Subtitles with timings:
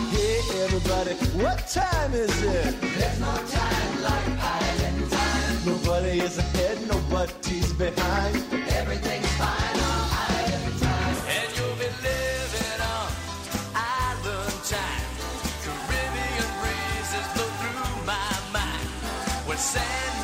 [0.07, 2.79] Hey everybody, what time is it?
[2.79, 5.65] There's no time like island time.
[5.65, 8.37] Nobody is ahead, nobody's behind.
[8.69, 11.17] Everything's fine on island time.
[11.35, 13.11] And you'll be living on
[13.75, 15.11] island time.
[15.59, 18.87] Caribbean breezes blow through my mind.
[19.45, 20.18] When sand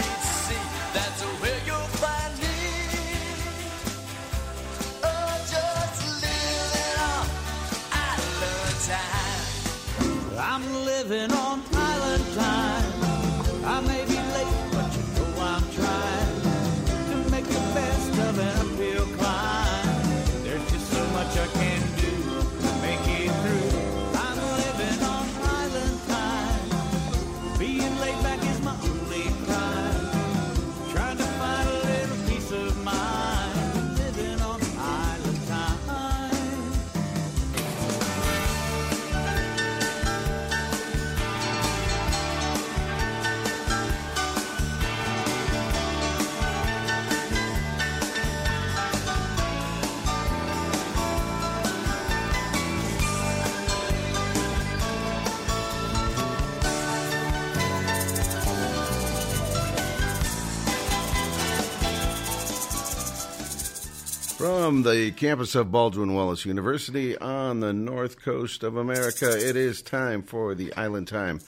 [64.66, 69.84] From the campus of Baldwin Wallace University on the north coast of America, it is
[69.84, 71.40] time for the Island Time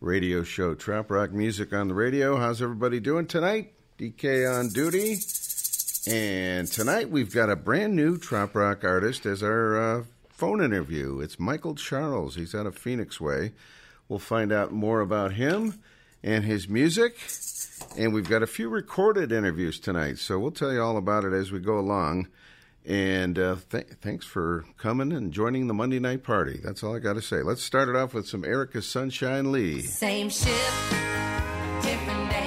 [0.00, 0.74] radio show.
[0.74, 2.36] Trop rock music on the radio.
[2.36, 3.74] How's everybody doing tonight?
[3.96, 5.18] DK on duty.
[6.12, 11.20] And tonight we've got a brand new trop rock artist as our uh, phone interview.
[11.20, 12.34] It's Michael Charles.
[12.34, 13.52] He's out of Phoenix Way.
[14.08, 15.80] We'll find out more about him
[16.24, 17.18] and his music.
[17.96, 21.32] And we've got a few recorded interviews tonight, so we'll tell you all about it
[21.32, 22.26] as we go along.
[22.86, 26.60] And uh, th- thanks for coming and joining the Monday night party.
[26.62, 27.42] That's all I got to say.
[27.42, 29.80] Let's start it off with some Erica Sunshine Lee.
[29.80, 30.50] Same ship,
[31.80, 32.43] different day.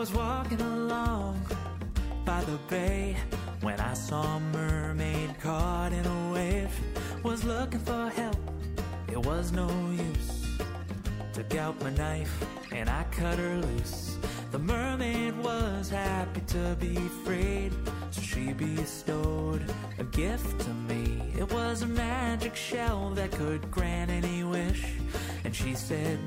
[0.00, 1.38] was walking along
[2.24, 3.14] by the bay
[3.60, 6.74] when I saw a mermaid caught in a wave.
[7.22, 8.40] Was looking for help,
[9.12, 10.56] it was no use.
[11.34, 12.34] Took out my knife
[12.72, 14.16] and I cut her loose.
[14.52, 17.72] The mermaid was happy to be freed,
[18.10, 19.62] so she bestowed
[19.98, 21.30] a gift to me.
[21.38, 24.82] It was a magic shell that could grant any wish,
[25.44, 26.18] and she said,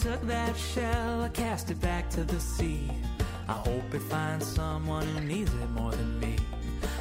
[0.00, 2.90] took that shell, I cast it back to the sea.
[3.48, 6.36] I hope it finds someone who needs it more than me.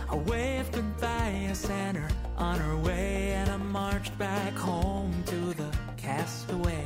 [0.09, 5.53] I waved goodbye, I sent her on her way, and I marched back home to
[5.53, 6.83] the castaway.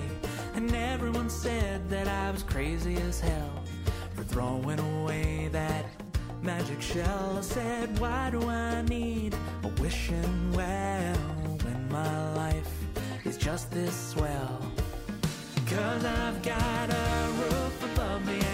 [0.53, 3.63] And everyone said that I was crazy as hell
[4.13, 5.85] for throwing away that
[6.43, 7.37] magic shell.
[7.39, 11.15] I said, Why do I need a wishing well
[11.63, 12.71] when my life
[13.25, 14.62] is just this swell?
[15.73, 18.52] Cause I've got a roof above me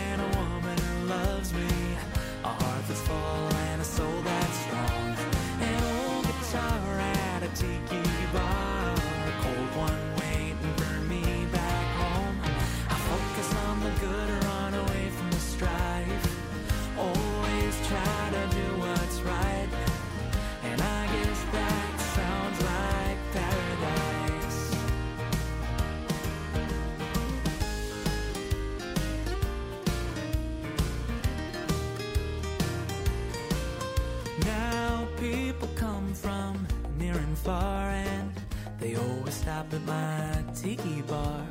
[39.00, 41.46] always stop at my tiki bar.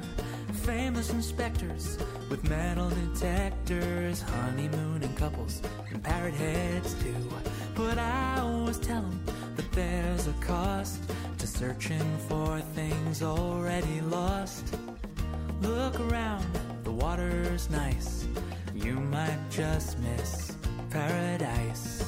[0.64, 7.14] Famous inspectors with metal detectors, honeymooning couples and parrot heads too.
[7.74, 9.20] But I always tell them
[9.56, 11.00] that there's a cost
[11.38, 14.76] to searching for things already lost.
[15.62, 16.46] Look around,
[16.84, 18.26] the water's nice.
[18.74, 20.56] You might just miss
[20.90, 22.04] paradise.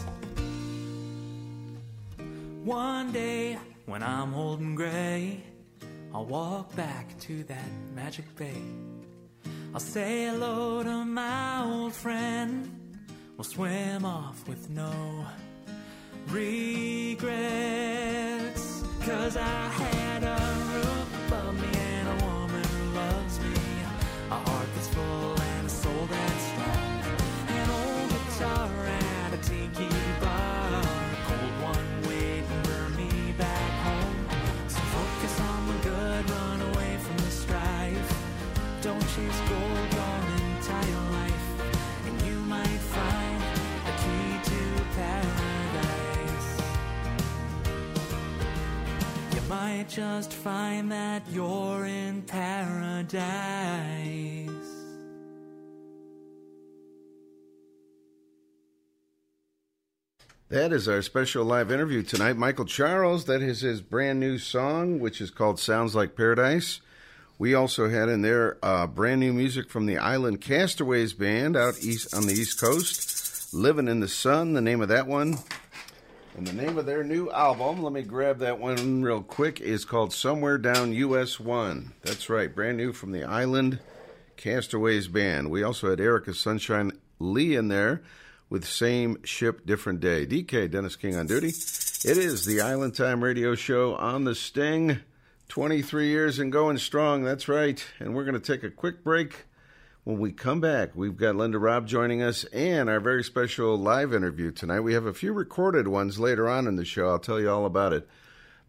[2.64, 3.58] One day,
[3.90, 5.42] when I'm old and gray,
[6.14, 8.62] I'll walk back to that magic bay.
[9.74, 12.70] I'll say hello to my old friend.
[13.36, 14.92] We'll swim off with no
[16.28, 17.34] regrets.
[19.04, 20.38] Cause I had a
[20.72, 21.79] roof above me
[49.70, 53.20] might just find that you're in paradise.
[60.48, 62.36] That is our special live interview tonight.
[62.36, 66.80] Michael Charles, that is his brand new song, which is called Sounds Like Paradise.
[67.38, 71.78] We also had in there uh, brand new music from the Island Castaways Band out
[71.80, 73.54] east on the East Coast.
[73.54, 75.38] Living in the Sun, the name of that one.
[76.40, 79.84] And the name of their new album, let me grab that one real quick, is
[79.84, 81.92] called Somewhere Down US 1.
[82.00, 83.78] That's right, brand new from the Island
[84.38, 85.50] Castaways Band.
[85.50, 88.00] We also had Erica Sunshine Lee in there
[88.48, 90.24] with Same Ship, Different Day.
[90.24, 91.48] DK, Dennis King on duty.
[91.48, 95.00] It is the Island Time Radio Show on the Sting.
[95.48, 97.84] 23 years and going strong, that's right.
[97.98, 99.44] And we're going to take a quick break.
[100.04, 104.14] When we come back, we've got Linda Robb joining us and our very special live
[104.14, 104.80] interview tonight.
[104.80, 107.10] We have a few recorded ones later on in the show.
[107.10, 108.08] I'll tell you all about it.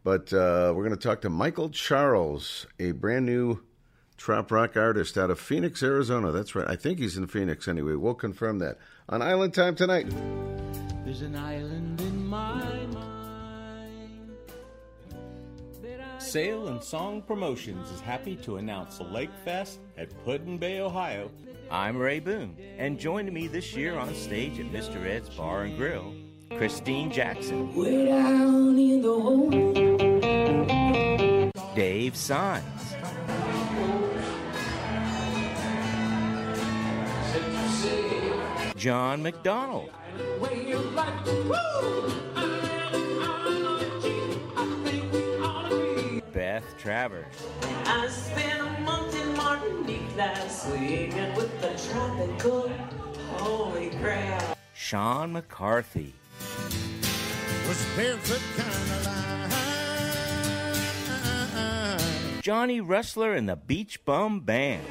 [0.04, 3.62] But uh, we're going to talk to Michael Charles, a brand new
[4.18, 6.34] trop rock artist out of Phoenix, Arizona.
[6.34, 6.68] That's right.
[6.68, 7.94] I think he's in Phoenix anyway.
[7.94, 10.10] We'll confirm that on Island Time tonight.
[11.06, 12.81] There's an island in my
[16.22, 21.32] Sail and Song Promotions is happy to announce the Lake Fest at Put-in-Bay, Ohio.
[21.70, 25.04] I'm Ray Boone, and joining me this year on stage at Mr.
[25.06, 26.14] Ed's Bar and Grill,
[26.58, 29.50] Christine Jackson, Way down in the hole.
[31.76, 32.94] Dave Signs,
[38.76, 39.90] John McDonald,
[46.62, 47.22] When you like to woo.
[47.22, 47.26] Beth Travers,
[47.86, 52.70] I spent a month in Martinique last week and with the tropical.
[53.38, 54.58] Holy crap.
[54.74, 56.14] Sean McCarthy,
[57.68, 59.22] Was barefoot kind of line.
[62.42, 64.84] Johnny Rustler and the Beach Bum Band,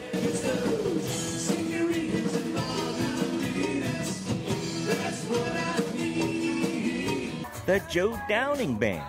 [7.67, 9.05] the Joe Downing Band,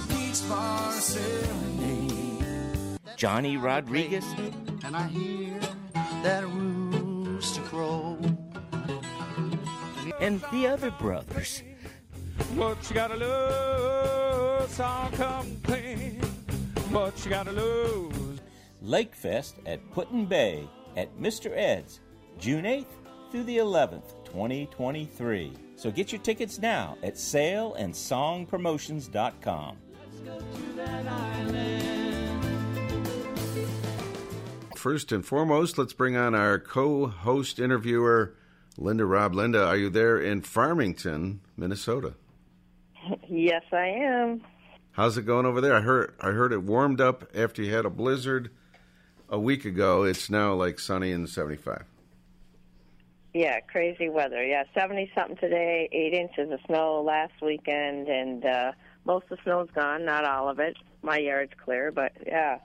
[0.00, 2.44] a beach bar serenade.
[3.16, 4.24] Johnny Rodriguez,
[4.84, 5.60] And I hear
[6.24, 8.18] that rooster crow.
[10.20, 11.62] and the other brothers.
[12.56, 16.33] What you gotta lose, song come clean.
[16.90, 18.40] What you gotta lose.
[18.82, 21.56] Lake Fest at Put-in-Bay at Mr.
[21.56, 22.00] Ed's,
[22.38, 22.86] June 8th
[23.30, 25.52] through the 11th, 2023.
[25.76, 29.76] So get your tickets now at sailandsongpromotions.com.
[34.76, 38.34] First and foremost, let's bring on our co host interviewer,
[38.76, 39.34] Linda Robb.
[39.34, 42.14] Linda, are you there in Farmington, Minnesota?
[43.28, 44.40] Yes, I am.
[44.94, 45.74] How's it going over there?
[45.74, 48.50] I heard I heard it warmed up after you had a blizzard
[49.28, 50.04] a week ago.
[50.04, 51.84] It's now like sunny and 75.
[53.32, 54.44] Yeah, crazy weather.
[54.46, 58.72] Yeah, 70 something today, 8 inches of snow last weekend, and uh,
[59.04, 60.76] most of the snow's gone, not all of it.
[61.02, 62.58] My yard's clear, but yeah.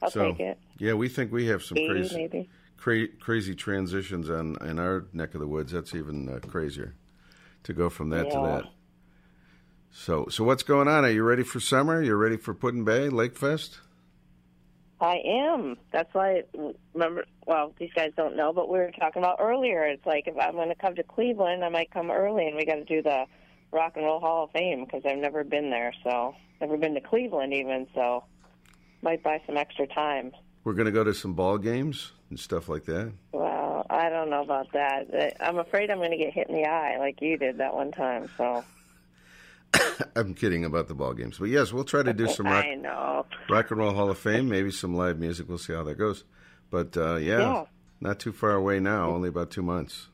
[0.00, 0.58] I'll so, take it.
[0.78, 2.48] Yeah, we think we have some 80 crazy maybe.
[2.76, 5.72] cra- crazy transitions on in our neck of the woods.
[5.72, 6.94] That's even uh, crazier.
[7.64, 8.64] to go from that to that.
[9.90, 11.04] So, so what's going on?
[11.04, 12.02] Are you ready for summer?
[12.02, 13.80] You ready for Put-in-Bay Lake Fest?
[15.00, 15.76] I am.
[15.92, 16.42] That's why.
[16.92, 17.24] Remember?
[17.46, 19.84] Well, these guys don't know, but we were talking about earlier.
[19.84, 22.64] It's like if I'm going to come to Cleveland, I might come early, and we
[22.64, 23.26] got to do the
[23.72, 25.92] Rock and Roll Hall of Fame because I've never been there.
[26.02, 27.86] So never been to Cleveland even.
[27.94, 28.24] So
[29.02, 30.32] might buy some extra time.
[30.64, 33.12] We're going to go to some ball games and stuff like that.
[33.32, 35.36] Well, I don't know about that.
[35.40, 37.92] I'm afraid I'm going to get hit in the eye like you did that one
[37.92, 38.28] time.
[38.36, 38.64] So
[40.16, 42.74] I'm kidding about the ball games, but yes, we'll try to do some rock, I
[42.74, 43.26] know.
[43.50, 45.48] rock and roll Hall of Fame, maybe some live music.
[45.48, 46.24] We'll see how that goes.
[46.70, 47.64] But uh, yeah, Yeah.
[48.00, 49.10] not too far away now.
[49.10, 50.08] Only about two months.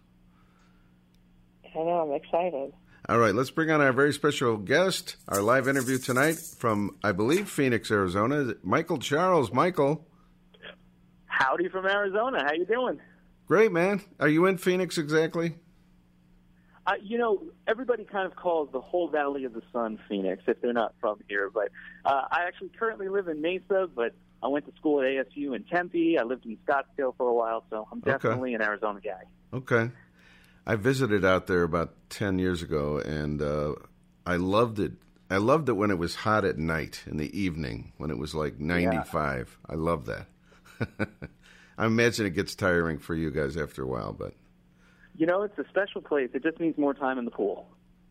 [1.74, 1.88] I know.
[2.08, 2.72] I'm excited.
[3.08, 7.12] All right, let's bring on our very special guest, our live interview tonight from, I
[7.12, 8.54] believe, Phoenix, Arizona.
[8.62, 9.52] Michael Charles.
[9.52, 10.06] Michael,
[11.26, 12.42] Howdy from Arizona.
[12.44, 13.00] How you doing?
[13.46, 14.00] great man.
[14.18, 15.56] Are you in Phoenix exactly?
[16.86, 20.60] Uh, you know, everybody kind of calls the whole Valley of the Sun Phoenix if
[20.60, 21.50] they're not from here.
[21.52, 21.70] But
[22.04, 25.64] uh, I actually currently live in Mesa, but I went to school at ASU in
[25.64, 26.18] Tempe.
[26.18, 28.10] I lived in Scottsdale for a while, so I'm Okay.
[28.10, 29.22] definitely an Arizona guy.
[29.56, 29.90] Okay.
[30.66, 33.74] I visited out there about 10 years ago and uh,
[34.26, 34.92] I loved it.
[35.30, 38.34] I loved it when it was hot at night in the evening, when it was
[38.34, 39.58] like 95.
[39.68, 40.26] I love that.
[41.78, 44.34] I imagine it gets tiring for you guys after a while, but
[45.16, 46.30] You know, it's a special place.
[46.34, 47.68] It just means more time in the pool.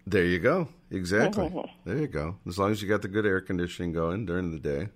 [0.08, 0.68] there you go.
[0.92, 1.54] Exactly.
[1.86, 2.38] there you go.
[2.48, 4.90] As long as you got the good air conditioning going during the day.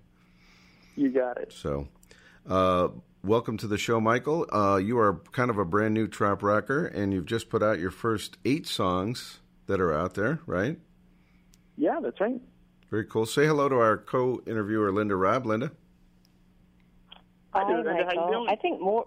[0.96, 1.52] You got it.
[1.52, 1.88] So,
[2.48, 2.88] uh,
[3.22, 4.46] welcome to the show, Michael.
[4.52, 7.78] Uh, you are kind of a brand new trop rocker, and you've just put out
[7.78, 10.78] your first eight songs that are out there, right?
[11.76, 12.40] Yeah, that's right.
[12.90, 13.26] Very cool.
[13.26, 15.46] Say hello to our co-interviewer, Linda Robb.
[15.46, 15.70] Linda.
[17.52, 17.92] Hi, Hi, Linda.
[17.92, 18.30] How you Michael.
[18.32, 18.46] doing?
[18.48, 19.06] I think more.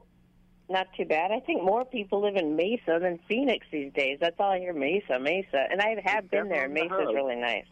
[0.72, 1.32] Not too bad.
[1.32, 4.20] I think more people live in Mesa than Phoenix these days.
[4.22, 4.74] That's all I hear.
[4.74, 6.68] Mesa, Mesa, and I have been there.
[6.70, 7.16] definitely Mesa's hub.
[7.16, 7.66] really nice.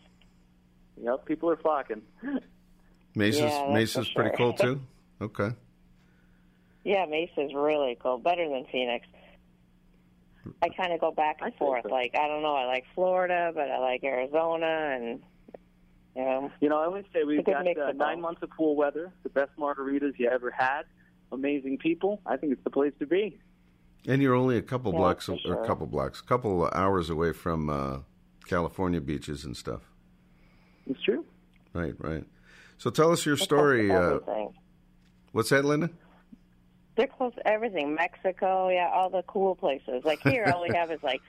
[1.01, 2.01] Yep, people are flocking.
[3.15, 4.81] Mesa's Yeah, that's Mesa's for pretty cool too.
[5.21, 5.49] Okay.
[6.85, 8.17] Yeah, Mesa's really cool.
[8.19, 9.05] Better than Phoenix.
[10.61, 11.83] I kind of go back and I forth.
[11.83, 11.89] so.
[11.89, 12.55] Like I don't know.
[12.55, 15.21] I like Florida, but I like Arizona, and
[16.15, 16.49] you know.
[16.61, 19.29] You know, I always say we've got mix uh, nine months of cool weather, the
[19.29, 20.83] best margaritas you ever had,
[21.31, 22.21] amazing people.
[22.25, 23.39] I think it's the place to be.
[24.07, 26.73] And you're only a couple Yeah, blocks for or a couple blocks, a couple of
[26.73, 27.99] hours away from uh,
[28.47, 29.81] California beaches and stuff.
[30.87, 31.25] It's true.
[31.73, 32.23] Right, right.
[32.77, 33.87] So tell us your They're story.
[33.89, 34.53] close Uh, everything.
[35.33, 35.89] what's that, Linda?
[36.95, 37.93] They're close to everything.
[37.95, 40.03] Mexico, yeah, all the cool places.
[40.05, 41.21] Like here, all we have is like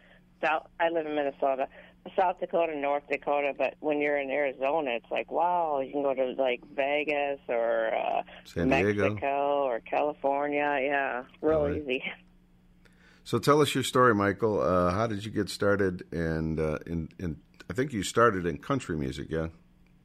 [0.43, 0.67] South.
[0.81, 1.69] I live in Minnesota,
[2.17, 3.53] South Dakota, North Dakota.
[3.57, 7.95] But when you're in Arizona, it's like wow, you can go to like Vegas or
[7.95, 9.11] uh, San Diego.
[9.11, 10.79] Mexico or California.
[10.83, 11.77] Yeah, real Right.
[11.83, 12.03] easy.
[13.23, 14.61] So tell us your story, Michael.
[14.61, 16.03] Uh, how did you get started?
[16.11, 17.37] And uh, in, in,
[17.69, 19.29] I think you started in country music.
[19.31, 19.49] Yeah,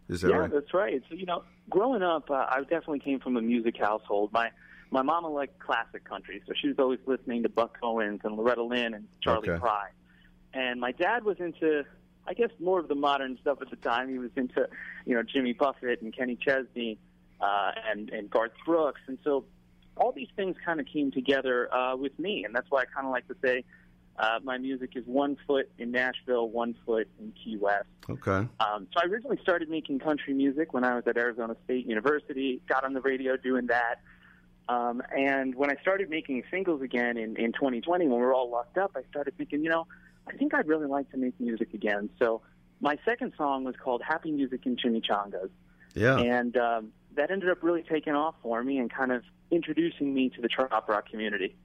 [0.10, 0.52] is that yeah, right?
[0.52, 1.02] that's right.
[1.10, 4.32] So you know, growing up, uh, I definitely came from a music household.
[4.32, 4.52] My
[4.92, 8.62] my mama liked classic country, so she was always listening to Buck Owens and Loretta
[8.64, 9.60] Lynn and Charley Okay.
[9.60, 9.92] Pride.
[10.56, 11.84] And my dad was into,
[12.26, 14.10] I guess, more of the modern stuff at the time.
[14.10, 14.68] He was into,
[15.06, 16.98] you know, Jimmy Buffett and Kenny Chesney
[17.42, 19.44] uh, and and Garth Brooks, and so
[19.98, 23.06] all these things kind of came together uh, with me, and that's why I kind
[23.06, 23.64] of like to say.
[24.18, 27.84] Uh, my music is one foot in Nashville, one foot in Key West.
[28.10, 28.48] Okay.
[28.62, 32.62] Um, so I originally started making country music when I was at Arizona State University.
[32.66, 34.00] Got on the radio doing that.
[34.70, 38.50] Um, and when I started making singles again in, in 2020, when we were all
[38.50, 39.86] locked up, I started thinking, you know,
[40.28, 42.10] I think I'd really like to make music again.
[42.20, 42.42] So
[42.82, 45.50] my second song was called Happy Music in Chimichangas.
[45.94, 46.18] Yeah.
[46.18, 50.30] And um, that ended up really taking off for me and kind of introducing me
[50.30, 51.56] to the trop rock community.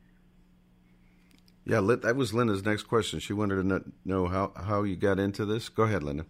[1.65, 3.21] Yeah, that was Linda's next question.
[3.21, 5.69] She wanted to know how, how you got into this.
[5.69, 6.25] Go ahead, Linda.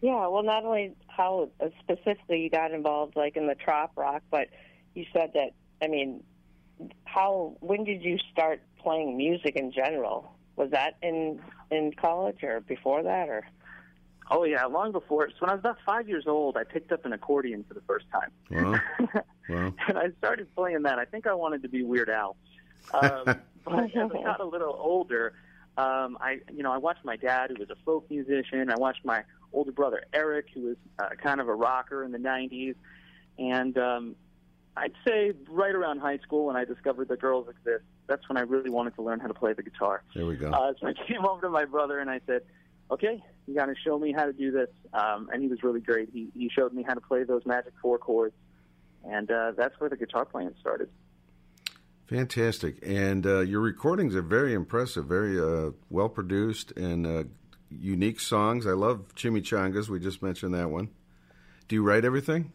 [0.00, 4.22] Yeah, well, not only how uh, specifically you got involved, like in the trop rock,
[4.30, 4.48] but
[4.94, 5.50] you said that.
[5.82, 6.22] I mean,
[7.04, 7.56] how?
[7.60, 10.35] When did you start playing music in general?
[10.56, 11.40] Was that in
[11.70, 13.46] in college or before that, or?
[14.28, 15.28] Oh, yeah, long before.
[15.30, 17.80] So when I was about five years old, I picked up an accordion for the
[17.82, 18.30] first time.
[18.50, 18.80] Wow.
[19.48, 19.72] wow.
[19.86, 20.98] and I started playing that.
[20.98, 22.36] I think I wanted to be Weird Al.
[22.94, 25.32] Um, but as I got a little older,
[25.76, 28.70] um, I you know I watched my dad, who was a folk musician.
[28.70, 32.18] I watched my older brother Eric, who was uh, kind of a rocker in the
[32.18, 32.76] '90s,
[33.38, 34.14] and um,
[34.76, 37.84] I'd say right around high school when I discovered that girls exist.
[38.06, 40.02] That's when I really wanted to learn how to play the guitar.
[40.14, 40.50] There we go.
[40.50, 42.42] Uh, so I came over to my brother and I said,
[42.90, 45.80] "Okay, you got to show me how to do this." Um, and he was really
[45.80, 46.10] great.
[46.12, 48.34] He he showed me how to play those magic four chords,
[49.04, 50.88] and uh, that's where the guitar playing started.
[52.06, 52.78] Fantastic.
[52.86, 57.24] And uh, your recordings are very impressive, very uh, well produced, and uh,
[57.68, 58.66] unique songs.
[58.66, 59.88] I love Chimichangas.
[59.88, 60.90] We just mentioned that one.
[61.68, 62.52] Do you write everything?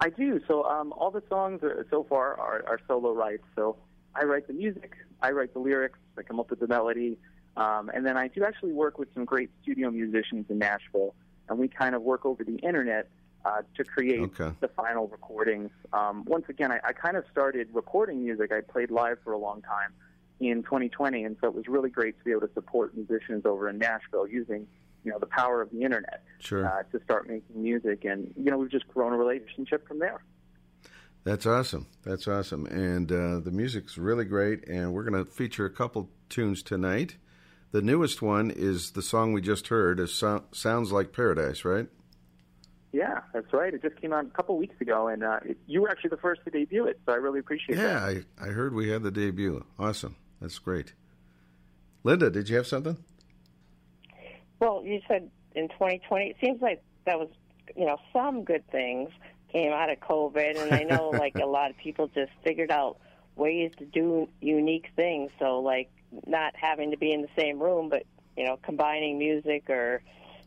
[0.00, 0.40] I do.
[0.46, 3.44] So um, all the songs are, so far are, are solo rights.
[3.54, 3.76] So
[4.18, 7.18] I write the music, I write the lyrics, I come up with the melody,
[7.56, 11.14] um, and then I do actually work with some great studio musicians in Nashville,
[11.48, 13.08] and we kind of work over the internet
[13.44, 14.50] uh, to create Okay.
[14.60, 15.70] the final recordings.
[15.92, 18.50] Um, once again, I, I kind of started recording music.
[18.52, 19.92] I played live for a long time
[20.40, 23.68] in 2020, and so it was really great to be able to support musicians over
[23.68, 24.66] in Nashville using,
[25.04, 26.66] you know, the power of the internet Sure.
[26.66, 28.04] uh, to start making music.
[28.04, 30.22] And you know, we've just grown a relationship from there.
[31.26, 31.88] That's awesome.
[32.04, 32.66] That's awesome.
[32.66, 34.68] And uh, the music's really great.
[34.68, 37.16] And we're going to feature a couple tunes tonight.
[37.72, 39.98] The newest one is the song we just heard.
[39.98, 41.88] Is so- Sounds Like Paradise, right?
[42.92, 43.74] Yeah, that's right.
[43.74, 46.16] It just came out a couple weeks ago, and uh, it, you were actually the
[46.18, 48.24] first to debut it, so I really appreciate Yeah, that.
[48.40, 49.64] I, I heard we had the debut.
[49.80, 50.14] Awesome.
[50.40, 50.92] That's great.
[52.04, 52.96] Linda, did you have something?
[54.60, 56.26] Well, you said in 2020.
[56.30, 57.28] It seems like that was,
[57.76, 59.10] you know, some good things
[59.56, 62.98] came out of COVID, and I know like a lot of people just figured out
[63.36, 65.30] ways to do unique things.
[65.38, 65.90] So like
[66.26, 68.04] not having to be in the same room, but
[68.36, 70.02] you know, combining music or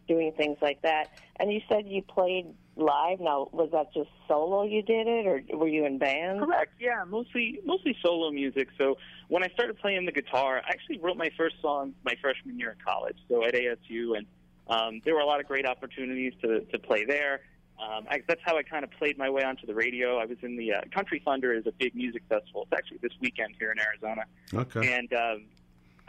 [0.08, 1.10] doing things like that.
[1.40, 3.20] And you said you played live.
[3.20, 6.44] Now, was that just solo you did it, or were you in bands?
[6.44, 6.74] Correct.
[6.80, 8.70] Yeah, mostly mostly solo music.
[8.78, 12.60] So when I started playing the guitar, I actually wrote my first song my freshman
[12.60, 13.18] year in college.
[13.28, 14.28] So at ASU, and
[14.68, 17.42] um, there were a lot of great opportunities to to play there.
[17.80, 20.18] Um, I, that's how I kind of played my way onto the radio.
[20.18, 22.64] I was in the uh, Country Thunder is a big music festival.
[22.64, 24.24] It's actually this weekend here in Arizona.
[24.54, 24.94] Okay.
[24.94, 25.46] And um,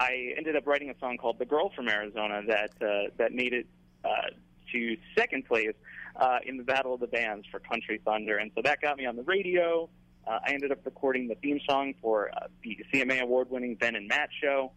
[0.01, 3.53] I ended up writing a song called "The Girl from Arizona" that uh, that made
[3.53, 3.67] it
[4.05, 4.09] uh,
[4.73, 5.75] to second place
[6.17, 9.07] uh, in the Battle of the Bands for Country Thunder, and so that got me
[9.07, 9.89] on the radio.
[10.27, 14.07] Uh, I ended up recording the theme song for uh, the CMA award-winning Ben and
[14.07, 14.73] Matt show.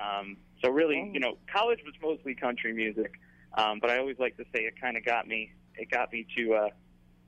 [0.00, 3.12] Um, so really, you know, college was mostly country music,
[3.54, 5.52] um, but I always like to say it kind of got me.
[5.78, 6.68] It got me to uh,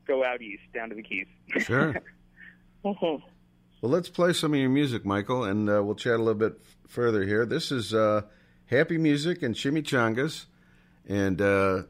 [0.07, 1.27] go out east, down to the Keys.
[1.59, 1.95] Sure.
[2.85, 3.25] Mm-hmm.
[3.83, 6.55] Well, let's play some of your music, Michael, and uh, we'll chat a little bit
[6.61, 7.45] f- further here.
[7.47, 8.23] This is uh,
[8.67, 10.47] Happy Music and Chimichangas,
[11.09, 11.83] and uh,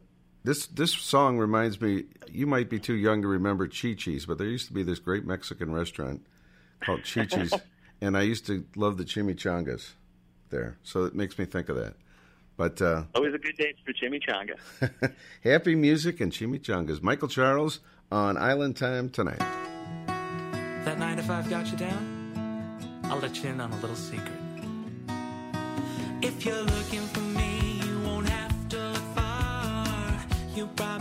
[0.45, 2.05] this this song reminds me.
[2.31, 4.99] You might be too young to remember Chi Chi's, but there used to be this
[4.99, 6.25] great Mexican restaurant
[6.81, 7.53] called Chi Chi's,
[8.01, 9.91] and I used to love the chimichangas
[10.51, 10.79] there.
[10.83, 11.95] So it makes me think of that.
[12.61, 15.15] But uh, Always a good day for chimichanga.
[15.43, 17.01] happy music and chimichangas.
[17.01, 17.81] Michael Charles
[18.13, 19.39] on Island Time tonight.
[20.85, 23.01] That nine to five got you down?
[23.05, 24.39] I'll let you in on a little secret.
[26.21, 30.19] If you're looking for me, you won't have to look far.
[30.55, 31.00] You'll probably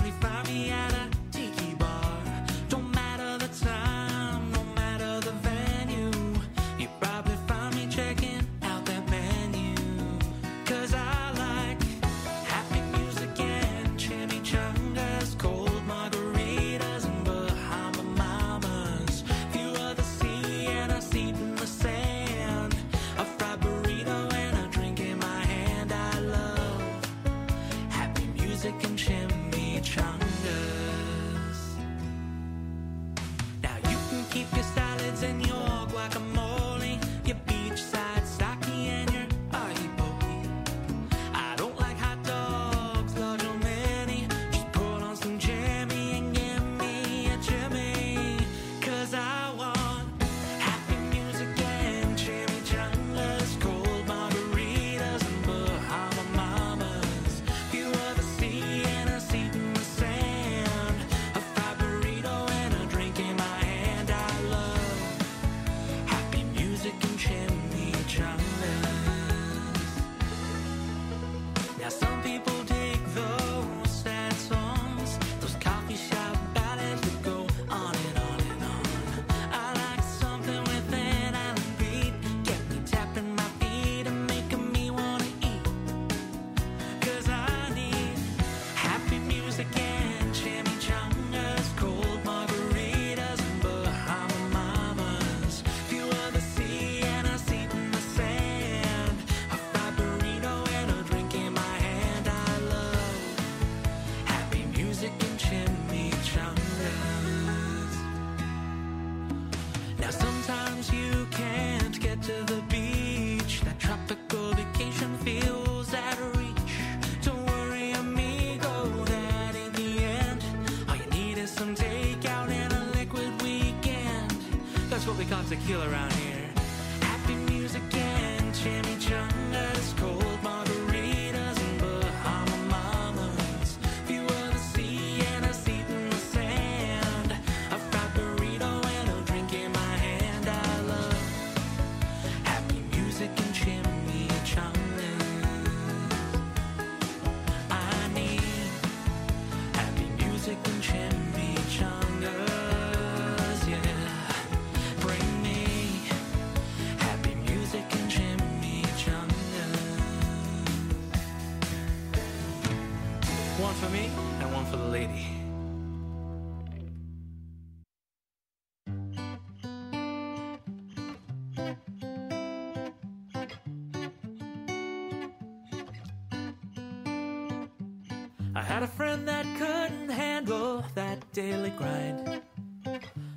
[181.42, 182.42] daily grind.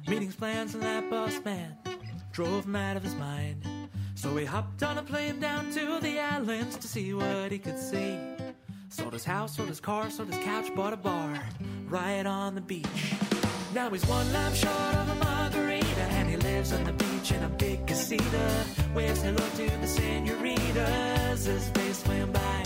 [0.09, 1.77] Meetings, plans, and that boss man
[2.33, 3.65] drove him out of his mind.
[4.17, 7.79] So he hopped on a plane down to the islands to see what he could
[7.79, 8.19] see.
[8.89, 11.41] Sold his house, sold his car, sold his couch, bought a bar
[11.87, 13.15] right on the beach.
[13.73, 17.43] Now he's one lap short of a margarita, and he lives on the beach in
[17.45, 18.65] a big casita.
[18.97, 22.63] Waves hello to the senoritas as they swim by.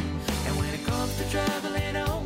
[0.46, 2.25] And when it comes to traveling, oh,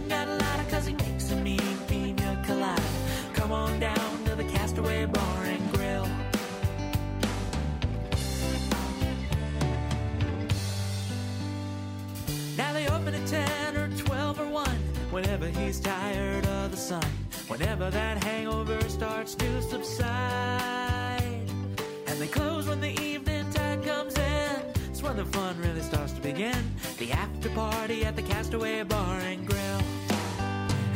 [13.31, 14.69] 10 or 12 or 1
[15.13, 17.05] whenever he's tired of the sun.
[17.47, 21.23] Whenever that hangover starts to subside.
[22.09, 24.63] And they close when the evening tide comes in.
[24.89, 26.75] It's when the fun really starts to begin.
[26.99, 29.81] The after party at the Castaway Bar and Grill.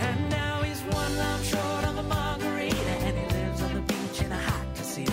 [0.00, 2.94] And now he's one lump short of a margarita.
[3.06, 5.12] And he lives on the beach in a hot casino.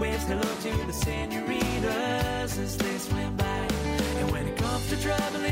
[0.00, 3.68] Waves hello to the senoritas as they swim by.
[4.18, 5.50] And when it comes to traveling,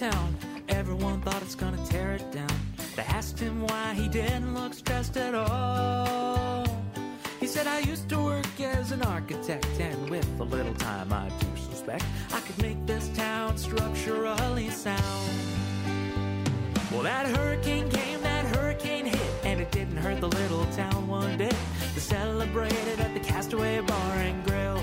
[0.00, 0.34] town.
[0.70, 2.56] Everyone thought it's gonna tear it down.
[2.96, 6.64] They asked him why he didn't look stressed at all.
[7.38, 11.28] He said, I used to work as an architect, and with a little time I
[11.28, 15.30] do suspect, I could make this town structurally sound.
[16.90, 21.36] Well, that hurricane came, that hurricane hit, and it didn't hurt the little town one
[21.36, 21.54] bit.
[21.94, 24.78] They celebrated at the Castaway Bar and Grill.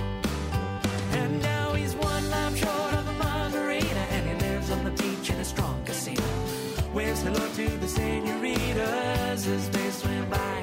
[1.19, 2.96] And now he's one lap short
[6.07, 6.93] casino.
[6.93, 10.61] Waves hello to the senoritas as they swim by.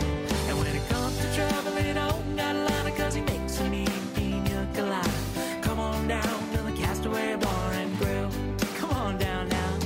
[0.49, 3.69] And when it comes to traveling, oh, got a lot of cause he makes a
[3.69, 5.11] mean pina colada.
[5.63, 8.31] Come on down to the Castaway Bar and Grill.
[8.79, 9.79] Come on down now.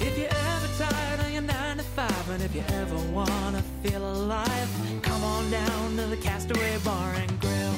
[0.00, 4.02] If you're ever tired of your nine to five, and if you ever wanna feel
[4.02, 4.83] alive, on
[5.54, 7.76] down to the Castaway Bar and Grill.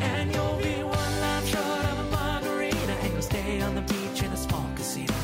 [0.00, 4.20] And you'll be one lap short of a margarita, and you'll stay on the beach
[4.24, 5.14] in a small casino.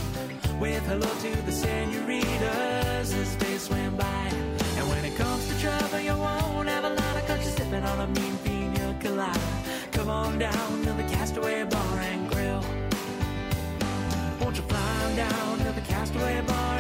[0.61, 4.27] With hello to the senoritas as they swim by.
[4.79, 7.85] And when it comes to travel, you won't have a lot of cause you're sipping
[7.93, 9.49] on a mean pina colada.
[9.91, 12.65] Come on down to the Castaway Bar and Grill.
[14.41, 16.72] Won't you fly down to the Castaway Bar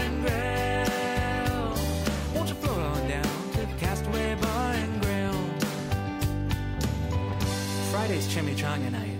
[8.32, 9.18] chimichanga night.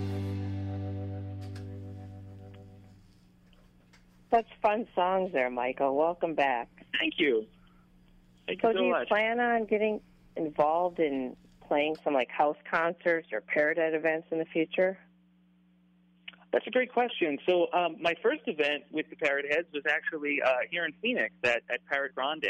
[4.30, 5.94] Such fun songs there, Michael.
[5.94, 6.68] Welcome back.
[6.98, 7.44] Thank you.
[8.46, 9.08] Thank so, you so do you much.
[9.08, 10.00] plan on getting
[10.36, 11.36] involved in
[11.68, 14.96] playing some like house concerts or Parrot events in the future?
[16.50, 17.38] That's a great question.
[17.46, 21.34] So, um, my first event with the Parrot Heads was actually uh, here in Phoenix
[21.44, 22.44] at, at Parrot Grande.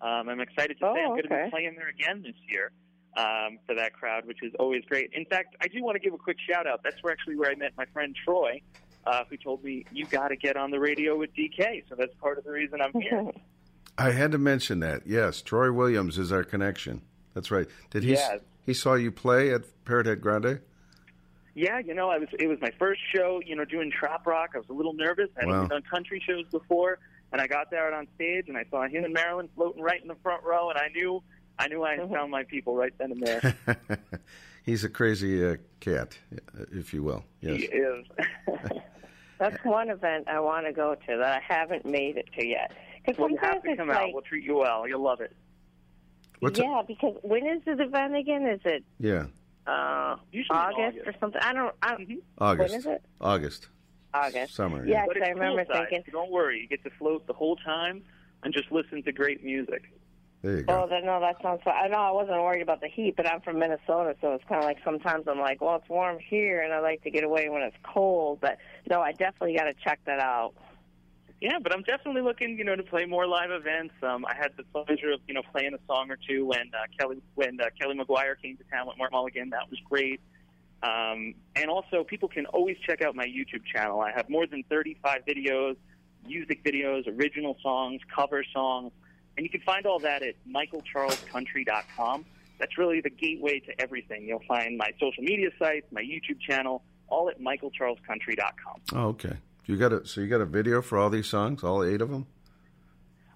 [0.00, 2.70] Um, I'm excited to say I'm Oh, going to be playing there again this year
[3.16, 5.10] um, for that crowd, which is always great.
[5.14, 6.80] In fact, I do want to give a quick shout out.
[6.84, 8.60] That's where actually where I met my friend Troy,
[9.06, 11.84] uh, who told me you got to get on the radio with DK.
[11.88, 13.30] So that's part of the reason I'm here.
[13.98, 15.06] I had to mention that.
[15.06, 17.00] Yes, Troy Williams is our connection.
[17.34, 17.66] That's right.
[17.90, 18.12] Did he?
[18.12, 18.38] Yeah.
[18.66, 20.60] He saw you play at Parrot Head Grande.
[21.54, 24.50] Yeah, you know, I was it was my first show, you know, doing trop rock.
[24.54, 25.30] I was a little nervous.
[25.40, 25.52] I Wow.
[25.52, 26.98] hadn't done country shows before,
[27.32, 30.00] and I got there out on stage and I saw him and Marilyn floating right
[30.02, 31.22] in the front row, and I knew
[31.58, 33.56] I knew I had found my people right then and there.
[34.64, 36.18] He's a crazy uh, cat,
[36.72, 37.24] if you will.
[37.40, 37.56] Yes.
[37.60, 38.06] He is.
[39.38, 42.72] That's one event I want to go to that I haven't made it to yet.
[43.04, 44.12] Because Well, you sometimes have to come like, out.
[44.12, 44.88] We'll treat you well.
[44.88, 45.34] You'll love it.
[46.40, 48.46] What's it- yeah, because when is the event again?
[48.46, 49.26] Is it Yeah,
[49.66, 50.98] uh, August, August.
[51.06, 51.40] or something?
[51.42, 51.74] I don't.
[51.82, 52.70] I don't August.
[52.72, 53.02] When is it?
[53.20, 53.68] August.
[54.12, 54.54] August.
[54.54, 55.04] Summer, Yeah, yeah.
[55.06, 56.60] But 'cause it's I remember poolside, thinking, so don't worry.
[56.60, 58.02] You get to float the whole time
[58.42, 59.84] and just listen to great music.
[60.42, 60.84] There you go.
[60.84, 61.74] oh, then, no, that sounds fun.
[61.74, 64.60] I know I wasn't worried about the heat, but I'm from Minnesota, so it's kind
[64.60, 67.48] of like sometimes I'm like, well, it's warm here, and I like to get away
[67.48, 68.38] when it's cold.
[68.40, 70.54] But no, I definitely got to check that out.
[71.40, 73.94] Yeah, but I'm definitely looking, you know, to play more live events.
[74.02, 76.86] Um, I had the pleasure of, you know, playing a song or two when uh,
[76.98, 79.50] Kelly when uh, Kelly McGuire came to town with Mark Mulligan.
[79.50, 80.20] That was great.
[80.82, 84.00] Um, and also, people can always check out my YouTube channel.
[84.00, 85.76] I have more than 35 videos,
[86.26, 88.92] music videos, original songs, cover songs,
[89.36, 92.24] and you can find all that at michaelcharlescountry.com.
[92.58, 94.26] That's really the gateway to everything.
[94.26, 98.80] You'll find my social media sites, my YouTube channel, all at michaelcharlescountry.com.
[98.94, 99.36] Oh, okay.
[99.66, 102.08] You got a so you got a video for all these songs, all eight of
[102.10, 102.26] them.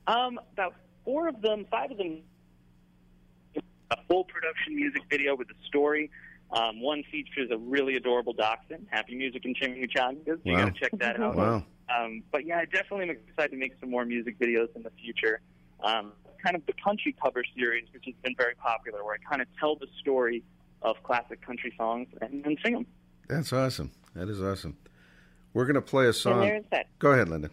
[0.06, 2.20] Um, about four of them, five of them,
[3.90, 6.10] a full production music video with a story.
[6.52, 10.38] Um, one features a really adorable dachshund, Happy Music and Chimichangas.
[10.44, 10.64] You Wow.
[10.64, 11.36] got to check that out.
[11.36, 11.64] Wow.
[11.94, 14.90] Um, but yeah, I definitely am excited to make some more music videos in the
[15.00, 15.40] future.
[15.82, 16.12] Um,
[16.42, 19.48] kind of the country cover series, which has been very popular, where I kind of
[19.58, 20.42] tell the story
[20.82, 22.86] of classic country songs and then sing them.
[23.28, 23.90] That's awesome.
[24.14, 24.76] That is awesome.
[25.52, 26.40] We're gonna play a And song.
[26.40, 26.86] there's that.
[26.98, 27.50] Go ahead, Linda.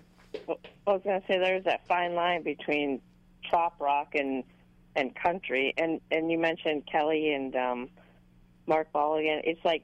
[0.47, 3.01] I was going to say there's that fine line between
[3.49, 4.43] trop rock and
[4.95, 7.89] and country, and and you mentioned Kelly and um,
[8.67, 9.41] Mark Mulligan.
[9.43, 9.83] It's like,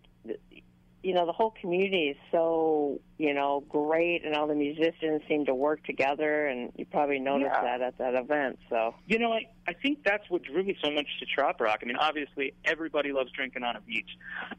[1.04, 5.46] you know, the whole community is so you know great, and all the musicians seem
[5.46, 7.78] to work together, and you probably noticed Yeah.
[7.78, 8.58] that at that event.
[8.70, 11.80] So You know, I, I think that's what drew me so much to trop rock.
[11.82, 14.10] I mean, obviously, everybody loves drinking on a beach.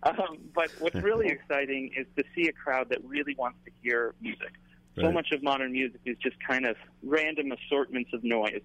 [0.02, 4.14] Um, but what's really exciting is to see a crowd that really wants to hear
[4.20, 4.52] music.
[4.96, 8.62] So much of modern music is just kind of random assortments of noise.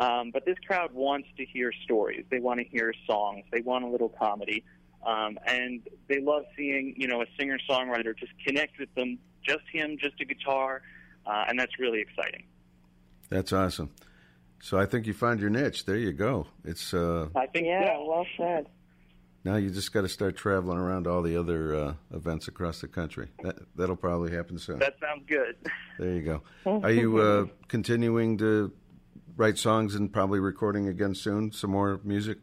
[0.00, 2.24] Um, but this crowd wants to hear stories.
[2.30, 3.44] They want to hear songs.
[3.52, 4.64] They want a little comedy.
[5.06, 9.96] Um, and they love seeing, you know, a singer-songwriter just connect with them, just him,
[9.98, 10.82] just a guitar.
[11.26, 12.44] Uh, and that's really exciting.
[13.30, 13.90] That's awesome.
[14.60, 15.84] So I think you found your niche.
[15.84, 16.46] There you go.
[16.64, 18.66] It's uh, I think yeah, well said.
[19.44, 22.88] now you just got to start traveling around all the other uh, events across the
[22.88, 23.28] country.
[23.42, 24.80] That that'll probably happen soon.
[24.80, 25.56] that sounds good.
[25.98, 26.42] There you go.
[26.84, 28.72] Are you uh, continuing to
[29.36, 31.50] write songs and probably recording again soon?
[31.50, 32.38] Some more music.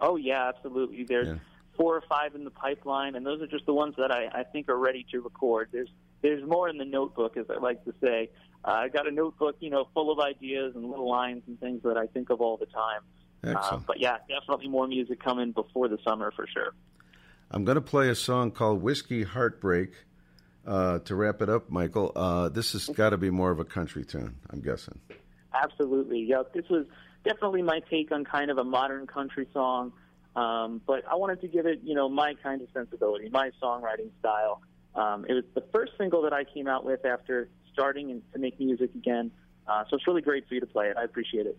[0.00, 1.04] Oh yeah, absolutely.
[1.04, 1.38] There's Yeah.
[1.76, 4.44] four or five in the pipeline, and those are just the ones that I, I
[4.44, 5.68] think are ready to record.
[5.72, 5.88] There's
[6.22, 8.30] there's more in the notebook, as I like to say.
[8.64, 11.82] Uh, I got a notebook, you know, full of ideas and little lines and things
[11.84, 13.00] that I think of all the time.
[13.42, 16.74] Uh, but yeah, definitely more music coming before the summer for sure.
[17.50, 19.92] I'm going to play a song called "Whiskey Heartbreak"
[20.66, 22.12] uh, to wrap it up, Michael.
[22.14, 25.00] Uh, this has got to be more of a country tune, I'm guessing.
[25.54, 26.20] Absolutely.
[26.20, 26.84] Yeah, this was
[27.24, 29.92] definitely my take on kind of a modern country song.
[30.36, 34.10] Um, but I wanted to give it, you know, my kind of sensibility, my songwriting
[34.20, 34.62] style.
[34.94, 38.38] Um, it was the first single that I came out with after starting and to
[38.38, 39.30] make music again.
[39.66, 40.96] Uh, so it's really great for you to play it.
[40.96, 41.58] I appreciate it.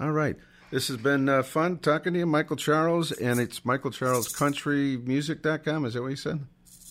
[0.00, 0.36] All right.
[0.70, 5.86] This has been uh, fun talking to you, Michael Charles, and it's michaelcharlescountrymusic.com.
[5.86, 6.46] Is that what you said?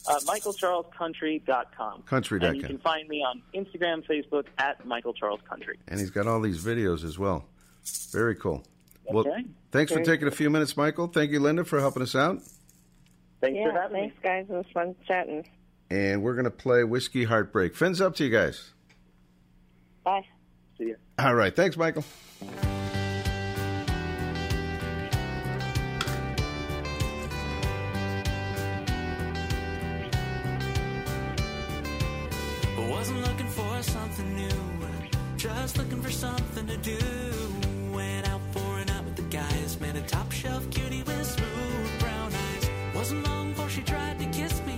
[0.07, 2.01] Uh, MichaelCharlesCountry.com.
[2.03, 2.49] Country.com.
[2.49, 5.77] And you can find me on Instagram, Facebook at Michael Charles Country.
[5.87, 7.45] And he's got all these videos as well.
[8.11, 8.63] Very cool.
[9.11, 9.45] Well, Okay.
[9.71, 11.07] thanks for Very taking a few minutes, Michael.
[11.07, 12.41] Thank you, Linda, for helping us out.
[13.39, 14.21] Thanks for yeah, having thanks me.
[14.23, 14.45] guys.
[14.49, 15.47] It was fun chatting.
[15.89, 17.75] And we're going to play Whiskey Heartbreak.
[17.75, 18.71] Fins up to you guys.
[20.03, 20.25] Bye.
[20.77, 20.95] See you.
[21.19, 21.55] All right.
[21.55, 22.03] Thanks, Michael.
[32.89, 34.49] Wasn't looking for something new,
[35.37, 36.97] just looking for something to do.
[43.77, 44.76] She tried to kiss me.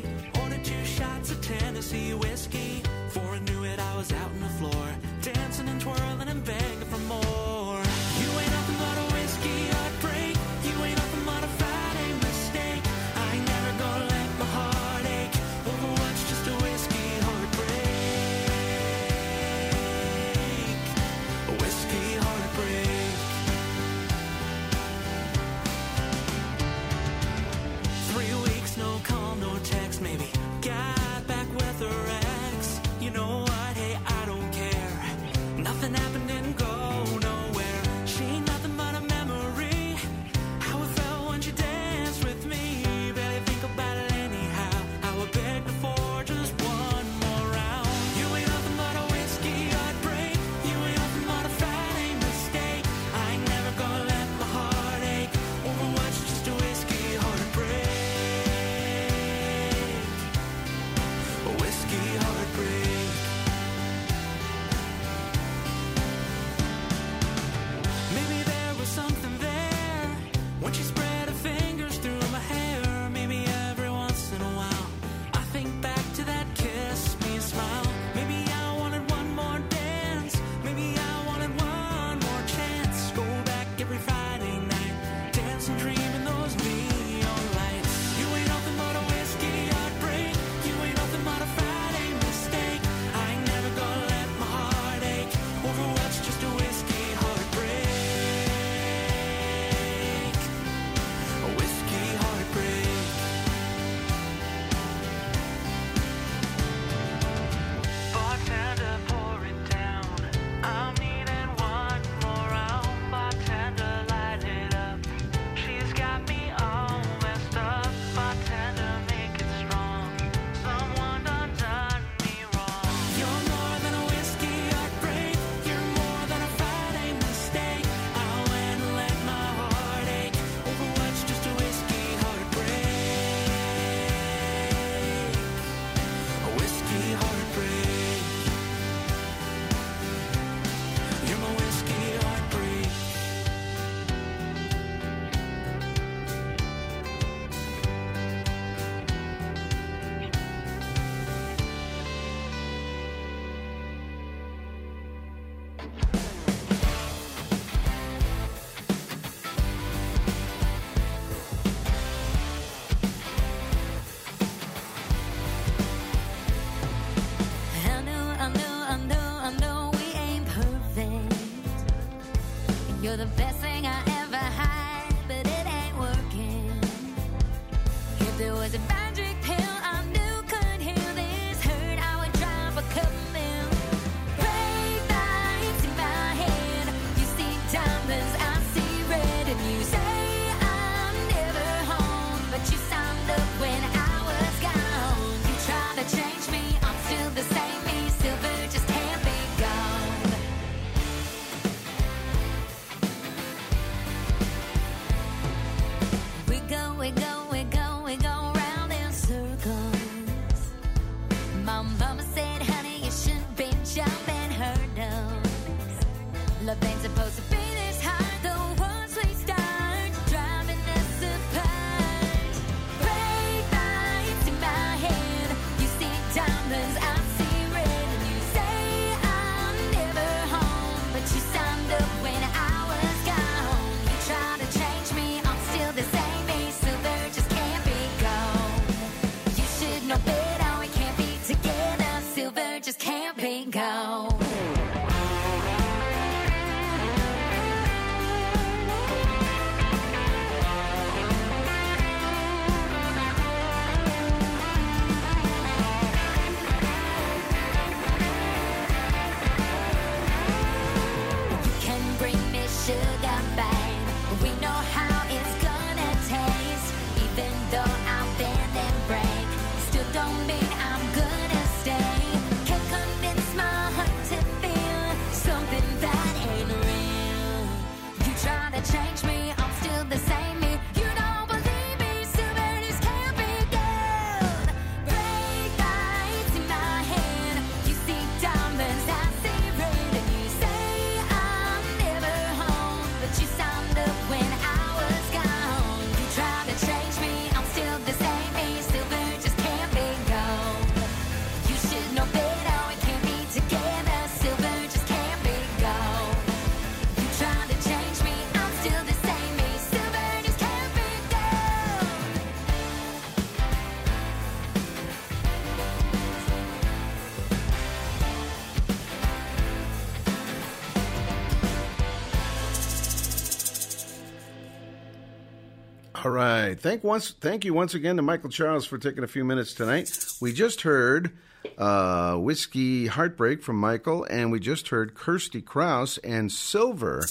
[326.30, 326.80] All right.
[326.80, 327.32] Thank once.
[327.32, 330.16] Thank you once again to Michael Charles for taking a few minutes tonight.
[330.40, 331.32] We just heard
[331.76, 337.26] uh, "Whiskey Heartbreak" from Michael, and we just heard Kirstie Kraus and "Silver."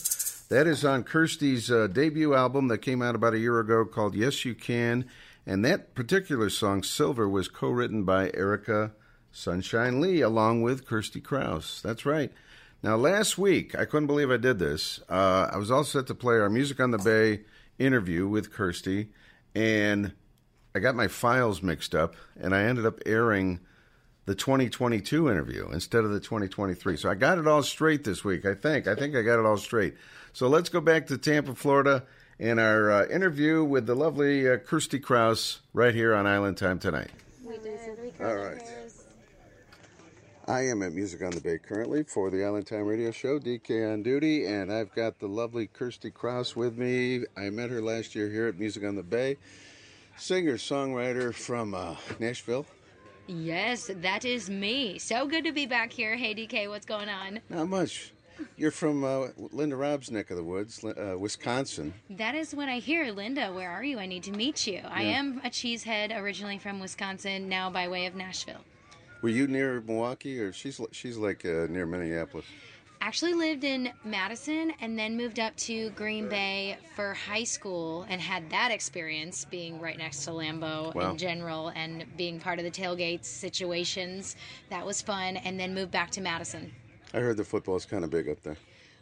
[0.48, 4.16] That is on Kirstie's uh, debut album that came out about a year ago called
[4.16, 5.04] "Yes You Can,"
[5.46, 8.90] and that particular song "Silver" was co-written by Erica
[9.30, 11.80] Sunshine Lee along with Kirstie Kraus.
[11.82, 12.32] That's right.
[12.82, 14.98] Now, last week, I couldn't believe I did this.
[15.08, 17.42] Uh, I was all set to play our Music on the Bay
[17.78, 19.08] interview with Kirstie,
[19.54, 20.12] and
[20.74, 23.60] I got my files mixed up, and I ended up airing
[24.26, 26.96] the 2022 interview instead of the 2023.
[26.96, 28.86] So I got it all straight this week, I think.
[28.86, 29.96] I think I got it all straight.
[30.34, 32.04] So let's go back to Tampa, Florida,
[32.38, 36.78] and our uh, interview with the lovely uh, Kirstie Kraus right here on Island Time
[36.78, 37.10] tonight.
[38.20, 38.62] All right.
[40.48, 43.92] I am at Music on the Bay currently for the Island Time Radio Show, DK
[43.92, 47.24] on duty, and I've got the lovely Kirstie Kraus with me.
[47.36, 49.36] I met her last year here at Music on the Bay.
[50.16, 52.64] Singer, songwriter from uh, Nashville.
[53.26, 54.98] Yes, that is me.
[54.98, 56.16] So good to be back here.
[56.16, 57.40] Hey, DK, what's going on?
[57.50, 58.14] Not much.
[58.56, 61.92] You're from uh, Linda Robb's neck of the woods, uh, Wisconsin.
[62.08, 63.12] That is what I hear.
[63.12, 63.98] Linda, where are you?
[63.98, 64.80] I need to meet you.
[64.88, 68.64] I am a cheesehead originally from Wisconsin, now by way of Nashville.
[69.20, 72.46] Were you near Milwaukee, or she's she's like uh, near Minneapolis?
[73.00, 78.20] Actually lived in Madison and then moved up to Green Bay for high school and
[78.20, 81.12] had that experience being right next to Lambeau Wow.
[81.12, 84.34] in general and being part of the tailgates situations.
[84.68, 85.36] That was fun.
[85.36, 86.72] And then moved back to Madison.
[87.14, 88.56] I heard the football's kind of big up there.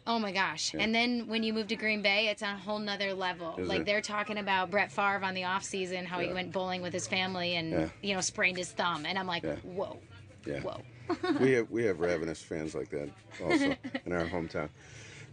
[0.07, 0.73] Oh my gosh.
[0.73, 0.81] Yeah.
[0.81, 3.55] And then when you move to Green Bay, it's on a whole nother level.
[3.57, 3.85] Is like it?
[3.85, 7.07] they're talking about Brett Favre on the off season, how he went bowling with his
[7.07, 7.89] family and Yeah.
[8.01, 9.05] you know, sprained his thumb.
[9.05, 9.57] And I'm like, Yeah.
[9.63, 9.99] whoa.
[10.45, 10.61] Yeah.
[10.61, 10.81] Whoa.
[11.41, 13.09] we have we have ravenous fans like that
[13.43, 14.69] also in our hometown.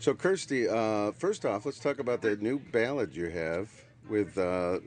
[0.00, 3.70] So Kirstie, uh, first off, let's talk about the new ballad you have
[4.08, 4.80] with uh,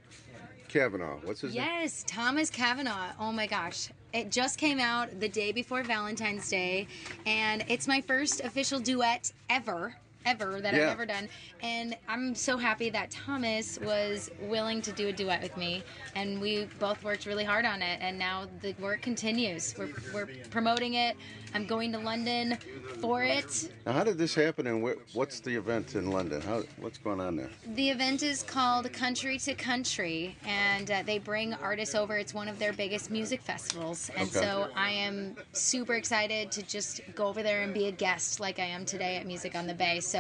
[0.68, 1.18] Kavanaugh.
[1.24, 1.64] What's his name?
[1.64, 3.12] Yes, Thomas Kavanaugh.
[3.20, 3.90] Oh my gosh.
[4.14, 6.88] It just came out the day before Valentine's Day,
[7.26, 9.96] and it's my first official duet ever.
[10.28, 10.84] Ever that Yeah.
[10.84, 11.30] I've ever done.
[11.62, 15.84] And I'm so happy that Thomas was willing to do a duet with me,
[16.16, 18.00] and we both worked really hard on it.
[18.02, 19.74] And now the work continues.
[19.78, 21.16] We're we're promoting it.
[21.54, 22.58] I'm going to London
[23.00, 23.72] for it.
[23.86, 26.42] Now, how did this happen, and wh- what's the event in London?
[26.42, 27.50] How what's going on there?
[27.74, 32.18] The event is called Country to Country, and uh, they bring artists over.
[32.18, 34.40] It's one of their biggest music festivals, and Okay.
[34.46, 38.60] so I am super excited to just go over there and be a guest, like
[38.60, 40.00] I am today at Music on the Bay.
[40.02, 40.17] So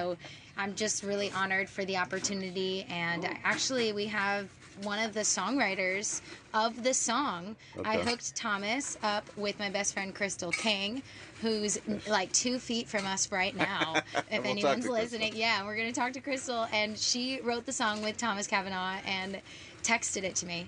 [0.57, 4.49] I'm just really honored for the opportunity, and actually, we have
[4.83, 6.21] one of the songwriters
[6.53, 7.55] of the song.
[7.83, 11.01] I hooked Thomas up with my best friend Crystal King,
[11.41, 13.95] who's like two feet from us right now.
[14.31, 14.93] If We'll anyone's to Crystal.
[14.93, 18.97] listening, yeah, we're gonna talk to Crystal, and she wrote the song with Thomas Kavanaugh
[19.05, 19.41] and
[19.83, 20.67] texted it to me.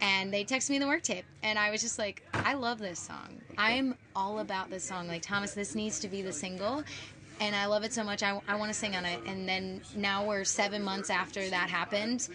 [0.00, 2.98] And they texted me the work tape, and I was just like, I love this
[2.98, 3.40] song.
[3.56, 5.06] I'm all about this song.
[5.06, 6.82] Like Thomas, this needs to be the single,
[7.42, 8.22] and I love it so much.
[8.22, 9.20] I, I want to sing on it.
[9.26, 12.28] And then now we're seven months after that happened,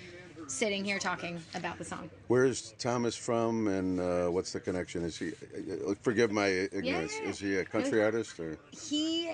[0.48, 2.10] sitting here talking about the song.
[2.28, 5.04] Where's Thomas from, and uh, what's the connection?
[5.04, 5.30] Is he?
[5.30, 7.14] Uh, forgive my ignorance.
[7.24, 7.30] yeah.
[7.30, 8.58] Is he a country artist or?
[8.72, 9.32] he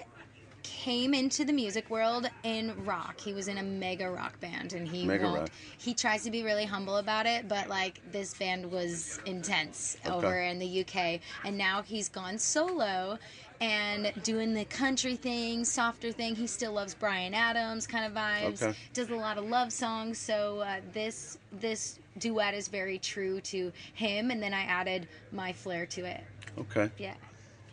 [0.64, 3.20] came into the music world in rock.
[3.20, 5.40] He was in a mega rock band, and he Mega won't.
[5.42, 5.50] rock.
[5.78, 10.16] He tries to be really humble about it, but like this band was intense Okay.
[10.16, 13.20] over in the UK, and now he's gone solo.
[13.64, 16.36] And doing the country thing, softer thing.
[16.36, 18.62] He still loves Bryan Adams kind of vibes.
[18.62, 18.78] Okay.
[18.94, 20.18] Does a lot of love songs.
[20.18, 24.32] So uh, this this duet is very true to him.
[24.32, 26.24] And then I added my flair to it.
[26.60, 26.92] Okay.
[26.98, 27.14] Yeah.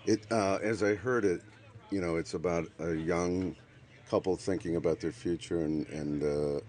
[0.07, 1.43] It uh, as I heard it,
[1.91, 3.57] you know, it's about a young
[4.09, 6.61] couple thinking about their future and and uh,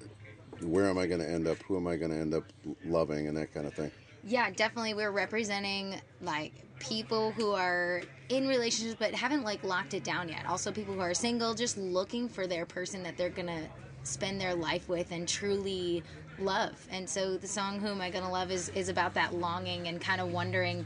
[0.65, 1.57] where am I going to end up?
[1.67, 2.43] Who am I going to end up
[2.85, 3.91] loving and that kind of thing.
[4.23, 4.93] Yeah, definitely.
[4.93, 10.45] We're representing like people who are in relationships but haven't like locked it down yet.
[10.45, 13.67] Also, people who are single, just looking for their person that they're gonna
[14.03, 16.03] spend their life with and truly
[16.39, 16.73] love.
[16.89, 20.01] And so, the song "Who Am I Gonna Love" is is about that longing and
[20.01, 20.85] kind of wondering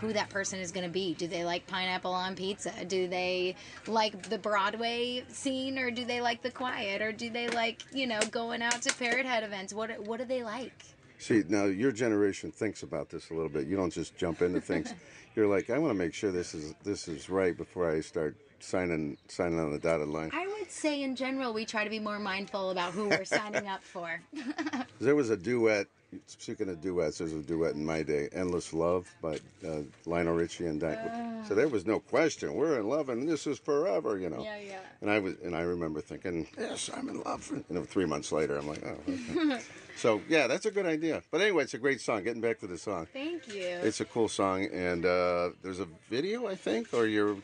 [0.00, 1.14] who that person is going to be.
[1.14, 2.72] Do they like pineapple on pizza?
[2.84, 7.48] Do they like the Broadway scene or do they like the quiet or do they
[7.48, 9.72] like, you know, going out to Parrot Head events?
[9.72, 10.93] What what do they like?
[11.24, 13.66] See, now your generation thinks about this a little bit.
[13.66, 14.92] You don't just jump into things.
[15.34, 18.36] You're like, I want to make sure this is this is right before I start
[18.60, 20.28] signing signing on the dotted line.
[20.34, 23.68] I would say in general we try to be more mindful about who we're signing
[23.68, 24.20] up for.
[25.00, 25.86] There was a duet.
[26.26, 30.66] Speaking of duets, there's a duet in my day, "Endless Love" by uh, Lionel Richie
[30.66, 30.96] and Di.
[30.96, 31.44] Ah.
[31.48, 32.54] so there was no question.
[32.54, 34.42] We're in love, and this is forever, you know.
[34.42, 34.78] Yeah, yeah.
[35.00, 38.56] And I was, and I remember thinking, "Yes, I'm in love." And three months later,
[38.56, 39.60] I'm like, "Oh." Okay.
[39.96, 41.22] so yeah, that's a good idea.
[41.30, 42.24] But anyway, it's a great song.
[42.24, 43.62] Getting back to the song, Thank you.
[43.82, 47.36] it's a cool song, and uh, there's a video, I think, or you're.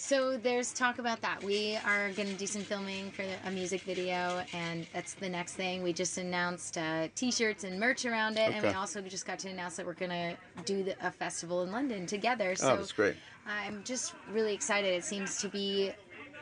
[0.00, 1.42] So there's talk about that.
[1.42, 5.54] We are going to do some filming for a music video, and that's the next
[5.54, 5.82] thing.
[5.82, 9.48] We just announced uh, T-shirts and merch around it, and we also just got to
[9.48, 12.52] announce that we're going to do the, a festival in London together.
[12.52, 13.16] Oh, So that's great.
[13.44, 14.94] I'm just really excited.
[14.94, 15.90] It seems to be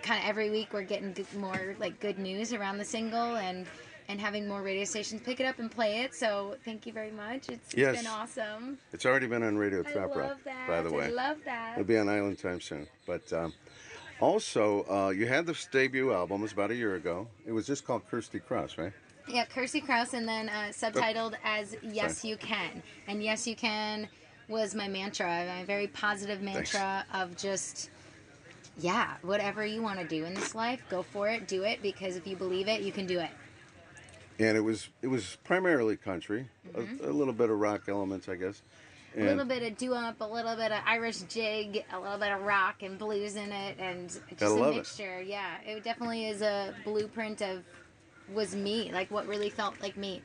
[0.03, 3.67] kind of every week we're getting good, more like good news around the single and
[4.09, 6.15] and having more radio stations pick it up and play it.
[6.15, 7.49] So thank you very much.
[7.49, 7.97] It's, it's Yes.
[7.97, 8.79] been awesome.
[8.93, 11.07] It's already been on Radio Trop Rock, by the way.
[11.07, 11.73] I love that.
[11.77, 12.87] It'll be on Island Time soon.
[13.07, 13.53] But um,
[14.21, 16.41] also, uh, you had this debut album.
[16.41, 17.27] It was about a year ago.
[17.47, 18.93] It was just called Kirstie Kraus, right?
[19.29, 24.09] Yeah, Kirstie Kraus, and then uh, subtitled as "Yes You Can," and "Yes You Can"
[24.49, 27.91] was my mantra, my very positive mantra of just,
[28.79, 32.15] yeah, whatever you want to do in this life, go for it, do it, because
[32.15, 33.31] if you believe it, you can do it.
[34.39, 37.01] And it was it was primarily country, Mhm.
[37.01, 38.63] a, a little bit of rock elements, I guess.
[39.17, 42.43] a little bit of doo-wop, a little bit of Irish jig, a little bit of
[42.43, 44.77] rock and blues in it, and just a love it.
[44.77, 45.23] mixture.
[45.23, 47.65] Yeah, it definitely is a blueprint of
[48.35, 50.23] was me, like what really felt like me.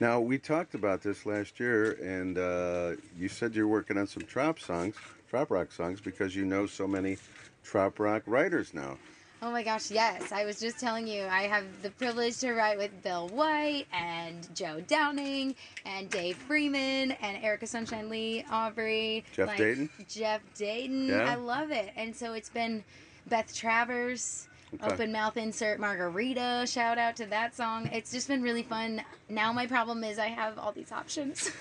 [0.00, 4.24] Now we talked about this last year, and uh, you said you're working on some
[4.24, 4.96] trop songs,
[5.30, 7.16] trop rock songs, because you know so many
[7.62, 8.98] trop rock writers now.
[9.42, 10.32] Oh my gosh, yes.
[10.32, 14.46] I was just telling you, I have the privilege to write with Bill White and
[14.54, 15.54] Joe Downing
[15.86, 19.24] and Dave Freeman and Erica Sunshine Lee, Aubrey.
[19.32, 19.88] Jeff Dayton?
[20.08, 21.08] Jeff Dayton.
[21.08, 21.30] Yeah.
[21.30, 21.90] I love it.
[21.96, 22.84] And so it's been
[23.28, 24.86] Beth Travers, Okay.
[24.94, 26.64] Open Mouth Insert Margarita.
[26.68, 27.88] Shout out to that song.
[27.92, 29.02] It's just been really fun.
[29.28, 31.50] Now my problem is I have all these options.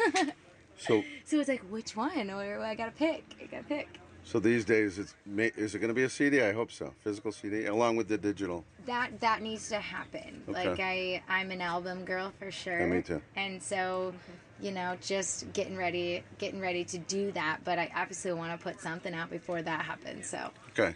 [0.82, 2.30] So so it's like, which one?
[2.30, 3.26] Or I gotta pick.
[3.42, 3.90] I gotta pick.
[4.30, 5.14] So these days, it's
[5.58, 6.42] is it going to be a CD?
[6.42, 8.64] I hope so, physical CD along with the digital.
[8.86, 10.70] that that needs to happen Okay.
[10.70, 13.22] like i i'm an album girl for sure Yeah, me too.
[13.36, 14.14] and so
[14.62, 18.64] you know just getting ready getting ready to do that but i obviously want to
[18.64, 20.96] put something out before that happens so Okay.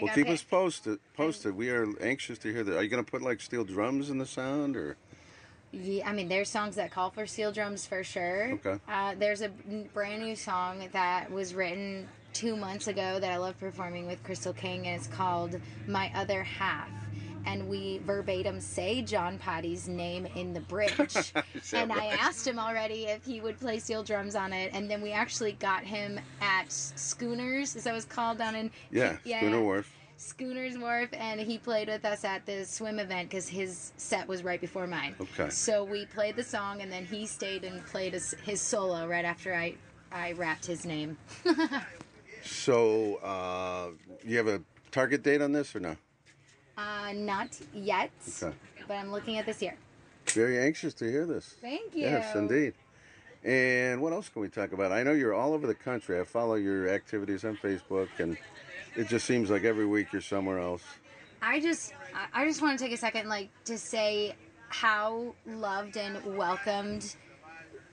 [0.00, 0.30] Well, keep picked.
[0.30, 0.98] us posted.
[1.16, 1.54] Posted.
[1.56, 2.76] We are anxious to hear that.
[2.76, 4.96] Are you going to put like steel drums in the sound, or
[5.72, 8.52] Yeah, I mean, there's songs that call for steel drums for sure.
[8.54, 8.76] Okay.
[8.88, 9.50] Uh, there's a
[9.94, 14.52] brand new song that was written two months ago that I love performing with Crystal
[14.52, 16.90] King, and it's called "My Other Half."
[17.46, 21.32] And we verbatim say John Patti's name in the bridge.
[21.72, 25.00] And I asked him already if he would play steel drums on it, and then
[25.00, 29.94] we actually got him at Schooners, as I was called down in yeah, Schooner Wharf?
[30.16, 34.42] Schooners Wharf, and he played with us at the swim event because his set was
[34.42, 35.14] right before mine.
[35.20, 35.50] Okay.
[35.50, 39.24] So we played the song, and then he stayed and played his, his solo right
[39.24, 39.74] after I
[40.12, 41.18] I rapped his name.
[42.44, 43.88] So, uh,
[44.24, 45.96] you have a target date on this or no?
[46.76, 48.10] uh, not yet,
[48.42, 48.54] Okay.
[48.88, 49.76] but I'm looking at this year.
[50.26, 51.54] Very anxious to hear this.
[51.60, 52.02] Thank you.
[52.02, 52.74] Yes, indeed.
[53.44, 54.90] And what else can we talk about?
[54.90, 56.18] I know you're all over the country.
[56.18, 58.36] I follow your activities on Facebook, and
[58.96, 60.82] it just seems like every week you're somewhere else.
[61.42, 64.34] I just I- I just want to take a second like to say
[64.70, 67.14] how loved and welcomed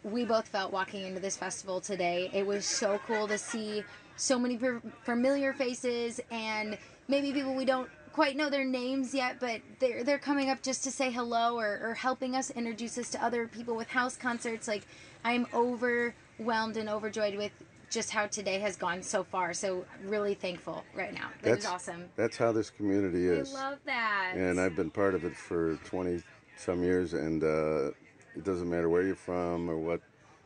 [0.03, 2.29] we both felt walking into this festival today.
[2.33, 3.83] It was so cool to see
[4.15, 4.59] so many
[5.03, 10.19] familiar faces and maybe people we don't quite know their names yet, but they're they're
[10.19, 13.75] coming up just to say hello or, or helping us introduce us to other people
[13.75, 14.67] with house concerts.
[14.67, 14.85] Like
[15.23, 17.51] I'm overwhelmed and overjoyed with
[17.89, 19.53] just how today has gone so far.
[19.53, 21.29] So really thankful right now.
[21.43, 22.09] It was awesome.
[22.15, 23.53] That's how this community is.
[23.53, 24.33] I love that.
[24.35, 26.23] and I've been part of it for 20
[26.57, 27.91] some years, and uh,
[28.35, 30.01] it doesn't matter where you're from or what.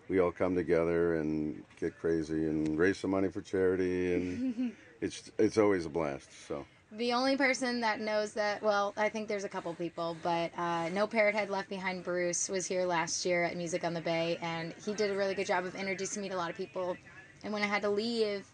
[0.09, 5.31] We all come together and get crazy and raise some money for charity, and it's
[5.39, 6.29] it's always a blast.
[6.47, 10.51] So The only person that knows that, well, I think there's a couple people, but
[10.57, 14.01] uh, No Parrot Head Left Behind Bruce was here last year at Music on the
[14.01, 16.55] Bay, and he did a really good job of introducing me to a lot of
[16.57, 16.97] people.
[17.43, 18.45] And when I had to leave,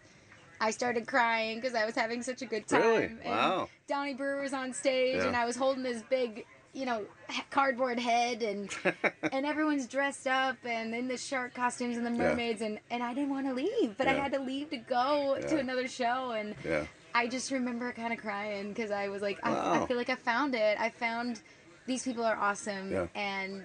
[0.60, 2.80] I started crying because I was having such a good time.
[2.80, 3.04] Really?
[3.04, 3.68] And Wow.
[3.88, 5.26] Donnie Brewer was on stage, Yeah.
[5.26, 7.04] and I was holding this big, you know,
[7.50, 8.70] cardboard head, and
[9.32, 12.28] and everyone's dressed up and in the shark costumes and the Yeah.
[12.28, 15.38] mermaids, and and I didn't want to leave, but I had to leave to go
[15.48, 19.38] to another show, and yeah, I just remember kind of crying because I was like,
[19.42, 19.82] I, Wow.
[19.82, 20.78] I feel like I found it.
[20.80, 21.40] I found
[21.86, 23.06] these people are awesome, Yeah.
[23.14, 23.64] and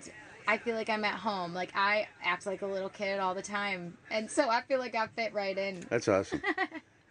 [0.49, 1.53] I feel like I'm at home.
[1.53, 4.95] Like I act like a little kid all the time, and so I feel like
[4.95, 5.85] I fit right in.
[5.89, 6.41] that's awesome.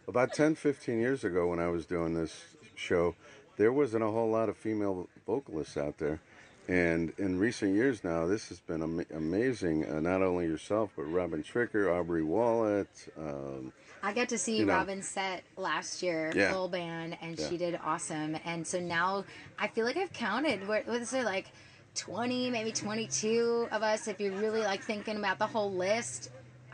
[0.09, 3.17] About 10, 15 years ago, when I was doing this show,
[3.57, 6.21] there wasn't a whole lot of female vocalists out there.
[6.69, 9.85] And in recent years now, this has been am- amazing.
[9.89, 12.87] Uh, not only yourself, but Robin Tricker, Aubrey Wollett.
[13.17, 13.73] Um,
[14.03, 14.73] I got to see You know.
[14.75, 16.53] Robin set last year, Yeah.
[16.53, 17.49] full band, and Yeah.
[17.49, 18.37] she did awesome.
[18.45, 19.25] And so now
[19.59, 20.67] I feel like I've counted.
[20.67, 21.47] What was there like
[21.95, 24.09] twenty, maybe twenty-two of us?
[24.09, 26.31] If you're really like thinking about the whole list,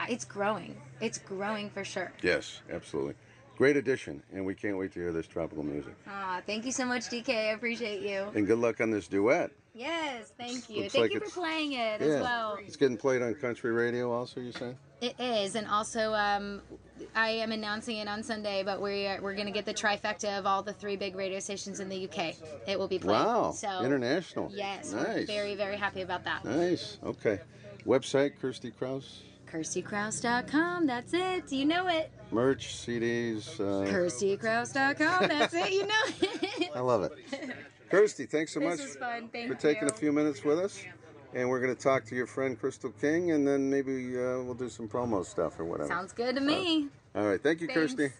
[0.08, 0.74] it's growing.
[1.02, 2.12] It's growing for sure.
[2.22, 3.14] yes, absolutely.
[3.62, 5.94] Great addition, and we can't wait to hear this tropical music.
[6.08, 7.28] Ah, thank you so much, DK.
[7.28, 8.26] I appreciate you.
[8.34, 9.52] And good luck on this duet.
[9.72, 10.80] Yes, thank you.
[10.82, 12.58] Looks thank like you for playing it as well.
[12.66, 14.74] It's getting played on country radio also, you say?
[15.00, 16.60] It is, and also um,
[17.14, 20.64] I am announcing it on Sunday, but we're we're gonna get the trifecta of all
[20.64, 22.34] the three big radio stations in the UK.
[22.66, 23.24] It will be played.
[23.24, 24.50] Wow, So international.
[24.52, 25.28] Yes, Nice.
[25.28, 26.44] very very happy about that.
[26.44, 26.98] Nice.
[27.04, 27.38] Okay.
[27.86, 29.22] Website, Kirstie Kraus.
[29.52, 30.86] KirstieKraus.com.
[30.86, 31.52] That's it.
[31.52, 32.10] You know it.
[32.30, 33.60] Merch, CDs.
[33.60, 35.28] Uh, KirstieKraus.com.
[35.28, 35.72] That's it.
[35.72, 36.70] You know it.
[36.74, 37.12] I love it.
[37.90, 38.78] Kirstie, thanks so much.
[38.78, 39.88] Thank for taking you.
[39.88, 40.82] a few minutes with us.
[41.34, 44.54] And we're going to talk to your friend Crystal King, and then maybe uh, we'll
[44.54, 45.88] do some promo stuff or whatever.
[45.88, 46.88] Sounds good to me.
[47.14, 47.42] All right.
[47.42, 47.94] Thank you, Thanks.
[47.94, 48.12] Kirstie.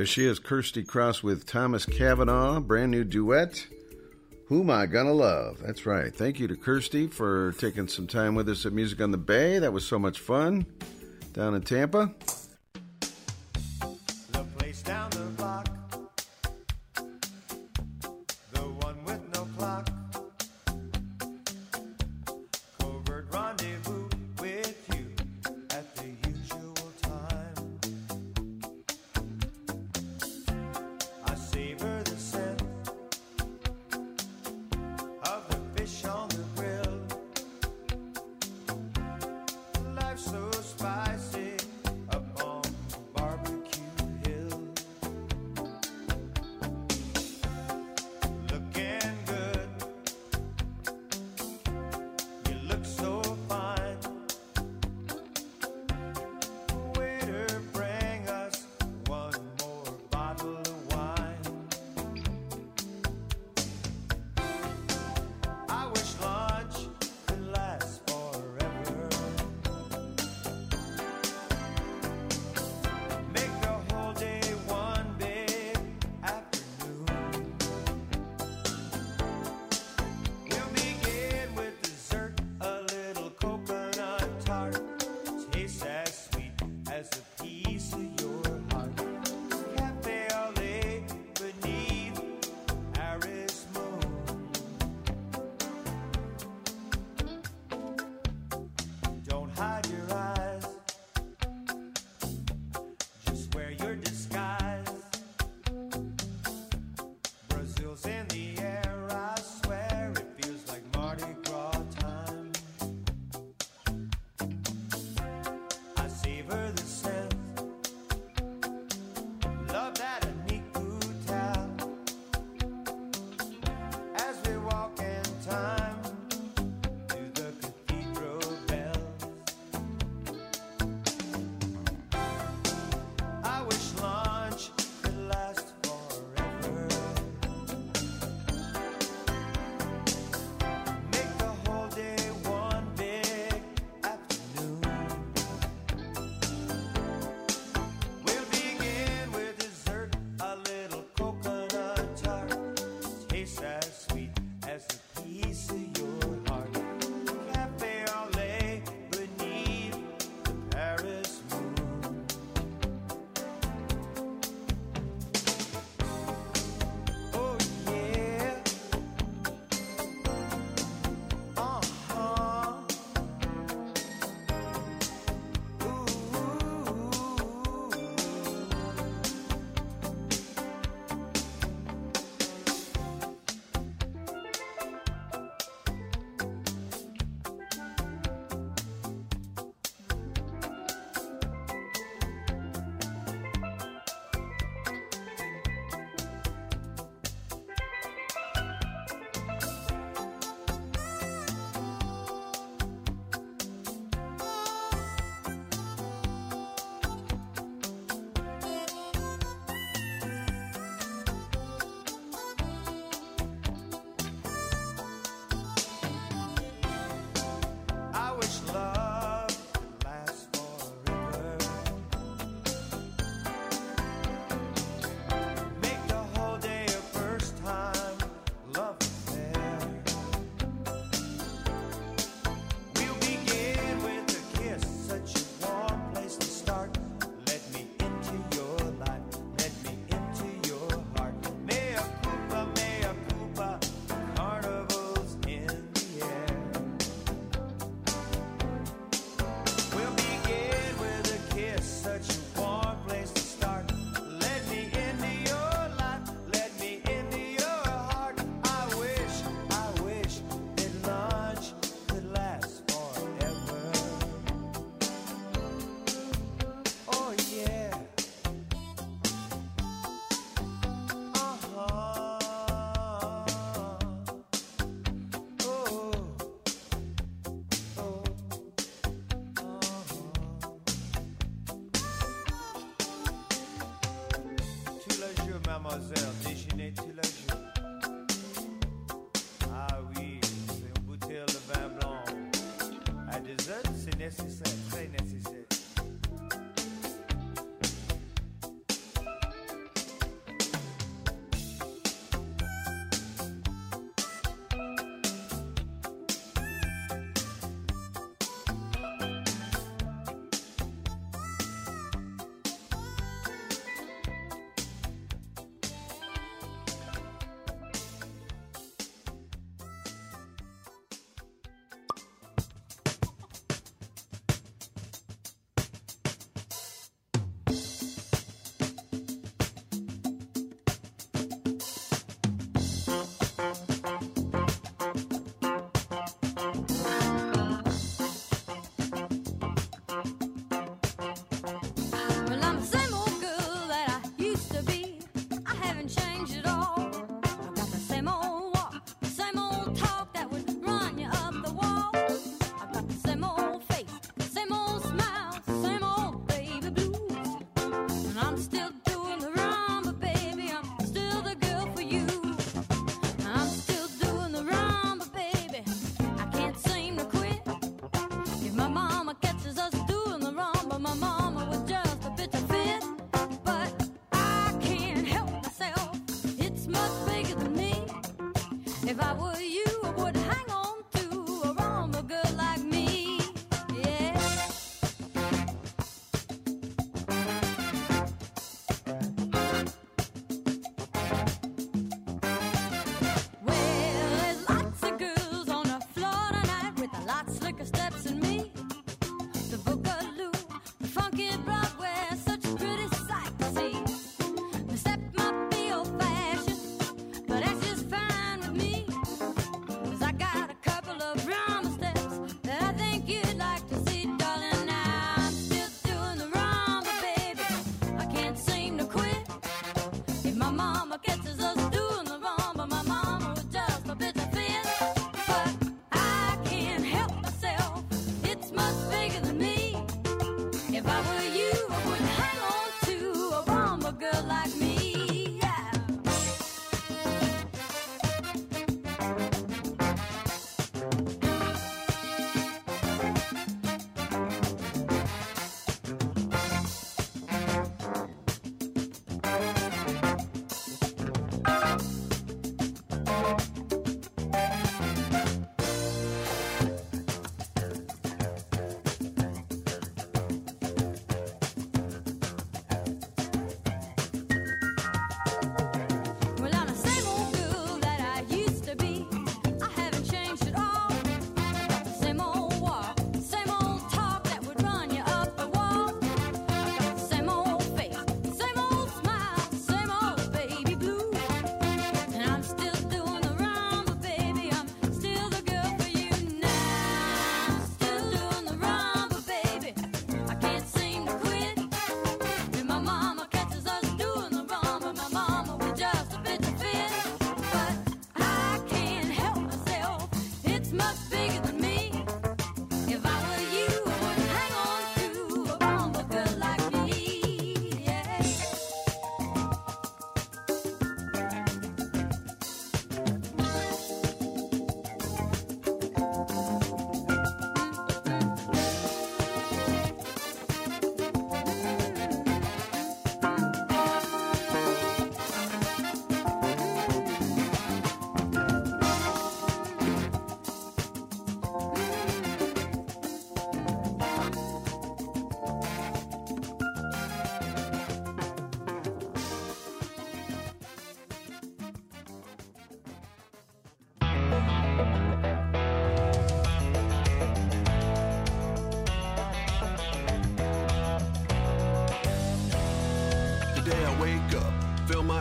[0.00, 3.66] There she is, Kirstie Kraus with Thomas Cavanaugh, brand new duet.
[4.46, 5.58] Who am I gonna love?
[5.60, 6.10] That's right.
[6.10, 9.58] Thank you to Kirstie for taking some time with us at Music on the Bay.
[9.58, 10.64] That was so much fun
[11.34, 12.14] down in Tampa.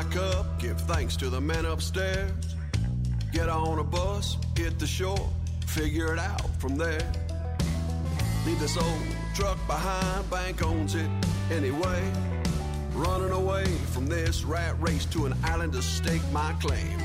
[0.09, 2.55] Wake up, give thanks to the men upstairs.
[3.31, 5.29] Get on a bus, hit the shore,
[5.67, 7.11] figure it out from there.
[8.43, 9.01] Leave this old
[9.35, 11.11] truck behind, bank owns it
[11.51, 12.11] anyway.
[12.93, 16.97] Running away from this rat race to an island to stake my claim.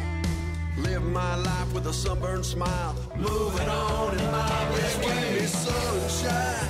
[0.79, 5.41] Live my life with a sunburned smile, moving on in my best way.
[5.41, 6.65] Me sunshine,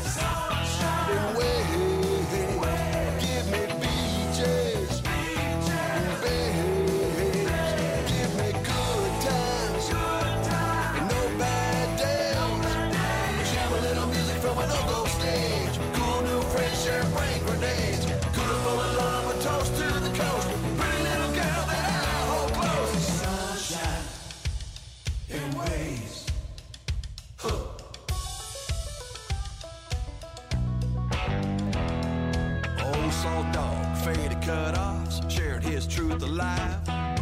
[33.23, 36.79] Salt dog, faded cut-offs, shared his truth alive.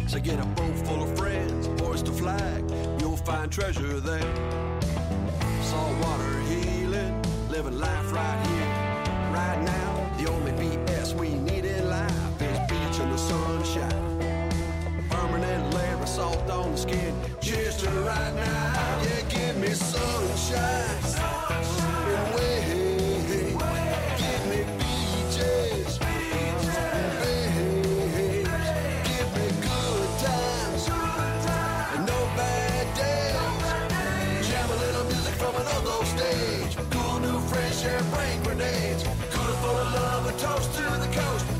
[0.07, 2.63] So get a boat full of friends, hoist a flag,
[2.99, 4.35] you'll find treasure there.
[5.61, 10.11] Salt water healing, living life right here, right now.
[10.17, 14.19] The only BS we need in life is beach and the sunshine.
[15.09, 17.15] Permanent layer of salt on the skin.
[17.41, 19.01] Cheers to right now.
[19.03, 20.82] Yeah, give me sunshine.
[40.43, 41.52] Toast to the coast.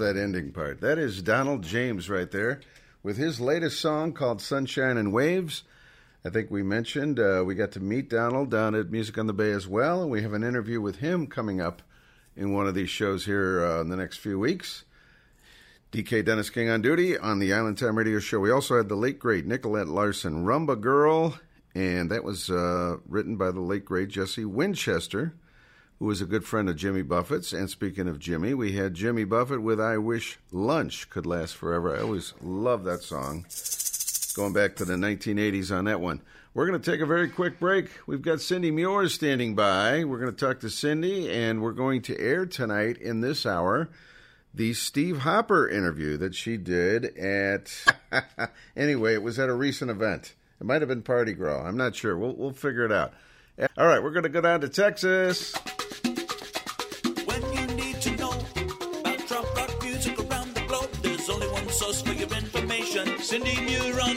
[0.00, 0.80] That ending part.
[0.80, 2.60] That is Donald James right there
[3.02, 5.62] with his latest song called Sunshine and Waves.
[6.24, 9.32] I think we mentioned uh, we got to meet Donald down at Music on the
[9.32, 11.82] Bay as well, and we have an interview with him coming up
[12.34, 14.84] in one of these shows here uh, in the next few weeks.
[15.92, 18.40] DK Dennis King on duty on the Island Time Radio Show.
[18.40, 21.38] We also had the late great Nicolette Larson, Rumba Girl,
[21.74, 25.34] and that was uh, written by the late great Jesse Winchester,
[26.00, 27.52] who was a good friend of Jimmy Buffett's.
[27.52, 31.94] And speaking of Jimmy, we had Jimmy Buffett with I Wish Lunch Could Last Forever.
[31.94, 33.44] I always love that song.
[34.34, 36.22] Going back to the 1980s on that one.
[36.54, 37.90] We're going to take a very quick break.
[38.06, 40.02] We've got Cindy Muir standing by.
[40.04, 43.88] We're going to talk to Cindy, and we're going to air tonight in this hour
[44.52, 47.70] the Steve Hopper interview that she did at.
[48.76, 50.34] anyway, it was at a recent event.
[50.60, 51.64] It might have been Party Gras.
[51.64, 52.16] I'm not sure.
[52.16, 53.12] We'll, we'll figure it out.
[53.76, 55.54] All right, we're going to go down to Texas.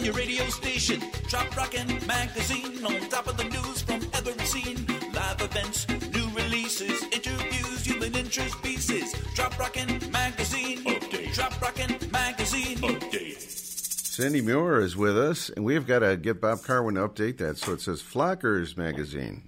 [0.03, 0.99] On your radio station.
[1.29, 4.85] Trop Rockin' Magazine on top of the news from every scene.
[5.13, 9.13] Live events, new releases, interviews, human interest pieces.
[9.33, 10.83] Trop Rockin' Magazine.
[10.83, 11.33] Update.
[11.33, 12.79] Trop Rockin' Magazine.
[12.79, 13.39] Update.
[13.39, 17.57] Cindy Muir is with us, and we've got to get Bob Carwin to update that.
[17.57, 19.47] So it says Phlockers Magazine.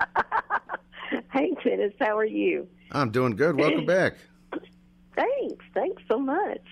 [1.32, 2.66] Hey, Dennis, how are you?
[2.90, 3.56] I'm doing good.
[3.56, 4.14] Welcome back.
[5.14, 6.62] Thanks, thanks so much.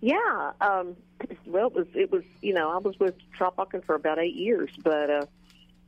[0.00, 0.96] Yeah, um,
[1.46, 4.70] well, it was it was you know I was with Tropican for about eight years,
[4.82, 5.26] but uh,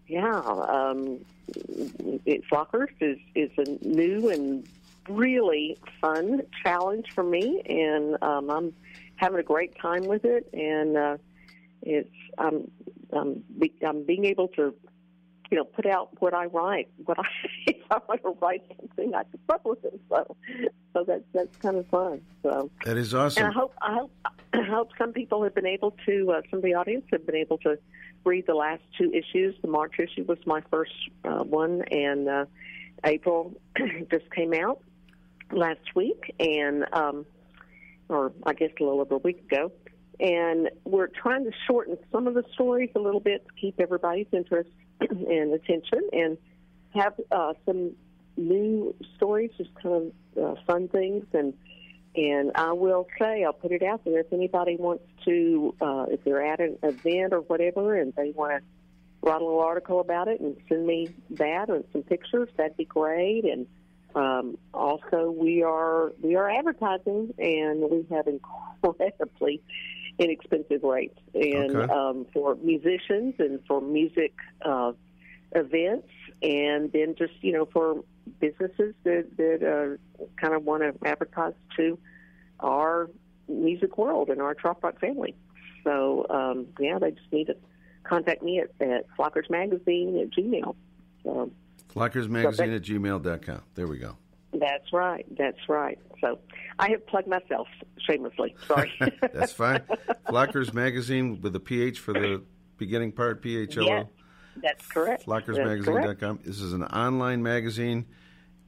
[0.07, 1.20] yeah, um,
[2.24, 4.66] it, Phlockers is is a new and
[5.09, 8.73] really fun challenge for me, and um, I'm
[9.16, 11.16] having a great time with it, and uh,
[11.82, 12.70] it's I'm
[13.12, 14.74] I'm, be, I'm being able to
[15.51, 17.24] you know put out what I write, what I
[17.66, 20.01] if I want to write something, I could publish it.
[20.09, 20.36] So,
[20.93, 22.20] so that's that's kind of fun.
[22.43, 23.44] So, That is awesome.
[23.44, 24.12] and I hope I hope
[24.57, 27.37] I hope some people have been able to, uh, some of the audience have been
[27.37, 27.78] able to
[28.24, 29.55] read the last two issues.
[29.62, 30.93] The March issue was my first
[31.24, 32.45] uh, one, and uh,
[33.05, 33.55] April
[34.11, 34.83] just came out
[35.53, 37.27] last week, and um,
[38.09, 39.73] or I guess a little over a week ago.
[40.19, 44.28] And we're trying to shorten some of the stories a little bit to keep everybody's
[44.33, 44.70] interest
[45.01, 46.39] and attention, and
[46.95, 47.93] have uh, some
[48.39, 51.24] new stories, just kind of uh, fun things.
[51.33, 51.53] And
[52.16, 56.24] and I will say, I'll put it out there if anybody wants to, uh, if
[56.24, 58.60] they're at an event or whatever, and they want to
[59.22, 62.86] write a little article about it and send me that and some pictures, that'd be
[62.86, 63.44] great.
[63.44, 63.66] And
[64.14, 69.62] um, also, we are we are advertising, and we have incredibly
[70.18, 71.93] inexpensive rates, and Okay.
[71.93, 74.32] um, for musicians and for music
[74.64, 74.93] uh,
[75.55, 76.09] events,
[76.43, 78.02] and then just you know for
[78.40, 81.98] businesses that that uh, kind of want to advertise to
[82.61, 83.11] our
[83.48, 85.35] music world and our trop rock family.
[85.85, 87.57] So um, yeah, they just need to
[88.05, 90.74] contact me at, at Phlockers Magazine at Gmail.
[91.23, 91.51] So
[91.94, 93.62] Phlockersmagazine at gmail.com.
[93.74, 94.16] There we go.
[94.53, 95.24] that's right.
[95.36, 95.98] That's right.
[96.20, 96.39] So
[96.78, 98.55] I have plugged myself shamelessly.
[98.66, 98.93] Sorry.
[99.32, 99.82] That's fine.
[100.28, 102.43] Phlockers Magazine with a PH for the
[102.78, 103.86] beginning part, P H L O.
[103.86, 104.07] yes,
[104.62, 105.27] that's correct.
[105.27, 106.41] PhlockersMagazine.com.
[106.45, 108.07] This is an online magazine,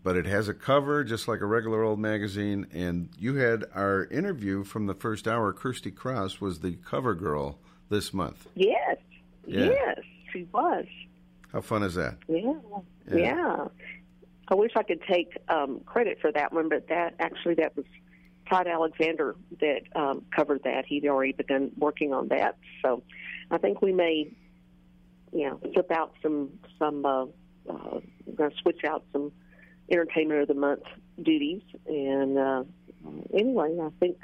[0.03, 2.67] but it has a cover just like a regular old magazine.
[2.73, 5.53] And you had our interview from the first hour.
[5.53, 7.59] Kirstie Kraus was the cover girl
[7.89, 8.47] this month.
[8.55, 8.99] Yes.
[9.47, 9.71] Yeah.
[9.71, 9.99] Yes,
[10.33, 10.85] she was.
[11.53, 12.17] How fun is that?
[12.29, 12.53] Yeah.
[13.11, 13.17] Yeah.
[13.17, 13.65] yeah.
[14.49, 17.85] I wish I could take um, credit for that one, but that actually that was
[18.49, 20.87] Todd Alexander that um, covered that.
[20.87, 23.03] He'd already begun working on that, so
[23.51, 24.31] I think we may,
[25.33, 27.05] you know, flip out some some.
[27.05, 27.25] Uh,
[27.69, 29.31] uh, we're going to switch out some
[29.91, 30.83] entertainment of the month
[31.23, 32.65] duties, and uh,
[33.35, 34.17] anyway, I think.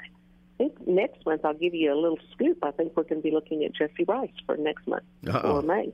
[0.57, 2.59] I think next month I'll give you a little scoop.
[2.63, 5.57] I think we're going to be looking at Jesse Rice for next month Uh-oh.
[5.57, 5.91] or May.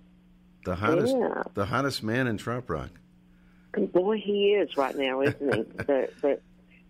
[0.66, 1.42] The hottest, Yeah.
[1.56, 2.92] the hottest man in Trop rock.
[3.74, 5.64] And boy, he is right now, isn't he?
[5.88, 6.44] but, but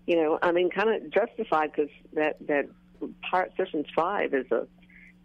[0.05, 2.65] you know, I mean, kind of justified because that that
[3.29, 4.67] Pirate Sessions Five is a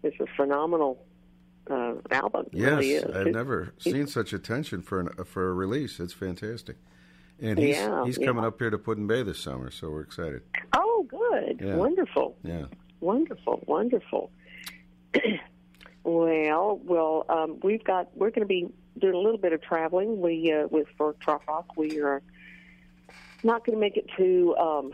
[0.03, 1.03] is a phenomenal
[1.69, 2.45] uh, album.
[2.51, 3.13] Yes, really.
[3.13, 5.99] I've never seen such attention for an, for a release.
[5.99, 6.77] It's fantastic,
[7.41, 8.25] and he's Yeah, he's yeah.
[8.27, 10.41] coming up here to Put-in-Bay this summer, so we're excited.
[10.73, 11.75] Oh, good, Yeah.
[11.75, 12.65] wonderful, Yeah,
[12.99, 14.31] wonderful, wonderful.
[16.03, 18.67] well, well, um, we've got we're going to be
[18.99, 20.21] doing a little bit of traveling.
[20.21, 22.21] We uh, with for Trop Rock, we are
[23.43, 24.91] not going to make it to um,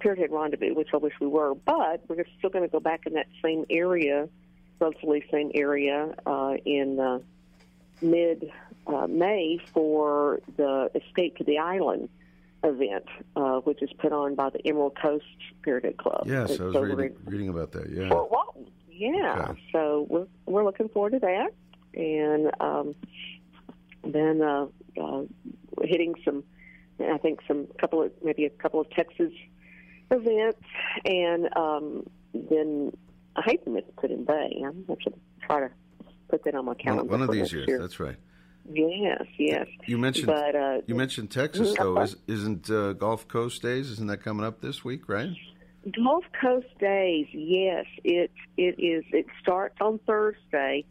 [0.00, 3.12] Pierhead Rendezvous, which I wish we were, but we're still going to go back in
[3.14, 4.28] that same area,
[4.80, 7.18] relatively same area uh, in uh,
[8.02, 8.50] mid
[8.86, 12.08] uh, May for the Escape to the Island
[12.62, 13.04] event,
[13.36, 15.24] uh, which is put on by the Emerald Coast
[15.62, 16.24] Parrot Head Club.
[16.26, 17.90] yes, It's I was reading, in reading about that.
[17.90, 18.66] Yeah, Fort Walton.
[18.90, 19.60] Yeah, Okay.
[19.72, 21.52] so we're we're looking forward to that,
[21.94, 22.94] and um,
[24.04, 24.66] then uh,
[25.00, 25.22] uh,
[25.82, 26.44] hitting some,
[27.00, 29.32] I think some couple of maybe a couple of Texas
[30.12, 30.60] events,
[31.04, 32.92] and um, then
[33.36, 34.62] I hate to miss Put-in-Bay.
[34.64, 35.12] I'm going to
[35.46, 35.70] try to
[36.28, 37.10] put that on my calendar.
[37.10, 37.66] one of these years.
[37.68, 37.78] year.
[37.78, 38.16] That's right.
[38.72, 39.66] Yes, yes.
[39.86, 42.00] You mentioned but uh, you mentioned Texas Mhm, though.
[42.00, 43.90] Is, isn't uh, Gulf Coast Days?
[43.90, 45.08] Isn't that coming up this week?
[45.08, 45.28] Right?
[45.94, 49.04] Gulf Coast Days, yes, it it is.
[49.12, 50.86] It starts on Thursday,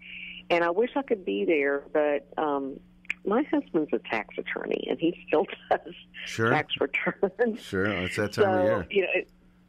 [0.51, 2.79] and I wish I could be there, but um,
[3.25, 5.95] my husband's a tax attorney, and he still does
[6.27, 6.51] Sure.
[6.51, 7.59] tax returns.
[7.59, 8.87] Sure, it's that time so, of year.
[8.91, 9.07] You know,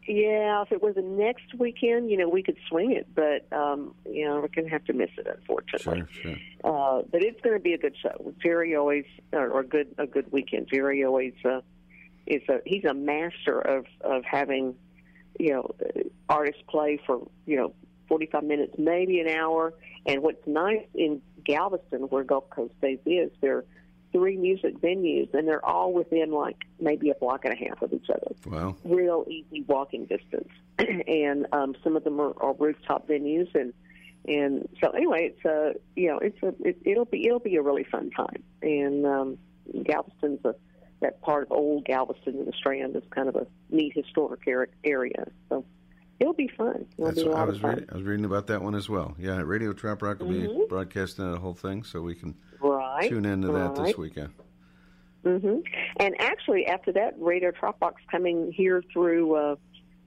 [0.07, 3.95] yeah, if it was the next weekend, you know, we could swing it, but um,
[4.05, 6.05] you know, we're gonna have to miss it, unfortunately.
[6.11, 6.37] Sure, sure.
[6.63, 8.33] Uh, but it's going to be a good show.
[8.43, 10.69] Jerry always, or, or a good a good weekend.
[10.73, 11.61] Jerry always uh,
[12.27, 14.75] is a he's a master of of having
[15.39, 15.75] you know
[16.29, 17.73] artists play for you know
[18.09, 19.75] forty five minutes, maybe an hour.
[20.07, 23.65] And what's nice in Galveston, where Gulf Coast Days is, there are
[24.15, 27.93] three music venues, and they're all within like maybe a block and a half of
[27.93, 28.35] each other.
[28.47, 28.77] Wow.
[28.85, 33.75] real easy walking distance, and um, some of them are, are rooftop venues, and
[34.27, 37.63] and so anyway, it's a you know it's a it, it'll be it'll be a
[37.63, 39.39] really fun time, and um,
[39.83, 40.55] Galveston's a
[41.01, 44.43] that part of old Galveston and the Strand is kind of a neat historic
[44.85, 45.65] area, so
[46.21, 46.87] it'll be fun.
[46.99, 47.87] It'll That's be what I was reading.
[47.91, 49.15] I was reading about that one as well.
[49.19, 50.69] Yeah, Radio Trop Rock will be Mhm.
[50.69, 53.99] broadcasting the whole thing, so we can Right, tune into that this right.
[53.99, 54.31] weekend.
[55.25, 55.59] hmm
[55.99, 59.57] And actually, after that, Radio Trop Rock's coming here through uh,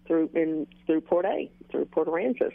[0.06, 2.54] through in through Port A, through Port Aransas.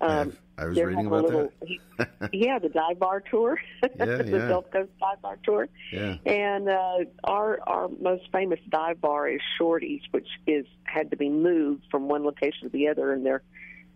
[0.00, 1.52] Um, I was reading about little,
[1.98, 2.30] that.
[2.32, 4.48] yeah, the dive bar tour, Yeah, the yeah.
[4.48, 5.68] Gulf Coast dive bar tour.
[5.92, 6.16] Yeah.
[6.26, 11.28] And uh, our our most famous dive bar is Shorty's, which is had to be
[11.28, 13.42] moved from one location to the other, and they're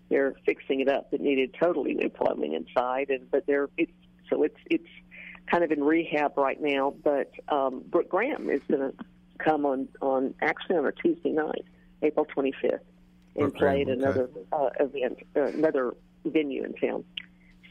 [0.09, 1.09] they're fixing it up.
[1.13, 3.93] It needed totally new plumbing inside, and but they're it's
[4.29, 4.89] so it's it's
[5.51, 6.95] kind of in rehab right now.
[7.03, 9.05] But um, Brooke Graham is going to
[9.39, 11.65] come on on actually on a Tuesday night,
[12.03, 12.85] April twenty fifth,
[13.37, 13.93] and Brooke play at okay.
[13.93, 15.95] another uh, event, uh, another
[16.25, 17.05] venue in town.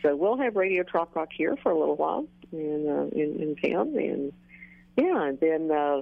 [0.02, 3.56] So we'll have Radio Trop Rock here for a little while in uh, in, in
[3.56, 4.34] town, and
[4.98, 6.02] yeah, and then uh,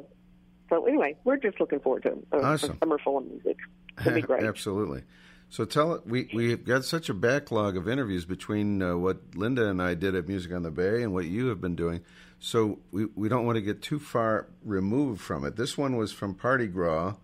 [0.70, 2.72] so anyway, we're just looking forward to a, Awesome.
[2.72, 3.58] a summer full of music.
[4.00, 4.44] It'll be great.
[4.44, 5.04] Absolutely.
[5.50, 6.06] So tell it.
[6.06, 10.16] We we've got such a backlog of interviews between uh, what Linda and I did
[10.16, 12.02] at Music on the Bay and what you have been doing.
[12.40, 15.56] So we we don't want to get too far removed from it.
[15.56, 17.16] This one was from Party Gras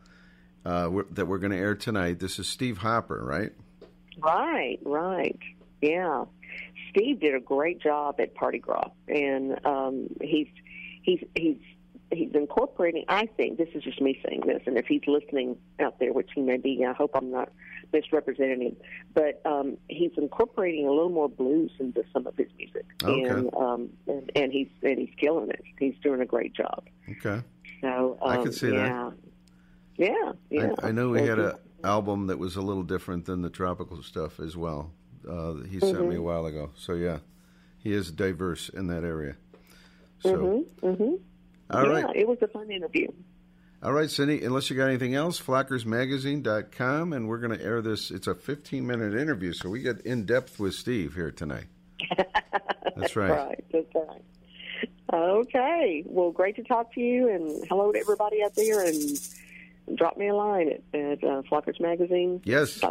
[0.66, 2.20] uh, we're, that we're going to air tonight.
[2.20, 3.52] This is Steve Hopper, right?
[4.20, 5.40] Right, right.
[5.82, 6.26] Yeah.
[6.90, 10.48] Steve did a great job at Party Gras and um he's
[11.02, 11.58] he's he's
[12.12, 16.00] he's incorporating I think this is just me saying this and if he's listening out
[16.00, 17.50] there, which he may be, I hope I'm not
[17.92, 18.76] misrepresenting him.
[19.14, 22.86] But um he's incorporating a little more blues into some of his music.
[23.04, 23.30] Okay.
[23.30, 25.64] And um and, and he's and he's killing it.
[25.78, 26.88] He's doing a great job.
[27.10, 27.44] Okay.
[27.82, 29.14] So um, I can see that.
[29.98, 30.34] Yeah.
[30.50, 30.72] Yeah.
[30.82, 31.54] I, I know he had an
[31.84, 34.92] album that was a little different than the tropical stuff as well.
[35.28, 36.24] Uh, he sent me a Mhm.
[36.24, 36.72] while ago.
[36.76, 37.20] So yeah,
[37.80, 39.36] he is diverse in that area.
[40.20, 40.98] So Mhm.
[40.98, 41.20] Mhm.
[41.72, 42.16] All yeah, right.
[42.16, 43.08] it was a fun interview.
[43.84, 48.10] All right, Cindy, unless you got anything else, phlockersmagazine.com, and we're going to air this.
[48.10, 51.66] It's a 15 minute interview, so we get in depth with Steve here tonight.
[52.96, 53.30] That's right.
[53.32, 54.22] Right, that's right.
[55.14, 56.04] Okay.
[56.08, 58.96] Well, great to talk to you, and hello to everybody out there, and
[59.94, 62.42] drop me a line at, at uh, phlockersmagazine.com.
[62.44, 62.82] Yes.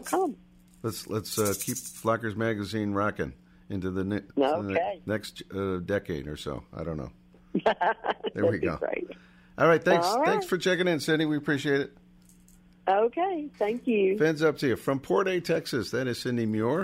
[0.82, 3.32] Let's let's uh, keep Phlockers Magazine rocking
[3.70, 6.62] into the, ne- to the next uh, decade or so.
[6.76, 7.10] I don't know.
[7.64, 7.74] There
[8.34, 8.76] There we go.
[8.76, 9.08] Great.
[9.56, 10.06] All right, thanks.
[10.06, 10.28] All right.
[10.28, 11.24] Thanks for checking in, Cindy.
[11.24, 11.96] We appreciate it.
[12.86, 13.48] Okay.
[13.58, 14.18] Thank you.
[14.18, 15.90] Fins up to you from Port A, Texas.
[15.90, 16.80] That is Cindy Muir,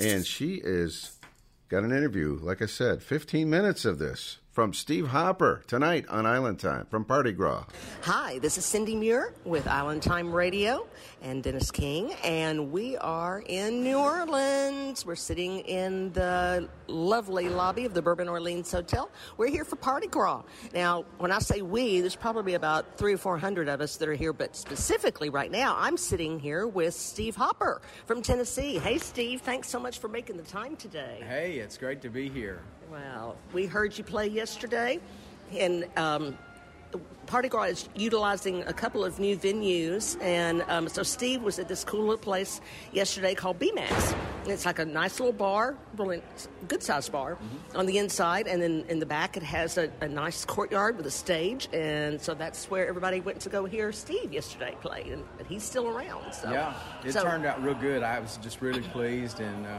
[0.00, 1.18] and she is
[1.68, 2.38] got an interview.
[2.40, 7.04] Like I said, 15 minutes of this from Steve Hopper tonight on Island Time from
[7.04, 7.66] Party Gras.
[8.04, 10.86] Hi, this is Cindy Muir with Island Time Radio
[11.26, 15.04] and Dennis King, and we are in New Orleans.
[15.04, 19.10] We're sitting in the lovely lobby of the Bourbon Orleans Hotel.
[19.36, 20.42] We're here for Party Gras.
[20.72, 24.08] Now, when I say we, there's probably about three or four hundred of us that
[24.08, 28.78] are here, but specifically right now, I'm sitting here with Steve Hopper from Tennessee.
[28.78, 31.24] Hey, Steve, thanks so much for making the time today.
[31.26, 32.60] Hey, it's great to be here.
[32.88, 35.00] Well, we heard you play yesterday,
[35.52, 36.38] and um,
[37.26, 40.16] Party Gras is utilizing a couple of new venues.
[40.22, 42.60] And um, so Steve was at this cool little place
[42.92, 44.14] yesterday called BMAX.
[44.44, 46.22] And it's like a nice little bar, really
[46.68, 47.36] good sized bar
[47.74, 48.46] on the inside.
[48.46, 51.68] And then in the back, it has a, a nice courtyard with a stage.
[51.72, 55.10] And so that's where everybody went to go hear Steve yesterday play.
[55.10, 56.32] And, and he's still around.
[56.32, 58.04] So, yeah, it so- turned out real good.
[58.04, 59.78] I was just really pleased, and uh,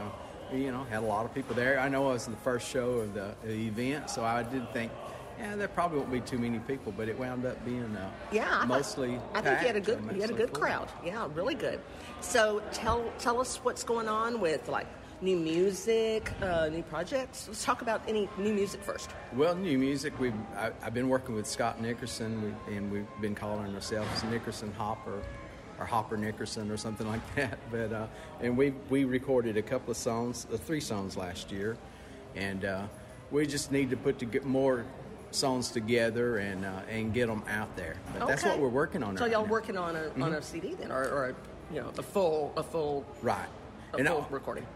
[0.52, 1.78] you know, had a lot of people there.
[1.80, 4.92] I know it was the first show of the, the event, so I did think,
[5.38, 8.44] yeah, there probably won't be too many people, but it wound up being uh, Yeah,
[8.46, 9.20] I thought- mostly.
[9.34, 10.62] I think you had a good you had a good cool.
[10.64, 10.88] crowd.
[11.04, 11.80] Yeah, really good.
[12.20, 14.86] So tell tell us what's going on with like
[15.20, 17.46] new music, uh, new projects.
[17.48, 19.10] Let's talk about any new music first.
[19.34, 20.18] Well, new music.
[20.18, 24.72] We've I, I've been working with Scott Nickerson, we, and we've been calling ourselves Nickerson
[24.72, 25.20] Hopper,
[25.78, 27.58] or Hopper Nickerson, or something like that.
[27.70, 28.06] But uh,
[28.40, 31.76] and we we recorded a couple of songs, uh, three songs last year,
[32.34, 32.82] and uh,
[33.30, 34.84] we just need to put to get more
[35.30, 37.96] songs together and uh, and get them out there.
[38.18, 39.16] But that's what we're working on.
[39.16, 39.50] So right y'all now.
[39.50, 40.42] working on a on a Mhm.
[40.44, 41.34] CD then, or, or a,
[41.74, 43.46] you know a full a full right
[43.92, 44.66] a And full I- recording.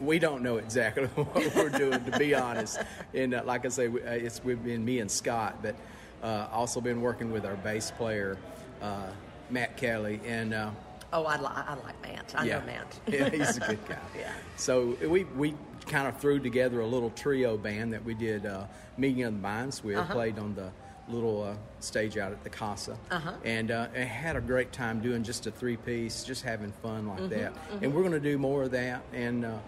[0.00, 2.80] We- don't know exactly what we're doing, to be honest.
[3.14, 5.74] And uh, like I say, uh, it's we've been me and Scott, but
[6.22, 8.38] uh, also been working with our bass player,
[8.80, 9.08] uh,
[9.50, 10.70] Matt Kelly, and uh,
[11.12, 12.34] Oh, I, li- I like Matt.
[12.36, 13.00] I yeah, know Matt.
[13.06, 13.96] yeah, he's a good guy.
[14.18, 14.32] yeah.
[14.56, 15.54] So we we
[15.88, 18.64] kind of threw together a little trio band that we did uh,
[18.96, 19.82] meeting of the minds.
[19.82, 20.12] We Uh-huh.
[20.12, 20.70] played on the
[21.08, 23.32] little uh, stage out at the Casa, Uh-huh.
[23.44, 27.20] and uh, had a great time doing just a three piece, just having fun like
[27.20, 27.52] Mhm, that.
[27.72, 27.82] mhm.
[27.82, 29.58] And we're going to do more of that, and uh,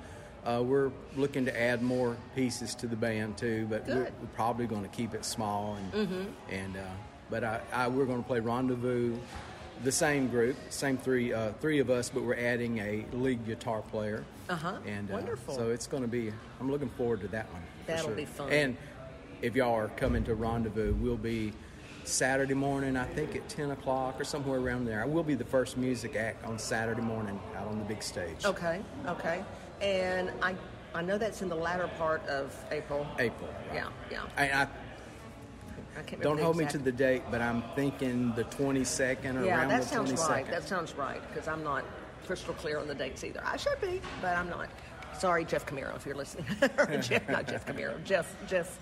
[0.44, 3.66] uh, we're looking to add more pieces to the band too.
[3.70, 6.26] But we're, we're probably going to keep it small and Mhm.
[6.50, 6.80] and uh,
[7.30, 9.16] but I, I we're going to play Rendezvous,
[9.82, 13.80] the same group, same three uh, three of us, but we're adding a lead guitar
[13.80, 14.24] player.
[14.50, 14.78] Uh-huh.
[14.86, 15.54] And uh, Wonderful.
[15.54, 16.32] So it's going to be.
[16.60, 17.62] I'm looking forward to that one.
[17.86, 18.14] That'll sure.
[18.14, 18.50] be fun.
[18.50, 18.76] And
[19.42, 21.52] if y'all are coming to Rendezvous, we'll be
[22.04, 25.02] Saturday morning, I think at 10 o'clock or somewhere around there.
[25.02, 28.44] I will be the first music act on Saturday morning out on the big stage.
[28.44, 29.44] Okay, okay.
[29.80, 30.56] And I
[30.92, 33.06] I know that's in the latter part of April.
[33.18, 33.48] April.
[33.72, 34.22] Yeah, yeah.
[34.36, 34.66] I, I
[36.20, 39.82] don't hold me to the date, but I'm thinking the 22nd or Yeah, around that
[39.82, 40.28] the sounds 22nd.
[40.28, 40.50] right.
[40.50, 41.84] That sounds right because I'm not
[42.30, 43.42] crystal clear on the dates either.
[43.44, 44.68] I should be, but I'm not.
[45.18, 46.46] Sorry, Jeff Camaro, if you're listening.
[47.00, 48.02] Jeff, not Jeff Camaro.
[48.04, 48.78] Jeff, Jeff,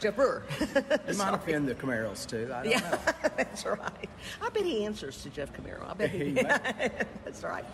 [0.00, 0.42] Jeff Brewer.
[1.06, 2.50] It might offend the Camaros too.
[2.52, 2.98] I don't yeah, know.
[3.36, 4.10] that's right.
[4.42, 5.88] I bet he answers to Jeff Camaro.
[5.88, 6.24] I bet he.
[6.24, 7.64] He that's right.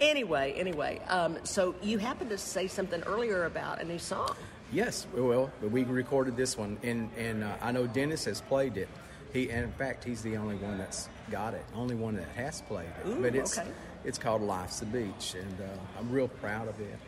[0.00, 4.34] Anyway, anyway, um, so you happened to say something earlier about a new song.
[4.72, 8.88] Yes, well, we recorded this one, and and uh, I know Dennis has played it.
[9.34, 12.62] He, and in fact, he's the only one that's got it, only one that has
[12.62, 13.08] played it.
[13.08, 13.68] Ooh, but it's okay.
[14.04, 16.98] It's called "Life's a Beach," and uh, I'm real proud of it.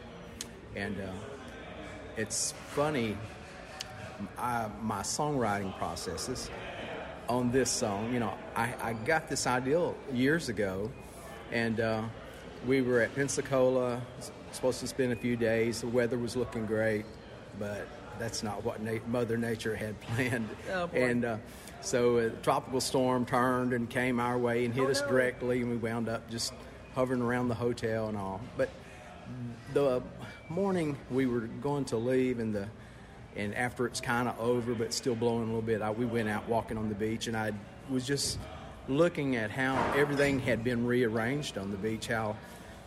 [0.74, 1.10] And uh,
[2.16, 3.16] it's funny,
[4.38, 6.50] I, my songwriting processes
[7.28, 8.12] on this song.
[8.12, 10.90] You know, I, I got this idea years ago,
[11.52, 12.02] and uh,
[12.66, 14.00] we were at Pensacola,
[14.52, 15.80] supposed to spend a few days.
[15.80, 17.04] The weather was looking great,
[17.58, 17.86] but
[18.18, 20.48] that's not what na- Mother Nature had planned.
[20.72, 21.36] Oh, and uh,
[21.82, 25.08] so a tropical storm turned and came our way and hit Oh, us no.
[25.08, 26.52] directly, and we wound up just
[26.96, 28.40] hovering around the hotel and all.
[28.56, 28.70] But
[29.74, 30.02] the
[30.48, 32.66] morning we were going to leave and the
[33.36, 36.28] and after it's kind of over but still blowing a little bit I, we went
[36.28, 37.50] out walking on the beach and i
[37.90, 38.38] was just
[38.88, 42.36] looking at how everything had been rearranged on the beach how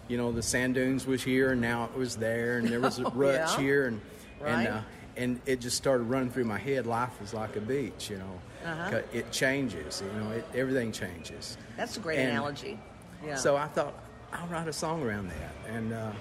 [0.07, 2.98] you know the sand dunes was here and now it was there and there was
[2.99, 3.61] a Oh, ruts yeah.
[3.61, 4.02] here and
[4.40, 4.60] Right.
[4.60, 4.81] and uh,
[5.18, 8.40] and it just started running through my head life is like a beach you know
[8.65, 9.02] Uh-huh.
[9.11, 12.80] it changes you know it, everything changes That's a great And- analogy.
[13.26, 13.36] Yeah.
[13.36, 13.94] so I thought
[14.32, 16.12] I'll write a song around that, and uh,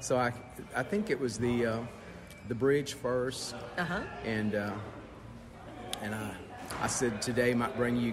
[0.00, 0.32] so I
[0.76, 1.78] I think it was the uh,
[2.48, 4.00] the bridge first, Uh huh.
[4.24, 4.70] and uh,
[6.02, 6.30] and I
[6.82, 8.12] I said today might bring you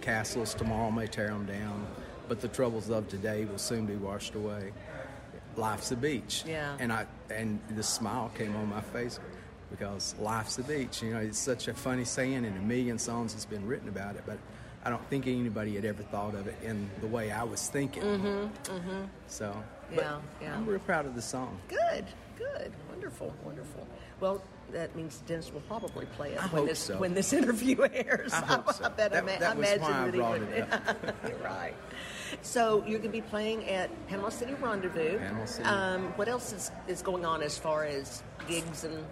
[0.00, 1.86] castles, tomorrow may tear them down,
[2.28, 4.72] but the troubles of today will soon be washed away.
[5.56, 6.76] Life's a beach, Yeah.
[6.78, 9.20] and I and the smile came on my face
[9.70, 11.02] because life's a beach.
[11.02, 14.16] You know, it's such a funny saying, and a million songs has been written about
[14.16, 14.38] it, but.
[14.84, 18.02] I don't think anybody had ever thought of it in the way I was thinking.
[18.02, 18.72] Mm-hmm.
[18.74, 19.02] Mm-hmm.
[19.28, 19.54] So,
[19.94, 20.54] Yeah, yeah.
[20.56, 21.58] I'm real proud of the song.
[21.68, 22.06] Good,
[22.38, 23.86] good, wonderful, wonderful.
[24.20, 24.42] Well,
[24.72, 26.96] that means Dennis will probably play it I when this so.
[26.96, 28.32] when this interview airs.
[28.34, 28.88] I hope so.
[28.90, 30.48] bet, That- ima- that I was imagine why I that he brought would.
[30.48, 31.74] it You're right.
[32.42, 35.18] So you're going to be playing at Panama City Rendezvous.
[35.18, 35.68] Panama City.
[35.68, 39.04] Um, what else is, is going on as far as gigs and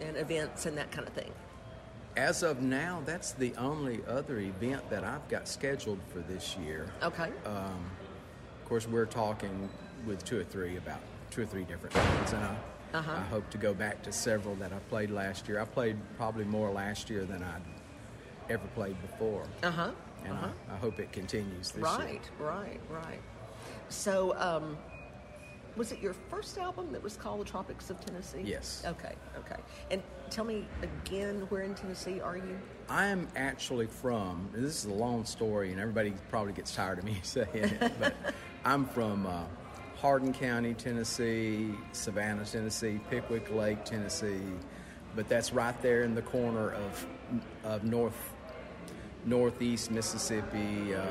[0.00, 1.30] and events and that kind of thing?
[2.16, 6.88] As of now, that's the only other event that I've got scheduled for this year.
[7.02, 7.30] Okay.
[7.44, 7.84] Um,
[8.62, 9.68] of course, we're talking
[10.06, 12.56] with two or three about two or three different ones, and I,
[12.94, 13.12] Uh-huh.
[13.12, 15.60] I hope to go back to several that I played last year.
[15.60, 17.62] I played probably more last year than I'd
[18.48, 19.90] ever played before, Uh huh.
[20.24, 20.48] and Uh-huh.
[20.70, 22.48] I, I hope it continues this Right, year.
[22.48, 23.20] right, right.
[23.90, 24.78] So, um,
[25.76, 28.42] was it your first album that was called The Tropics of Tennessee?
[28.44, 28.82] Yes.
[28.86, 29.60] Okay, okay.
[29.90, 32.58] And tell me again, where in Tennessee are you?
[32.88, 37.04] I am actually from, this is a long story, and everybody probably gets tired of
[37.04, 38.14] me saying it, but
[38.64, 39.44] I'm from uh,
[39.96, 44.40] Hardin County, Tennessee, Savannah, Tennessee, Pickwick Lake, Tennessee,
[45.14, 47.06] but that's right there in the corner of,
[47.64, 48.34] of north,
[49.24, 51.04] northeast Mississippi, uh,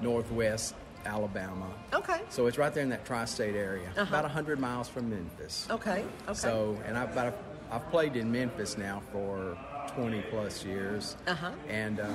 [0.00, 0.74] northwest
[1.06, 1.66] Alabama.
[1.92, 2.20] Okay.
[2.28, 4.02] So it's right there in that tri-state area, Uh-huh.
[4.02, 5.66] about 100 miles from Memphis.
[5.70, 6.34] Okay, okay.
[6.34, 7.34] So, and I've, about
[7.70, 9.56] I've played in Memphis now for
[9.96, 11.16] 20 plus years.
[11.26, 11.50] Uh-huh.
[11.68, 12.06] And, uh,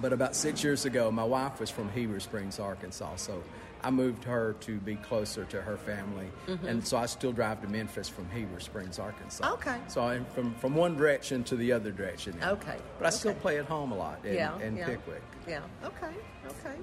[0.00, 3.16] but about six years ago, my wife was from Heber Springs, Arkansas.
[3.16, 3.42] So
[3.82, 6.30] I moved her to be closer to her family.
[6.46, 6.64] Mhm.
[6.64, 9.52] And so I still drive to Memphis from Heber Springs, Arkansas.
[9.54, 9.76] Okay.
[9.88, 12.38] So I'm from, from one direction to the other direction.
[12.40, 12.52] now.
[12.52, 14.86] Okay, But I still play at home a lot in, yeah, in yeah.
[14.86, 15.22] Pickwick.
[15.46, 15.60] Yeah.
[15.84, 16.14] Okay.
[16.46, 16.76] Okay.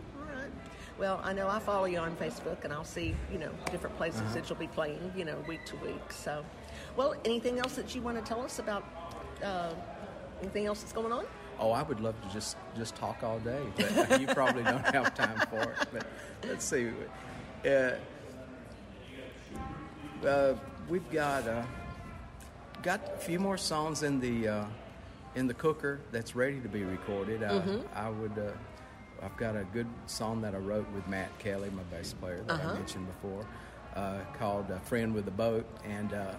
[1.01, 4.21] Well, I know I follow you on Facebook, and I'll see you know different places
[4.21, 4.33] Uh-huh.
[4.35, 6.11] that you'll be playing, you know, week to week.
[6.11, 6.45] So,
[6.95, 8.83] well, anything else that you want to tell us about?
[9.43, 9.73] Uh,
[10.41, 11.25] anything else that's going on?
[11.59, 15.15] Oh, I would love to just just talk all day, but you probably don't have
[15.15, 15.87] time for it.
[15.91, 16.05] But
[16.47, 16.91] let's see.
[17.65, 17.93] Uh,
[20.27, 20.53] uh,
[20.87, 21.63] we've got uh,
[22.83, 24.65] got a few more songs in the uh,
[25.33, 27.41] in the cooker that's ready to be recorded.
[27.41, 27.83] Uh, Mhm.
[27.95, 28.37] I would.
[29.23, 32.53] I've got a good song that I wrote with Matt Kelly, my bass player that
[32.53, 32.69] Uh-huh.
[32.71, 33.45] I mentioned before,
[33.95, 36.33] uh, called uh, "Friend with a Boat." And uh,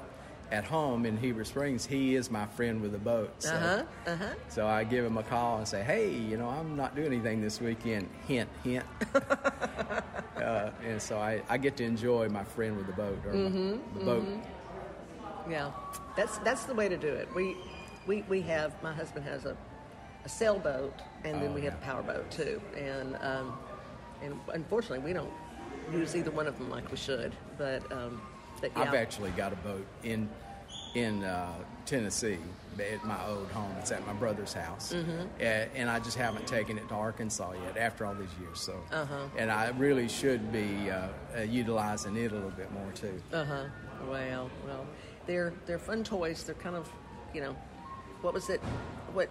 [0.50, 3.30] at home in Heber Springs, he is my friend with a boat.
[3.38, 3.84] So, Uh huh.
[4.06, 4.34] Uh huh.
[4.48, 7.40] so I give him a call and say, "Hey, you know, I'm not doing anything
[7.40, 8.84] this weekend." Hint, hint.
[10.36, 13.38] uh, and so I, I get to enjoy my friend with the boat or my-
[13.50, 14.24] Mhm, the boat.
[14.24, 14.42] mhm.
[15.50, 15.70] Yeah,
[16.16, 17.28] that's that's the way to do it.
[17.34, 17.56] We
[18.06, 19.56] we we have my husband has a
[20.24, 20.94] a sailboat,
[21.24, 21.78] and then Oh, we have yeah.
[21.81, 22.61] a powerboat too.
[22.77, 23.59] And um,
[24.23, 25.32] and unfortunately, we don't
[25.93, 27.32] use either one of them like we should.
[27.59, 28.20] But um,
[28.61, 28.82] but yeah.
[28.82, 30.28] I've actually got a boat in
[30.94, 31.55] in uh,
[31.86, 32.39] Tennessee
[32.78, 33.74] at my old home.
[33.78, 35.28] It's at my brother's house, Mhm.
[35.74, 38.61] And I just haven't taken it to Arkansas yet after all these years.
[38.61, 39.27] So, Uh-huh.
[39.36, 43.20] and I really should be uh, uh, utilizing it a little bit more too.
[43.32, 43.65] Uh huh.
[44.09, 44.86] Well, well,
[45.27, 46.44] they're they're fun toys.
[46.44, 46.89] They're kind of,
[47.35, 47.57] you know,
[48.23, 48.61] what was it?
[49.12, 49.28] What?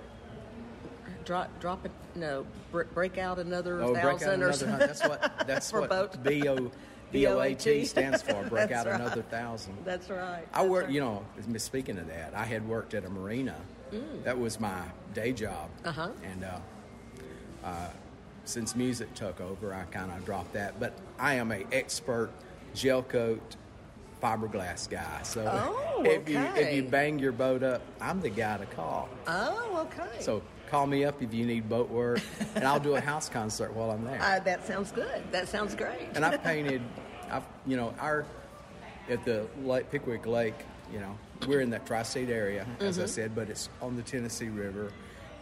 [1.26, 1.92] Drop, drop it.
[2.16, 4.80] No, br- break out another Oh, break out thousand or something.
[4.80, 6.24] That's what that's what boat.
[6.24, 6.72] B O
[7.12, 8.44] B O A T stands for.
[8.50, 9.00] Break out right.
[9.00, 9.78] another thousand.
[9.86, 10.46] That's right.
[10.54, 10.94] I That's work, right.
[10.94, 11.26] you know,
[11.58, 13.56] speaking of that, I had worked at a marina.
[13.92, 14.24] Mm.
[14.24, 14.82] That was my
[15.14, 15.70] day job.
[15.84, 16.10] Uh-huh.
[16.24, 16.58] And uh,
[17.64, 17.90] uh,
[18.46, 20.80] since music took over, I kind of dropped that.
[20.80, 22.32] But I am a expert
[22.74, 23.56] gel coat
[24.22, 25.22] fiberglass guy.
[25.24, 29.10] So Oh, if you if you bang your boat up, I'm the guy to call.
[29.28, 30.22] Oh, okay.
[30.22, 30.42] So
[30.72, 32.22] call me up if you need boat work,
[32.56, 34.20] and I'll do a house concert while I'm there.
[34.22, 35.22] Uh, that sounds good.
[35.32, 36.08] That sounds great.
[36.16, 36.82] and I've painted,
[37.30, 38.26] I've you know our
[39.10, 40.56] at the Lake Pickwick Lake,
[40.92, 41.18] you know
[41.48, 43.10] we're in that tri-state area as I Mhm.
[43.10, 44.92] said, but it's on the Tennessee River,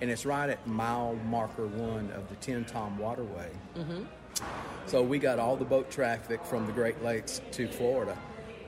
[0.01, 3.49] and it's right at mile marker one of the Tenn-Tom Waterway.
[3.77, 4.03] Mm-hmm.
[4.87, 8.17] So we got all the boat traffic from the Great Lakes to Florida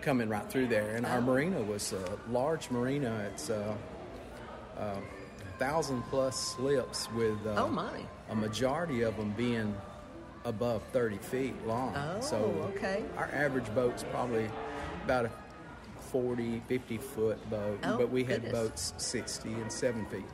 [0.01, 1.21] coming right through there, and our Oh.
[1.21, 3.25] marina was a large marina.
[3.33, 3.75] It's a
[4.77, 4.95] uh, uh,
[5.65, 8.01] thousand plus slips with uh, Oh, my.
[8.31, 9.75] a majority of them being
[10.43, 11.95] above 30 feet long.
[11.95, 12.37] Oh, so
[12.75, 13.03] okay.
[13.15, 14.49] our average boat's probably
[15.05, 15.31] about a
[16.09, 18.69] 40, 50 foot boat, Oh, but we had goodness.
[18.69, 20.25] boats 60 and 7 feet.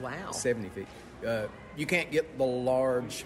[0.00, 0.30] Wow.
[0.30, 0.86] 70 feet.
[1.26, 1.46] Uh,
[1.76, 3.24] you can't get the large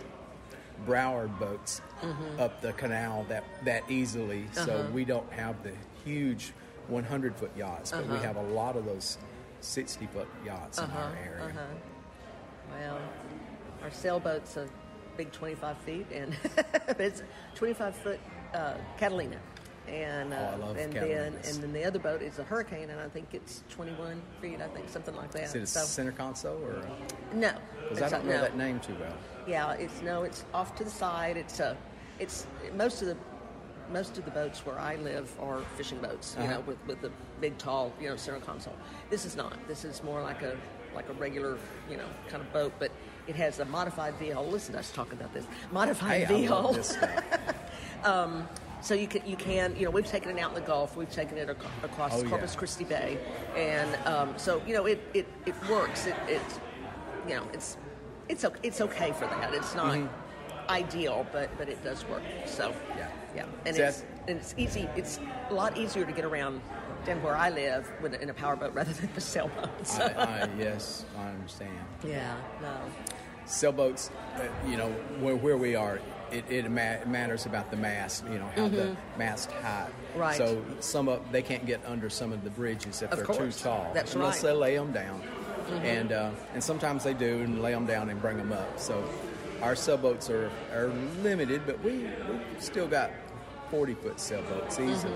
[0.86, 2.40] Broward boats Mhm.
[2.40, 4.90] up the canal that, that easily, so Uh-huh.
[4.94, 5.72] we don't have the
[6.06, 6.54] huge
[6.88, 8.22] 100 foot yachts, but we Uh-huh.
[8.28, 9.18] have a lot of those
[9.60, 11.44] 60 foot yachts in our area.
[11.46, 11.60] Uh-huh.
[12.78, 13.00] Well,
[13.82, 14.66] our sailboat's a
[15.16, 16.36] big 25 feet, and
[16.98, 17.22] it's
[17.54, 18.20] 25 foot
[18.54, 19.38] uh, Catalina.
[19.88, 22.90] And, uh, Oh, I love and then and then the other boat is a Hurricane,
[22.90, 24.60] and I think it's 21 feet.
[24.60, 25.42] I think something like that.
[25.44, 26.84] Is it a So- center console or?
[27.34, 27.52] no,
[27.88, 28.40] Because I don't know no.
[28.42, 29.16] that name too well.
[29.48, 31.36] Yeah, it's no, it's off to the side.
[31.36, 31.76] It's a,
[32.20, 32.46] it's
[32.76, 33.16] most of the
[33.92, 36.36] most of the boats where I live are fishing boats.
[36.38, 36.54] You Uh-huh.
[36.54, 37.10] know, with with the
[37.40, 38.74] big tall you know center console.
[39.10, 39.54] This is not.
[39.68, 40.56] This is more like a
[40.94, 41.58] like a regular
[41.90, 42.90] you know kind of boat, but
[43.26, 44.48] it has a modified VL.
[44.50, 46.50] Listen to us talk about this modified Hey, I VL.
[46.64, 47.24] love this stuff.
[48.04, 48.48] um,
[48.80, 50.96] so you can you can you know we've taken it out in the Gulf.
[50.96, 52.28] We've taken it ac- across Oh, yeah.
[52.30, 53.18] Corpus Christi Bay,
[53.56, 56.06] and um, so you know it it, it works.
[56.06, 56.58] It, it's
[57.28, 57.76] you know it's
[58.28, 59.52] it's okay, it's okay for that.
[59.54, 60.08] It's not Mhm.
[60.70, 62.22] ideal, but but it does work.
[62.46, 63.09] So Yeah.
[63.34, 64.88] Yeah, and So it's and it's easy.
[64.96, 65.18] It's
[65.50, 66.60] a lot easier to get around
[67.06, 69.86] than where I live with in a powerboat rather than the sailboat.
[69.86, 70.02] So.
[70.04, 71.78] I, I, yes, I understand.
[72.04, 72.76] yeah, no.
[73.46, 75.98] Sailboats, uh, you know, where, where we are,
[76.30, 78.96] it, it ma- matters about the mast, you know, how the Mhm.
[79.18, 79.88] mast height.
[80.14, 80.36] Right.
[80.36, 83.56] So some of they can't get under some of the bridges if Of they're course.
[83.56, 83.90] too tall.
[83.92, 84.50] That's unless right.
[84.52, 85.20] they lay them down,
[85.68, 85.84] Mhm.
[85.84, 88.78] and uh, and sometimes they do and lay them down and bring them up.
[88.78, 89.02] So
[89.62, 90.88] our sailboats are are
[91.22, 93.10] limited, but we we still got
[93.70, 95.12] forty foot sailboats easily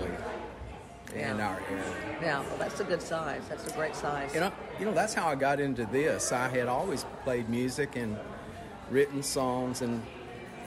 [1.13, 1.37] in Mm-hmm.
[1.39, 1.47] Yeah.
[1.47, 2.17] our area.
[2.21, 3.41] Yeah, well, that's a good size.
[3.47, 4.33] That's a great size.
[4.33, 6.31] You know, you know that's how I got into this.
[6.31, 8.17] I had always played music and
[8.89, 10.01] written songs, and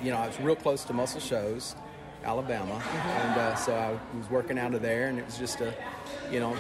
[0.03, 1.75] you know I was real close to Muscle Shoals,
[2.25, 3.09] Alabama, Mm-hmm.
[3.09, 5.75] and uh, so I was working out of there, and it was just a,
[6.31, 6.55] you know,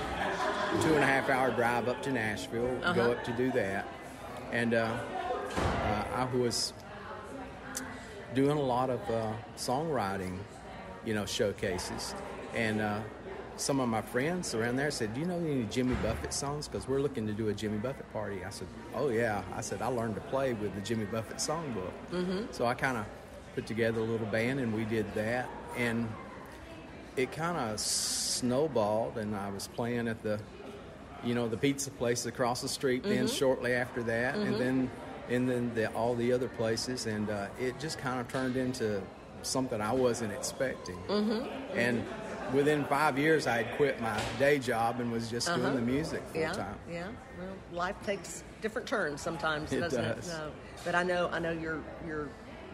[0.83, 2.93] two and a half hour drive up to Nashville, Uh-huh.
[2.93, 3.87] go up to do that,
[4.53, 4.93] and uh,
[5.57, 6.73] uh, I was
[8.35, 10.39] doing a lot of uh, songwriting,
[11.05, 12.15] you know, showcases,
[12.55, 13.01] and uh,
[13.57, 16.69] some of my friends around there said, "Do you know any Jimmy Buffett songs?
[16.69, 19.83] Because we're looking to do a Jimmy Buffett party." I said, "Oh yeah." I said,
[19.83, 22.45] "I learned to play with the Jimmy Buffett songbook." Mm-hmm.
[22.53, 23.07] So I kind of
[23.55, 26.09] put together a little band, and we did that, and
[27.17, 30.39] it kind of snowballed, and I was playing at the,
[31.25, 33.03] you know, the pizza place across the street.
[33.03, 33.37] Then Mhm.
[33.37, 34.47] shortly after that, Mhm.
[34.47, 34.91] and then
[35.29, 39.01] and then the, all the other places, and uh, it just kind of turned into
[39.43, 40.97] something I wasn't expecting.
[41.09, 41.79] Mm-hmm.
[41.79, 42.05] And
[42.53, 45.59] within five years, I had quit my day job and was just Uh-huh.
[45.59, 46.77] doing the music full yeah, time.
[46.91, 50.29] Yeah, well, life takes different turns sometimes, It doesn't does.
[50.29, 50.33] it?
[50.33, 50.51] No.
[50.85, 52.29] But I know, I know you're you're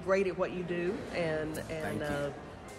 [0.04, 2.30] great at what you do, and and uh,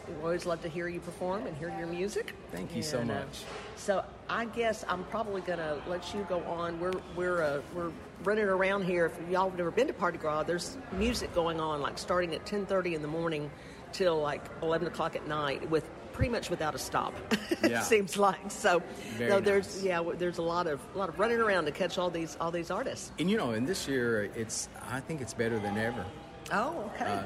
[0.07, 2.33] we always love to hear you perform and hear your music.
[2.51, 3.43] Thank you so And, uh, much.
[3.75, 6.79] so I guess I'm probably gonna let you go on.
[6.79, 7.91] We're we're uh, we're
[8.23, 9.05] running around here.
[9.07, 12.45] If y'all have never been to Party Gras, there's music going on, like starting at
[12.45, 13.49] 10:30 in the morning
[13.91, 17.13] till like 11 o'clock at night with pretty much without a stop.
[17.63, 17.81] Yeah.
[17.81, 18.81] it seems like so.
[19.17, 21.97] Very so there's yeah, there's a lot of a lot of running around to catch
[21.97, 23.11] all these all these artists.
[23.17, 26.05] And you know, and this year it's I think it's better than ever.
[26.51, 27.05] Oh, okay.
[27.05, 27.23] Uh,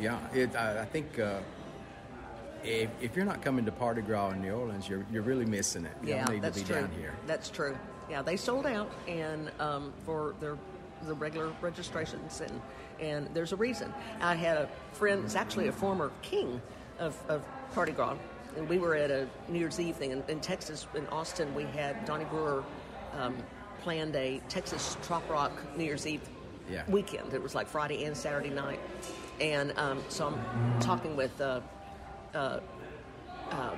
[0.00, 1.38] yeah, it, I, I think uh,
[2.66, 5.84] if, if you're not coming to Party Gras in New Orleans, you're, you're really missing
[5.84, 5.92] it.
[6.02, 6.80] You yeah, that's to be true.
[6.82, 7.14] down here.
[7.26, 7.76] That's true.
[8.10, 10.56] Yeah, they sold out and um, for their
[11.02, 12.60] the regular registrations and
[13.00, 13.92] and there's a reason.
[14.22, 16.62] I had a friend, it's actually a former king
[16.98, 17.44] of, of
[17.74, 18.16] Party Gras,
[18.56, 21.54] and we were at a New Year's Eve thing in, in Texas, in Austin.
[21.54, 22.64] We had Donnie Brewer
[23.18, 23.36] um,
[23.82, 26.22] planned a Texas Trop Rock New Year's Eve
[26.70, 26.84] Yeah.
[26.88, 27.34] weekend.
[27.34, 28.80] It was like Friday and Saturday night,
[29.42, 31.38] and um, so I'm talking with.
[31.40, 31.60] Uh,
[32.36, 32.60] uh,
[33.50, 33.70] uh,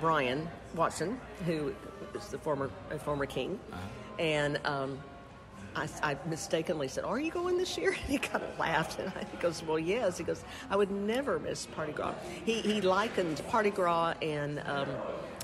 [0.00, 1.74] Brian Watson, who
[2.14, 3.58] is the former a former king,
[4.18, 4.98] and um,
[5.74, 9.12] I, I mistakenly said, "Are you going this year?" And he kind of laughed, and
[9.14, 12.14] I, he goes, "Well, yes." He goes, "I would never miss Party Gras."
[12.46, 14.88] He he likened Party Gras and um,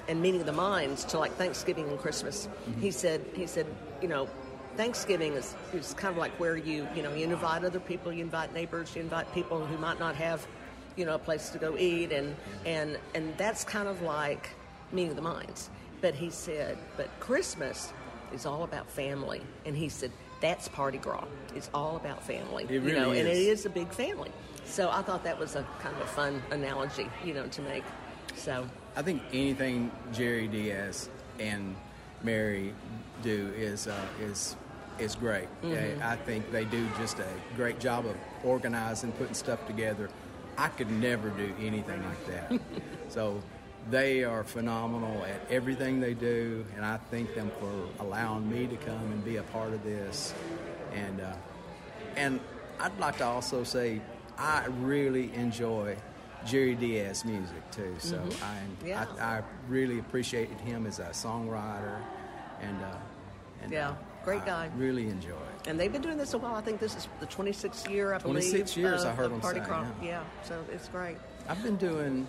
[0.08, 2.48] and Meeting of the Minds to like Thanksgiving and Christmas.
[2.80, 3.66] He said he said
[4.00, 4.28] you know.
[4.76, 8.22] Thanksgiving is, is kind of like where you, you know, you invite other people, you
[8.22, 10.46] invite neighbors, you invite people who might not have
[10.98, 12.34] you know, a place to go eat, and
[12.66, 14.50] and and that's kind of like
[14.92, 15.70] meeting the minds.
[16.00, 17.92] But he said, but Christmas
[18.34, 20.10] is all about family, and he said
[20.40, 21.24] that's Party Gras.
[21.54, 23.60] It's all about family, It you know, really and it is.
[23.60, 24.30] is a big family.
[24.64, 27.82] So I thought that was a kind of a fun analogy, you know, to make.
[28.36, 31.08] So I think anything Jerry Diaz
[31.40, 31.74] and
[32.22, 32.74] Mary
[33.22, 34.56] do is uh, is
[34.98, 35.46] is great.
[35.62, 36.02] Mhm.
[36.02, 37.26] I think they do just a
[37.56, 40.08] great job of organizing, putting stuff together.
[40.58, 42.60] I could never do anything like that.
[43.08, 43.40] so
[43.90, 48.76] they are phenomenal at everything they do, and I thank them for allowing me to
[48.76, 50.34] come and be a part of this.
[50.92, 51.32] And uh,
[52.16, 52.40] and
[52.80, 54.00] I'd like to also say
[54.36, 55.96] I really enjoy
[56.44, 57.94] Jerry Diaz music too.
[57.98, 58.42] So Mhm.
[58.42, 59.06] I, Yeah.
[59.20, 61.98] I I really appreciated him as a songwriter,
[62.60, 62.96] and uh,
[63.62, 63.94] and Yeah, uh,
[64.24, 64.70] great I guy.
[64.76, 65.57] Really enjoy it.
[65.68, 66.54] And they've been doing this a while.
[66.54, 68.42] I think this is the 26th year, I believe.
[68.42, 69.84] 26 years, I heard them Party say, yeah.
[70.02, 71.18] yeah, so it's great.
[71.46, 72.26] I've been doing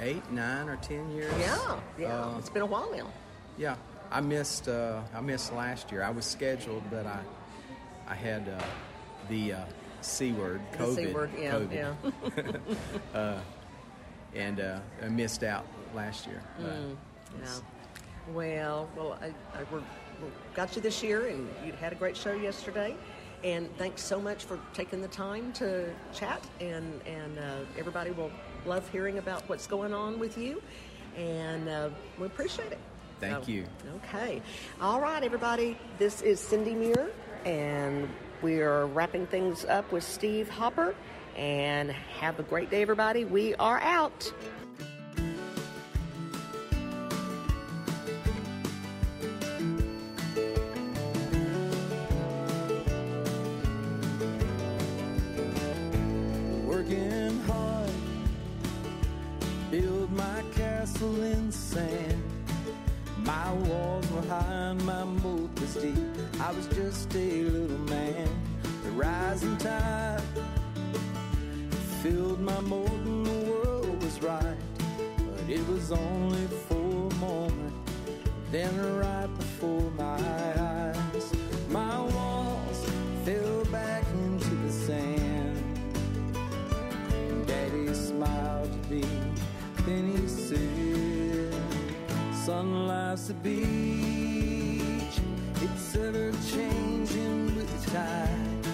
[0.00, 1.32] eight, nine, or ten years.
[1.38, 3.10] Yeah, yeah, Uh, it's been a while now.
[3.58, 3.76] Yeah,
[4.10, 4.68] I missed.
[4.68, 6.02] Uh, I missed last year.
[6.02, 7.20] I was scheduled, but I,
[8.06, 8.62] I had uh,
[9.28, 9.64] the uh,
[10.00, 10.94] c word, The COVID.
[10.94, 12.60] C word, yeah, COVID.
[13.14, 13.38] uh,
[14.34, 16.42] and uh, I missed out last year.
[16.60, 16.96] Mm,
[17.42, 17.48] yeah.
[18.32, 19.26] Well, well, I,
[19.58, 19.84] I we're, we
[20.54, 22.96] got you this year, and you had a great show yesterday.
[23.44, 26.44] And thanks so much for taking the time to chat.
[26.60, 28.32] And and uh, everybody will
[28.66, 30.60] love hearing about what's going on with you,
[31.16, 32.78] and uh, we appreciate it.
[33.20, 33.64] Thank So, you.
[33.96, 34.42] Okay.
[34.80, 35.76] All right, everybody.
[35.98, 37.10] This is Cindy Muir,
[37.44, 38.08] and
[38.42, 40.94] we are wrapping things up with Steve Hopper.
[41.36, 43.24] And have a great day, everybody.
[43.24, 44.32] We are out.
[60.18, 62.22] My castle in sand.
[63.18, 65.96] My walls were high and my moat was deep.
[66.40, 68.28] I was just a little man.
[68.82, 70.20] The rising tide
[72.02, 74.56] filled my moat and the world was right.
[75.30, 77.74] But it was only for a moment.
[78.50, 80.18] Then right before my
[80.58, 81.32] eyes,
[81.68, 82.80] my walls
[83.24, 85.56] fell back into the sand.
[87.46, 89.04] Daddy smiled at me,
[89.88, 91.54] then he said,
[92.34, 95.16] Son, life's a beach.
[95.62, 98.66] It's ever changing with the tide.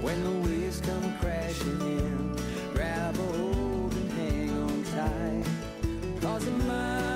[0.00, 2.36] When the waves come crashing in,
[2.72, 6.20] grab a hold and hang on tight.
[6.20, 7.13] Cause a mighty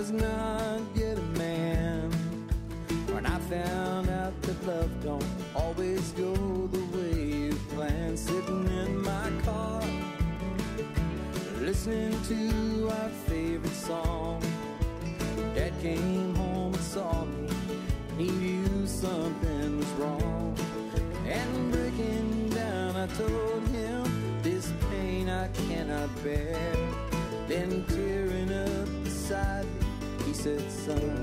[0.00, 2.10] was not yet a man.
[3.12, 6.32] When I found out that love don't always go
[6.68, 9.82] the way you planned, sitting in my car,
[11.60, 14.42] listening to our favorite song.
[15.54, 17.48] Dad came home and saw me.
[18.16, 20.56] He knew something was wrong.
[21.26, 24.04] And breaking down, I told him
[24.40, 26.74] this pain I cannot bear.
[27.48, 27.84] Then
[30.44, 31.19] he said,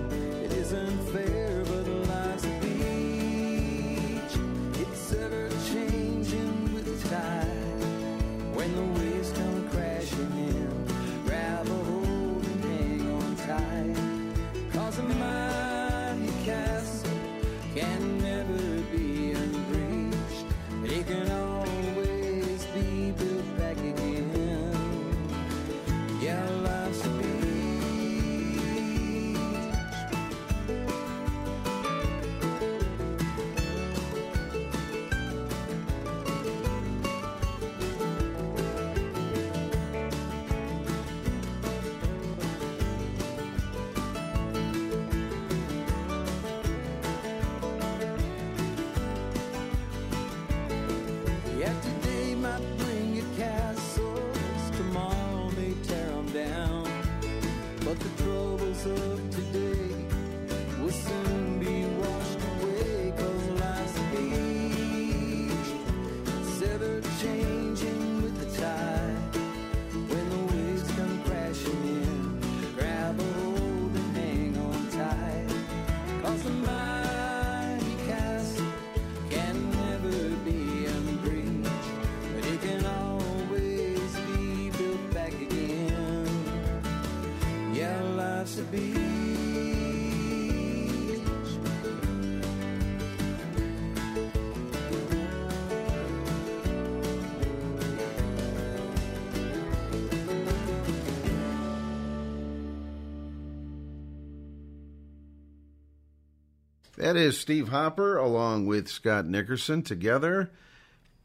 [106.98, 110.50] That is Steve Hopper along with Scott Nickerson together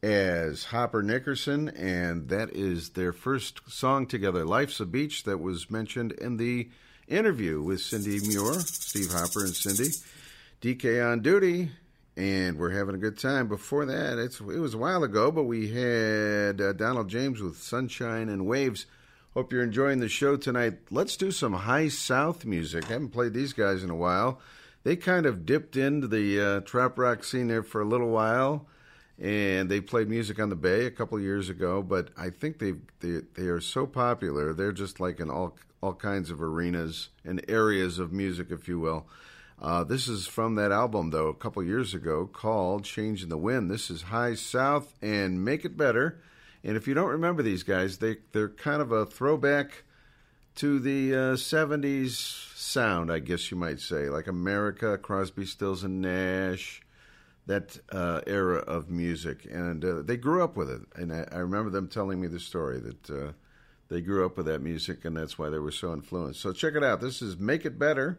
[0.03, 5.71] as Hopper Nickerson, and that is their first song together, Life's a Beach, that was
[5.71, 6.69] mentioned in the
[7.09, 9.93] interview with Cindy Muir, Steve Hopper and Cindy.
[10.61, 11.71] DK on duty,
[12.19, 13.49] and we're having a good time.
[13.49, 17.57] Before that, it's, it was a while ago, but we had uh, Donald James with
[17.57, 18.85] Sunshine and Waves.
[19.33, 20.75] Hope you're enjoying the show tonight.
[20.91, 22.85] Let's do some high south music.
[22.91, 24.39] I haven't played these guys in a while.
[24.85, 28.67] They kind of dipped into the uh, trop rock scene there for a little while,
[29.19, 31.83] and they played music on the Bay a couple years ago.
[31.83, 34.53] But I think they they they are so popular.
[34.53, 38.79] They're just like in all all kinds of arenas and areas of music, if you
[38.81, 39.07] will.
[39.61, 43.37] Uh, this is from that album, though, a couple years ago called Change in the
[43.37, 43.71] Wind.
[43.71, 46.21] This is High South and Make It Better.
[46.65, 49.85] And if you don't remember these guys, they, they're kind of a throwback
[50.57, 56.01] to the uh, 70s sound, I guess you might say, like America, Crosby, Stills, and
[56.01, 56.83] Nash,
[57.47, 59.47] that uh, era of music.
[59.51, 60.83] And uh, they grew up with it.
[60.95, 63.33] And I, I remember them telling me the story that uh,
[63.89, 66.41] they grew up with that music, and that's why they were so influenced.
[66.41, 67.01] So check it out.
[67.01, 68.19] This is Make It Better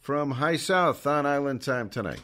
[0.00, 2.20] from High South on Island Time tonight.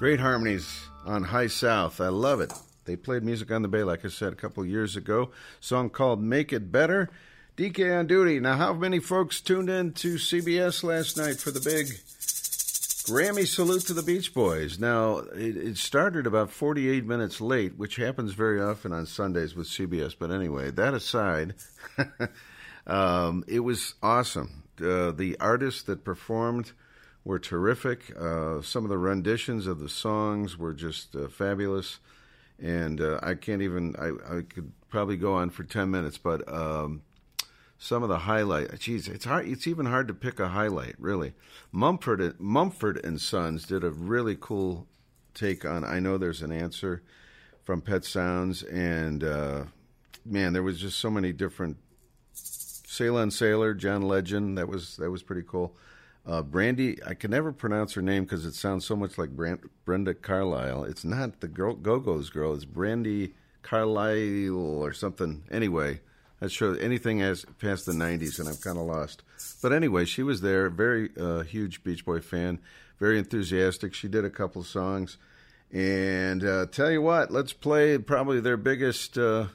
[0.00, 2.00] Great harmonies on High South.
[2.00, 2.54] I love it.
[2.86, 5.30] They played music on the Bay, like I said, a couple years ago.
[5.60, 7.10] Song called Make It Better.
[7.58, 8.40] DK on duty.
[8.40, 11.88] Now, how many folks tuned in to CBS last night for the big
[13.12, 14.78] Grammy salute to the Beach Boys?
[14.78, 19.66] Now, it, it started about 48 minutes late, which happens very often on Sundays with
[19.66, 20.14] CBS.
[20.18, 21.56] But anyway, that aside,
[22.86, 24.62] um, it was awesome.
[24.82, 26.72] Uh, the artist that performed
[27.24, 28.16] were terrific.
[28.18, 31.98] Uh, some of the renditions of the songs were just uh, fabulous,
[32.58, 33.94] and uh, I can't even.
[33.98, 37.02] I, I could probably go on for ten minutes, but um,
[37.78, 38.78] some of the highlight.
[38.78, 39.48] Geez, it's hard.
[39.48, 40.94] It's even hard to pick a highlight.
[40.98, 41.34] Really,
[41.72, 44.86] Mumford Mumford and Sons did a really cool
[45.34, 45.84] take on.
[45.84, 47.02] I know there's an answer
[47.62, 49.64] from Pet Sounds, and uh,
[50.24, 51.76] man, there was just so many different.
[52.32, 54.58] Sail On Sailor, John Legend.
[54.58, 55.76] That was that was pretty cool.
[56.30, 59.68] Uh, Brandy, I can never pronounce her name because it sounds so much like Brand,
[59.84, 60.84] Brenda Carlisle.
[60.84, 62.54] It's not the girl, Go-Go's girl.
[62.54, 63.32] It's Brandi
[63.62, 65.42] Carlile or something.
[65.50, 65.98] Anyway,
[66.38, 69.24] that shows anything as past the '90s, and I'm kind of lost.
[69.60, 70.70] But anyway, she was there.
[70.70, 72.60] Very uh, huge Beach Boy fan.
[73.00, 73.92] Very enthusiastic.
[73.92, 75.16] She did a couple songs,
[75.72, 79.46] and uh, tell you what, let's play probably their biggest uh,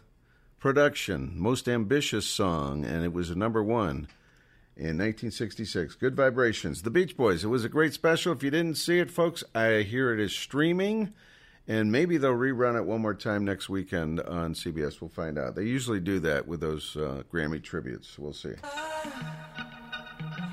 [0.60, 4.10] production, most ambitious song, and it was a number one
[4.78, 5.96] in 1966.
[5.96, 6.82] Good Vibrations.
[6.82, 7.44] The Beach Boys.
[7.44, 8.34] It was a great special.
[8.34, 11.14] If you didn't see it, folks, I hear it is streaming,
[11.68, 15.00] and maybe they'll rerun it one more time next weekend on CBS.
[15.00, 15.56] We'll find out.
[15.56, 18.20] They usually do that with those uh, Grammy tributes.
[18.20, 18.54] We'll see.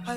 [0.06, 0.16] I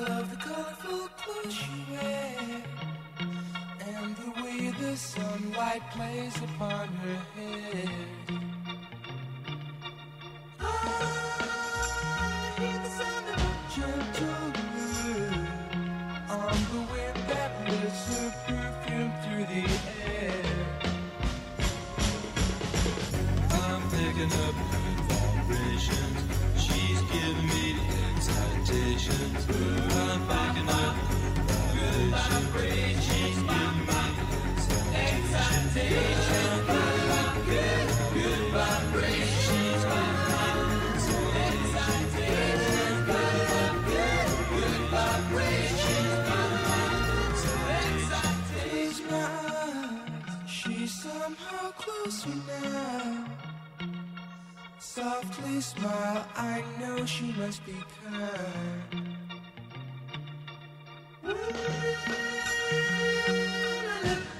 [54.96, 59.18] Softly smile, I know she must be kind.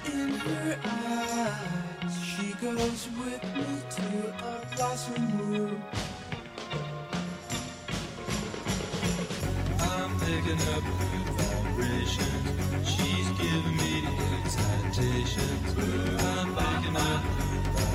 [0.06, 3.66] In her eyes, she goes with me
[3.96, 4.08] to
[4.46, 5.82] a blossom room.
[9.78, 12.88] I'm picking up good vibrations.
[12.88, 14.08] She's giving me
[14.40, 15.68] excitations.
[16.24, 17.22] I'm picking up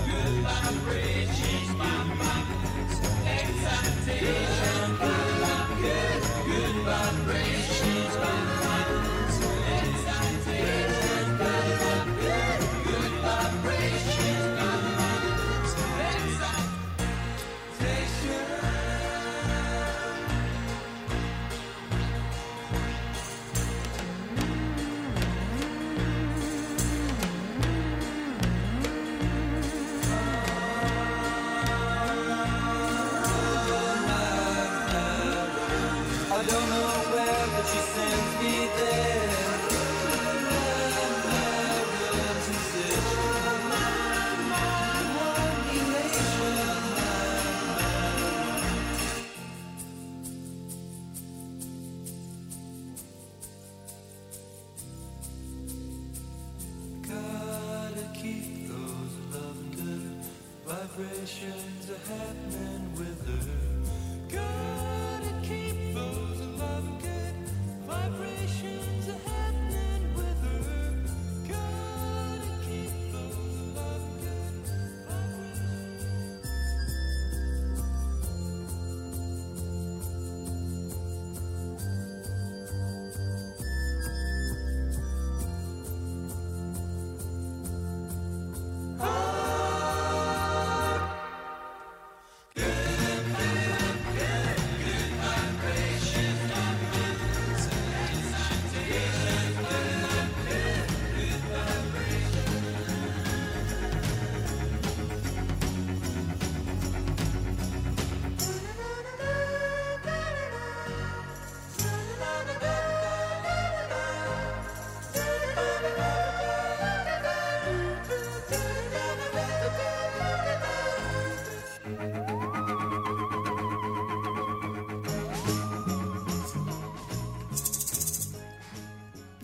[0.06, 1.31] good vibrations.
[4.07, 4.61] Excitations.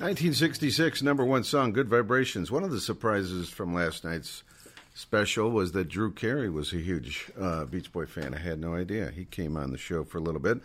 [0.08, 2.50] 1966 number one song, Good Vibrations.
[2.50, 4.42] One of the surprises from last night's
[4.94, 8.34] special was that Drew Carey was a huge uh, Beach Boy fan.
[8.34, 9.12] I had no idea.
[9.12, 10.60] He came on the show for a little bit,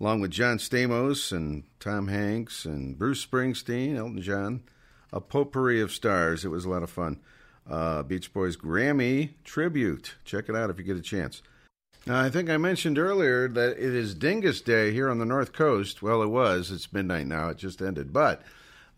[0.00, 4.62] along with John Stamos and Tom Hanks and Bruce Springsteen, Elton John,
[5.12, 6.42] a potpourri of stars.
[6.42, 7.20] It was a lot of fun.
[7.68, 10.14] Uh, Beach Boys Grammy tribute.
[10.24, 11.42] Check it out if you get a chance.
[12.06, 15.52] Now, I think I mentioned earlier that it is Dyngus Day here on the North
[15.52, 16.00] Coast.
[16.00, 16.70] Well, it was.
[16.70, 17.50] It's midnight now.
[17.50, 18.10] It just ended.
[18.10, 18.40] But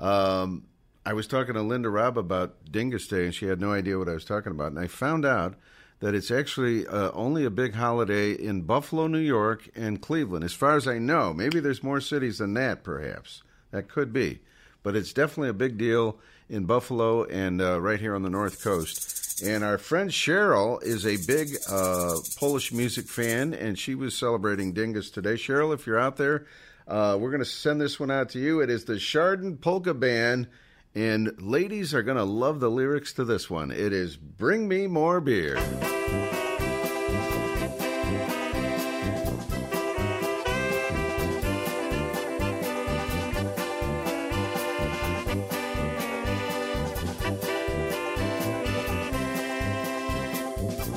[0.01, 0.65] um,
[1.05, 4.09] I was talking to Linda Robb about Dyngus Day, and she had no idea what
[4.09, 4.73] I was talking about.
[4.73, 5.55] And I found out
[6.01, 10.45] that it's actually uh, only a big holiday in Buffalo, New York, and Cleveland.
[10.45, 13.43] As far as I know, maybe there's more cities than that, perhaps.
[13.71, 14.41] That could be.
[14.83, 16.19] But it's definitely a big deal
[16.49, 19.43] in Buffalo and uh, right here on the North Coast.
[19.43, 24.75] And our friend Cheryl is a big uh, Polish music fan, and she was celebrating
[24.75, 25.35] Dyngus today.
[25.35, 26.47] Cheryl, if you're out there,
[26.89, 28.61] uh, we're going to send this one out to you.
[28.61, 30.49] It is the Chardon Polka Band,
[30.95, 33.71] and ladies are going to love the lyrics to this one.
[33.71, 35.57] It is Bring Me More Beer.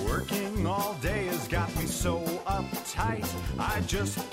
[0.06, 3.28] Working all day has got me so uptight.
[3.60, 4.31] I just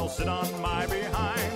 [0.00, 1.49] I'll sit on my behind.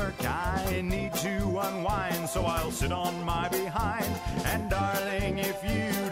[0.00, 4.06] I need to unwind, so I'll sit on my behind.
[4.44, 6.07] And darling, if you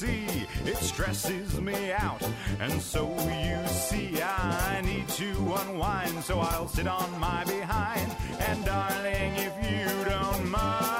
[0.00, 2.22] greasy, it stresses me out.
[2.60, 5.30] And so you see, I need to
[5.62, 8.14] unwind, so I'll sit on my behind.
[8.40, 10.93] And darling, if you don't mind,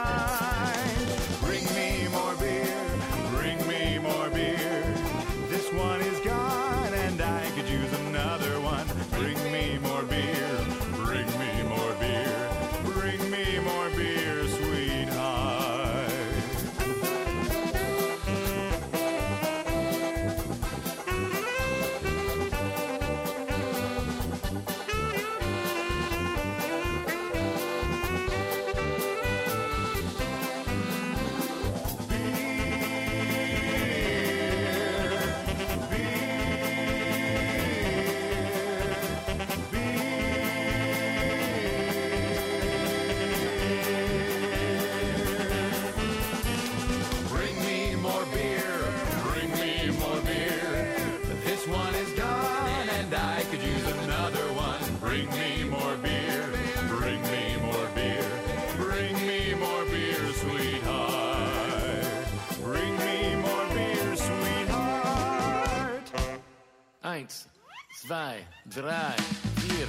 [68.15, 69.15] zwei, drei,
[69.55, 69.89] vier.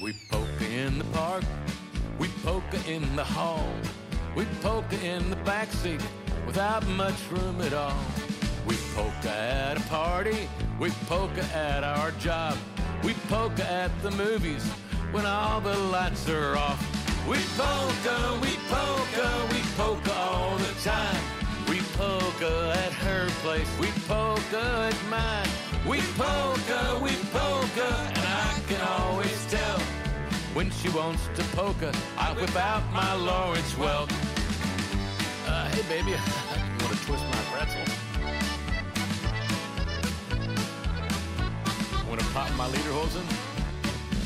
[0.00, 1.42] We poke in the park,
[2.18, 3.66] we poke in the hall,
[4.36, 6.02] we poke in the backseat
[6.46, 8.04] without much room at all.
[8.64, 10.48] We poke at a party,
[10.78, 12.56] we poke at our job,
[13.02, 14.64] we poke at the movies
[15.10, 16.80] when all the lights are off.
[17.28, 21.39] We polka, we polka, we polka all the time.
[22.00, 25.48] We polka at her place, we polka at mine.
[25.86, 29.78] We polka, we polka, and I can always tell
[30.54, 31.92] when she wants to polka.
[32.16, 34.10] I whip out my Lawrence Welk.
[35.46, 37.84] Uh, hey baby, you want to twist my pretzel?
[42.08, 43.26] Want to pop my leader lederhosen?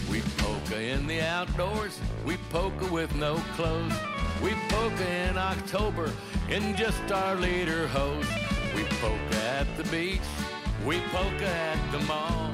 [0.09, 1.99] We polka in the outdoors.
[2.25, 3.95] We polka with no clothes.
[4.41, 6.13] We polka in October
[6.49, 8.27] in just our leader hose.
[8.75, 10.21] We polka at the beach.
[10.85, 12.51] We polka at the mall.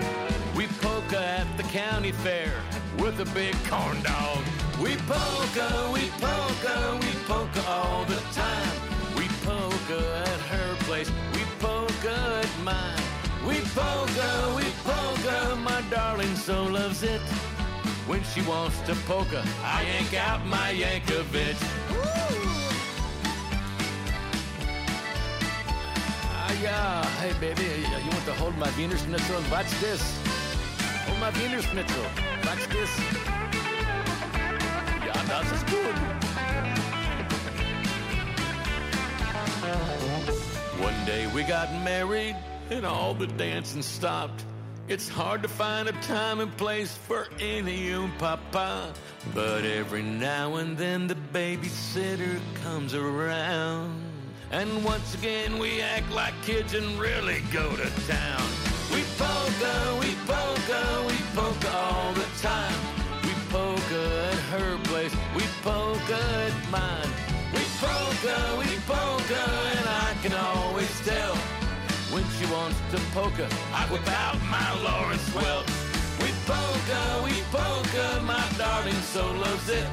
[0.56, 2.52] We polka at the county fair
[2.98, 4.44] with a big corn dog.
[4.80, 8.76] We polka, we polka, we polka all the time.
[9.16, 13.02] We polka at her place, we polka at mine.
[13.46, 17.20] We polka, we polka, my darling so loves it.
[18.06, 21.56] When she wants to polka, I yank out my Yankovic.
[21.90, 22.59] Ah,
[26.62, 27.04] yeah.
[27.20, 27.64] Hey, baby,
[28.04, 30.02] you want to hold my Wiener Schnitzel and watch this?
[31.06, 32.04] Hold my Wiener Schnitzel.
[32.44, 32.90] Watch this.
[35.06, 35.94] Ja, das ist gut.
[40.80, 42.36] One day we got married
[42.70, 44.44] and all the dancing stopped.
[44.88, 48.92] It's hard to find a time and place for any oom papa.
[49.34, 54.09] But every now and then the babysitter comes around.
[54.52, 58.42] And once again we act like kids and really go to town.
[58.90, 62.74] We polka, we polka, we polka all the time.
[63.22, 67.10] We polka at her place, we polka at mine.
[67.54, 69.42] We polka, we polka,
[69.78, 71.36] and I can always tell
[72.10, 73.46] when she wants to polka.
[73.72, 75.66] I whip out my Lawrence Welk.
[76.18, 79.86] We polka, we polka, my darling so loves it.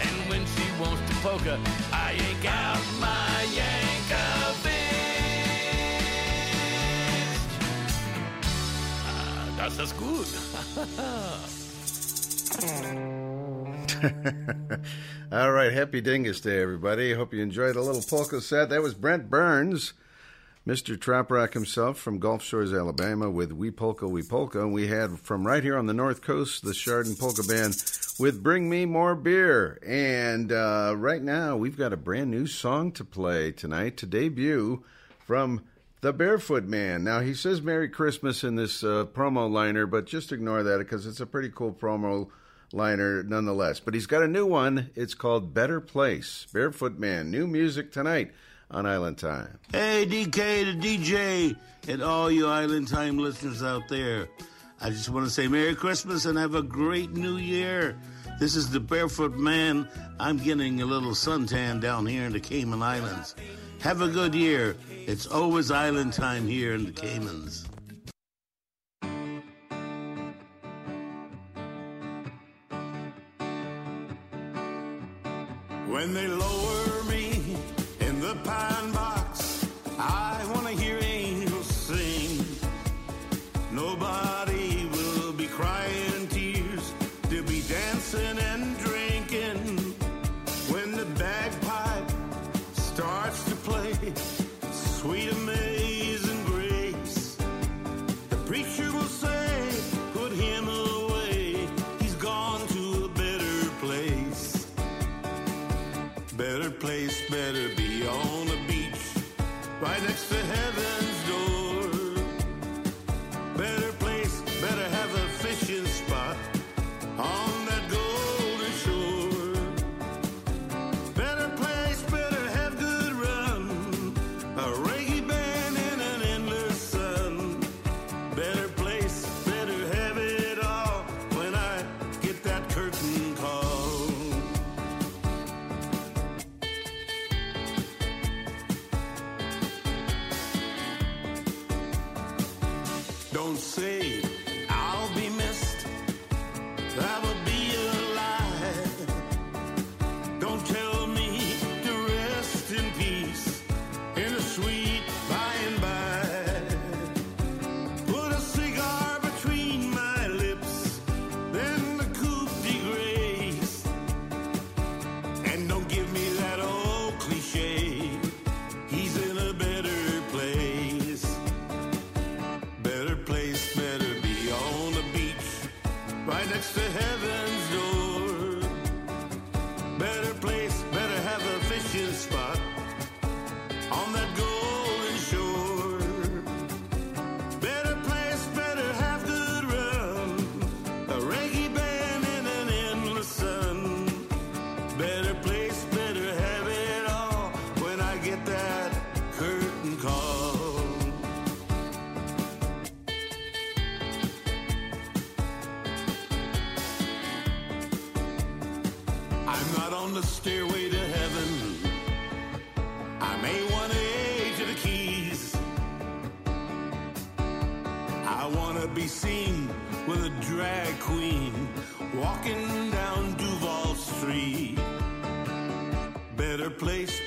[0.00, 1.60] And when she wants to polka,
[1.92, 3.79] I yank out my Yankovic.
[9.62, 10.26] Das ist gut.
[15.30, 17.12] All right, happy Dyngus Day, everybody.
[17.12, 18.70] Hope you enjoyed a little polka set.
[18.70, 19.92] That was Brent Burns,
[20.66, 20.98] Mr.
[20.98, 24.60] Trop Rock himself from Gulf Shores, Alabama, with We Polka, We Polka.
[24.60, 27.76] And we had from right here on the North Coast, the Chardon Polka Band
[28.18, 29.78] with Bring Me More Beer.
[29.86, 34.82] And uh, right now, we've got a brand new song to play tonight to debut
[35.18, 35.60] from
[36.00, 37.04] the Barefoot Man.
[37.04, 41.06] Now, he says Merry Christmas in this uh, promo liner, but just ignore that because
[41.06, 42.28] it's a pretty cool promo
[42.72, 43.80] liner nonetheless.
[43.80, 44.90] But he's got a new one.
[44.94, 46.46] It's called Better Place.
[46.52, 47.30] Barefoot Man.
[47.30, 48.32] New music tonight
[48.70, 49.58] on Island Time.
[49.72, 51.56] Hey, DK, the DJ,
[51.88, 54.28] and all you Island Time listeners out there.
[54.80, 57.98] I just want to say Merry Christmas and have a great New Year.
[58.38, 59.86] This is the Barefoot Man.
[60.18, 63.34] I'm getting a little suntan down here in the Cayman Islands.
[63.80, 64.76] Have a good year.
[64.90, 67.66] It's always Island Time here in the Caymans.
[75.88, 76.99] When they lower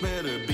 [0.03, 0.52] better be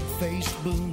[0.00, 0.89] those red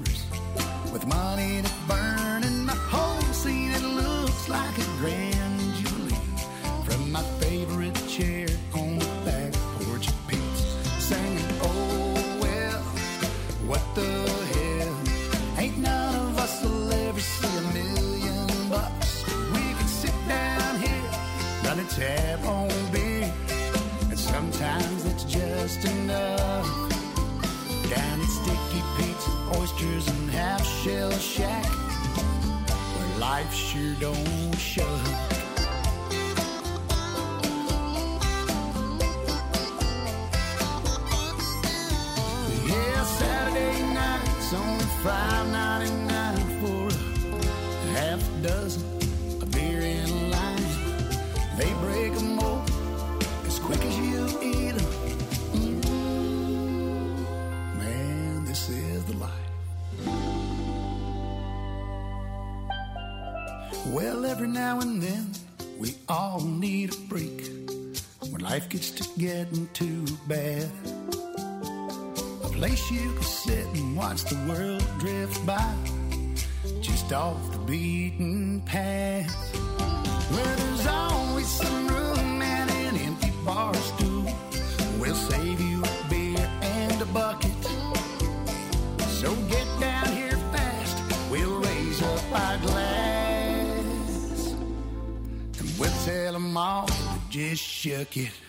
[97.88, 98.46] shuck it.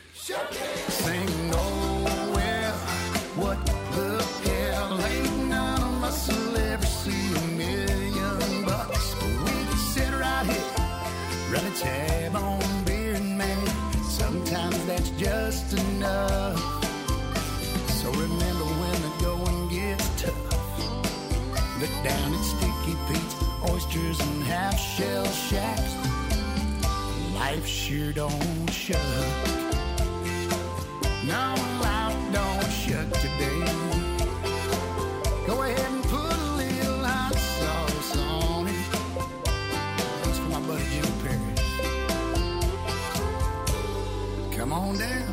[44.89, 45.31] on down.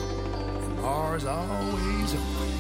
[0.76, 2.52] The bar's always open.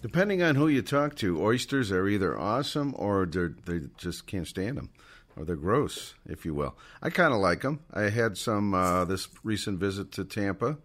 [0.00, 4.76] Depending on who you talk to, oysters are either awesome or they just can't stand
[4.76, 4.90] them,
[5.36, 6.76] or they're gross, if you will.
[7.00, 7.80] I kind of like them.
[7.92, 10.78] I had some uh, this recent visit to Tampa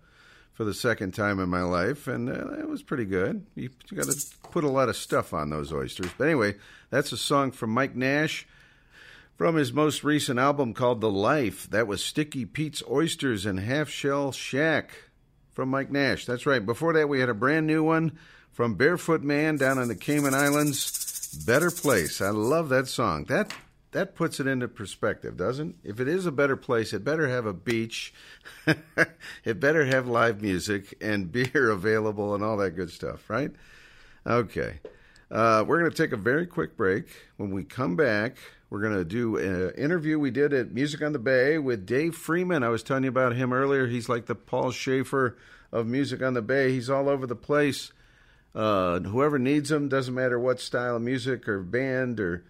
[0.54, 3.44] for the second time in my life, and uh, it was pretty good.
[3.56, 6.12] You, you got to put a lot of stuff on those oysters.
[6.16, 6.56] But anyway,
[6.92, 8.46] that's a song from Mike Nash
[9.38, 11.70] from his most recent album called The Life.
[11.70, 14.90] That was Sticky Pete's Oysters and Half Shell Shack
[15.54, 16.26] from Mike Nash.
[16.26, 16.66] That's right.
[16.66, 18.18] Before that, we had a brand new one
[18.52, 21.44] from Barefoot Man down in the Cayman Islands.
[21.46, 22.20] Better Place.
[22.20, 23.26] I love that song.
[23.26, 23.54] That
[23.92, 25.78] that puts it into perspective, doesn't?
[25.84, 25.92] it?
[25.92, 28.14] If it is a better place, it better have a beach.
[29.46, 33.52] it better have live music and beer available and all that good stuff, right?
[34.26, 34.80] Okay.
[35.30, 37.06] Uh, we're going to take a very quick break.
[37.38, 38.38] When we come back,
[38.70, 42.16] we're going to do an interview we did at Music on the Bay with Dave
[42.16, 42.64] Freeman.
[42.64, 43.88] I was telling you about him earlier.
[43.88, 45.38] He's like the Paul Shaffer
[45.72, 46.72] of Music on the Bay.
[46.72, 47.94] He's all over the place.
[48.54, 52.44] Uh, whoever needs him, doesn't matter what style of music or band or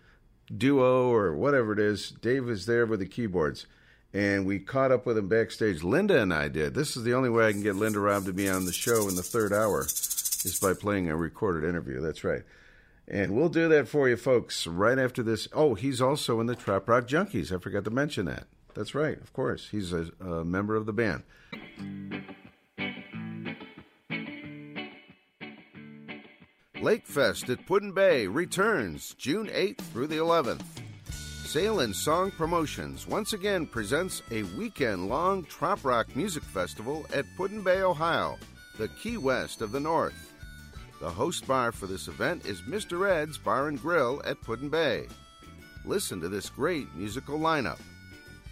[0.56, 3.68] duo or whatever it is, Dave is there with the keyboards.
[4.14, 5.84] And we caught up with him backstage.
[5.84, 6.74] Linda and I did.
[6.74, 9.08] This is the only way I can get Linda Robb to be on the show
[9.10, 12.00] in the third hour, is by playing a recorded interview.
[12.00, 12.44] That's right.
[13.08, 15.48] And we'll do that for you folks right after this.
[15.54, 17.56] Oh, he's also in the Trop Rock Junkies.
[17.56, 18.48] I forgot to mention that.
[18.76, 19.70] That's right, of course.
[19.70, 21.24] He's a, a member of the band.
[26.76, 30.64] Lakefest at Put-in-Bay returns June 8th through the 11th.
[31.12, 37.26] Sail and Song Promotions once again presents a weekend long trop rock music festival at
[37.36, 38.38] Put-in-Bay, Ohio,
[38.78, 40.27] the Key West of the North.
[41.00, 43.10] The host bar for this event is Mr.
[43.10, 45.08] Ed's Bar and Grill at Put-in-Bay.
[45.86, 47.80] Listen to this great musical lineup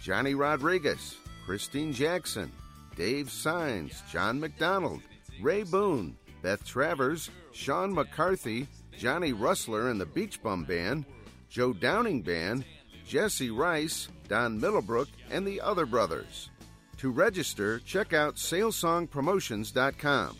[0.00, 2.52] Johnny Rodriguez, Christine Jackson,
[2.94, 5.02] Dave Sines, John McDonald,
[5.42, 11.04] Ray Boone, Beth Travers, Sean McCarthy, Johnny Rustler and the Beach Bum Band,
[11.48, 12.64] Joe Downing Band,
[13.06, 16.50] Jesse Rice, Don Middlebrook, and the other brothers.
[16.98, 20.36] To register, check out sailsongpromotions.com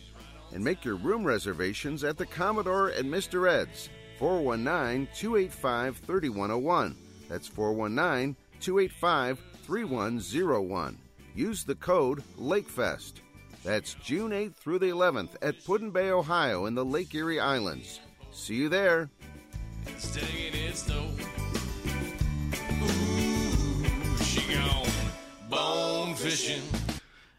[0.53, 3.51] and make your room reservations at the Commodore and Mr.
[3.51, 6.97] Ed's, 419 285 3101.
[7.29, 10.99] That's 419 285 3101.
[11.35, 13.21] Use the code LAKEFEST.
[13.65, 18.01] That's June 8th through the 11th at Put-in-Bay, Ohio, in the Lake Erie Islands.
[18.31, 19.11] See you there.
[22.83, 24.87] Ooh, she gone
[25.51, 26.63] bone fishing.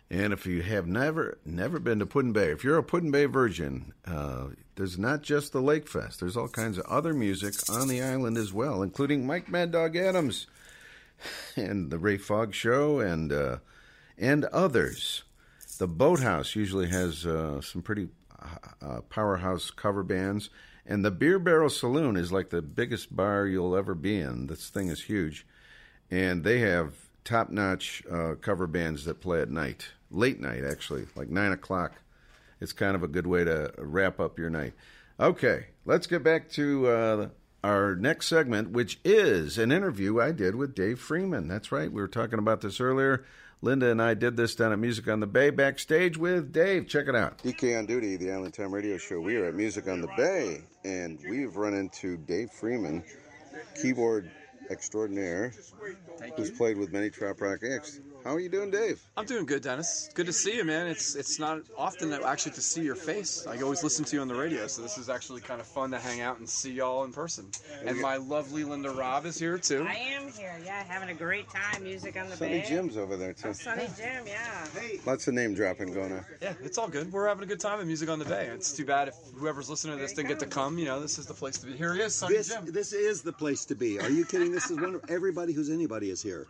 [0.09, 4.47] And if you have never never been to Put-in-Bay, if you're a Put-in-Bay virgin, uh,
[4.75, 6.19] there's not just the Lake Fest.
[6.21, 9.97] There's all kinds of other music on the island as well, including Mike Mad Dog
[9.97, 10.47] Adams
[11.55, 13.57] and the Ray Fogg Show and uh,
[14.17, 15.23] and others.
[15.77, 18.07] The Boathouse usually has uh, some pretty
[18.81, 20.49] uh, powerhouse cover bands,
[20.85, 24.47] and the Beer Barrel Saloon is like the biggest bar you'll ever be in.
[24.47, 25.45] This thing is huge,
[26.09, 26.93] and they have
[27.23, 31.93] top-notch uh, cover bands that play at night, late night actually, like nine o'clock.
[32.59, 34.73] It's kind of a good way to wrap up your night.
[35.19, 37.29] Okay, let's get back to uh,
[37.63, 41.47] our next segment, which is an interview I did with Dave Freeman.
[41.47, 43.25] That's right, we were talking about this earlier.
[43.61, 46.87] Linda and I did this down at Music on the Bay backstage with Dave.
[46.87, 47.39] Check it out.
[47.39, 49.19] DK on Duty, the Island Time Radio Show.
[49.19, 53.03] We are at Music on the Bay, and we've run into Dave Freeman,
[53.81, 54.29] keyboard
[54.69, 55.53] extraordinaire,
[56.35, 57.99] who's played with many Trop Rock acts.
[58.27, 59.01] How are you doing, Dave?
[59.15, 60.09] I'm doing good, Dennis.
[60.13, 60.87] Good to see you, man.
[60.87, 63.47] It's it's not often that actually to see your face.
[63.47, 65.91] I always listen to you on the radio, so this is actually kind of fun
[65.91, 67.49] to hang out and see y'all in person.
[67.85, 69.85] And my lovely Linda Robb is here too.
[69.87, 71.85] I am here, yeah, having a great time.
[71.85, 72.35] Music on the bay.
[72.35, 72.65] Sunny bay.
[72.67, 73.47] Jim's over there, too.
[73.47, 74.67] Oh, Sonny Jim, yeah.
[75.05, 76.25] Lots of name dropping going on.
[76.41, 77.09] Yeah, it's all good.
[77.13, 78.47] We're having a good time at Music on the Bay.
[78.47, 80.77] It's too bad if whoever's listening to this didn't get to come.
[80.77, 81.77] You know, this is the place to be.
[81.77, 82.65] Here he is, Sunny This, Jim.
[82.73, 84.01] this is the place to be.
[84.01, 84.51] Are you kidding?
[84.51, 84.95] This is one.
[84.95, 86.45] of Everybody who's anybody is here.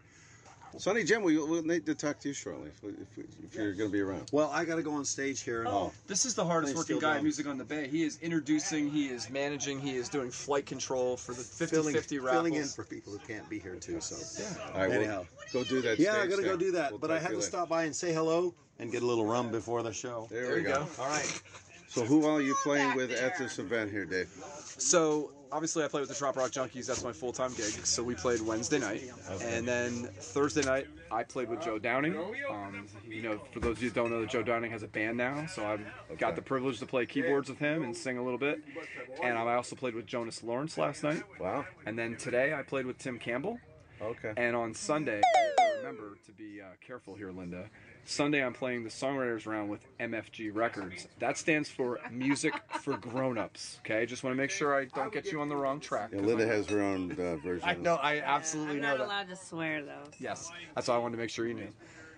[0.78, 2.84] Sonny Jim, we, we'll need to talk to you shortly if,
[3.18, 4.30] if, if you're going to be around.
[4.32, 5.60] Well, I got to go on stage here.
[5.60, 7.18] And Oh, this is the hardest They working guy don't.
[7.18, 7.88] at Music on the Bay.
[7.88, 11.94] He is introducing, he is managing, he is doing flight control for the 50 filling,
[11.96, 12.32] 50 raffles.
[12.38, 14.00] filling in for people who can't be here too.
[14.02, 14.72] So Yeah.
[14.74, 16.92] All right, well, anyhow, go do that Yeah, I got to go do that.
[16.92, 19.06] We'll but I talk had to to stop by and say hello and get a
[19.06, 20.28] little rum before the show.
[20.30, 20.88] There, we go.
[21.00, 21.42] All right.
[21.90, 24.30] So, who all are you playing with at this event here, Dave?
[24.78, 26.88] So obviously, I play with the Trop Rock Junkies.
[26.88, 27.86] That's my full time gig.
[27.86, 29.04] So we played Wednesday night,
[29.42, 32.18] and then Thursday night I played with Joe Downing.
[32.50, 34.88] Um, you know, for those of you who don't know, that Joe Downing has a
[34.88, 38.24] band now, so I've got the privilege to play keyboards with him and sing a
[38.24, 38.62] little bit.
[39.24, 41.24] And I also played with Jonas Lawrence last night.
[41.40, 41.66] Wow.
[41.86, 43.60] And then today I played with Tim Campbell.
[44.02, 44.34] Okay.
[44.38, 45.47] And on Sunday, I have to
[45.88, 47.70] remember to be uh, careful here, Linda.
[48.04, 51.08] Sunday I'm playing the songwriters round with MFG Records.
[51.20, 53.80] That stands for Music for Grown-ups.
[53.86, 56.10] Okay, just want to make sure I don't get you on the wrong track.
[56.14, 57.62] Yeah, Linda has her own uh, version.
[57.64, 59.06] I know, I absolutely I'm know not that.
[59.06, 60.04] allowed to swear though.
[60.20, 61.70] Yes, that's why I wanted to make sure you knew.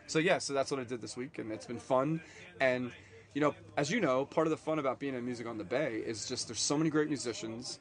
[0.07, 2.21] So yeah, so that's what I did this week, and it's been fun.
[2.59, 2.91] And
[3.35, 5.63] you know, as you know, part of the fun about being in music on the
[5.63, 7.79] Bay is just there's so many great musicians.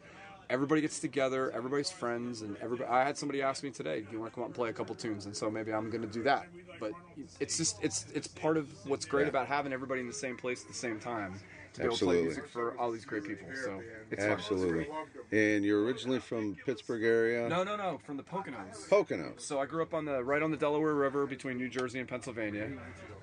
[0.51, 2.89] Everybody gets together, everybody's friends, and everybody.
[2.89, 4.73] I had somebody ask me today, "Do you want to come out and play a
[4.73, 6.47] couple tunes?" And so maybe I'm going to do that.
[6.81, 6.93] But
[7.39, 10.63] it's just it's it's part of what's great about having everybody in the same place
[10.63, 11.39] at the same time
[11.75, 12.23] to be able to play Absolutely.
[12.25, 13.47] music for all these great people.
[13.65, 13.81] So
[14.11, 14.33] it's fun.
[14.33, 14.87] Absolutely.
[15.33, 17.49] And you're originally from Pittsburgh area.
[17.49, 18.89] No, no, no, from the Poconos.
[18.89, 19.41] Poconos.
[19.41, 22.09] So I grew up on the right on the Delaware River between New Jersey and
[22.09, 22.71] Pennsylvania.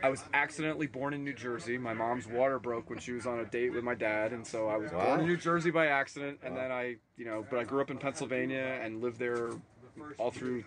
[0.04, 1.78] I was accidentally born in New Jersey.
[1.78, 4.68] My mom's water broke when she was on a date with my dad, and so
[4.68, 5.06] I was Wow.
[5.06, 6.40] born in New Jersey by accident.
[6.44, 9.50] And then I, you know, but I grew up in Pennsylvania and lived there
[10.18, 10.64] all through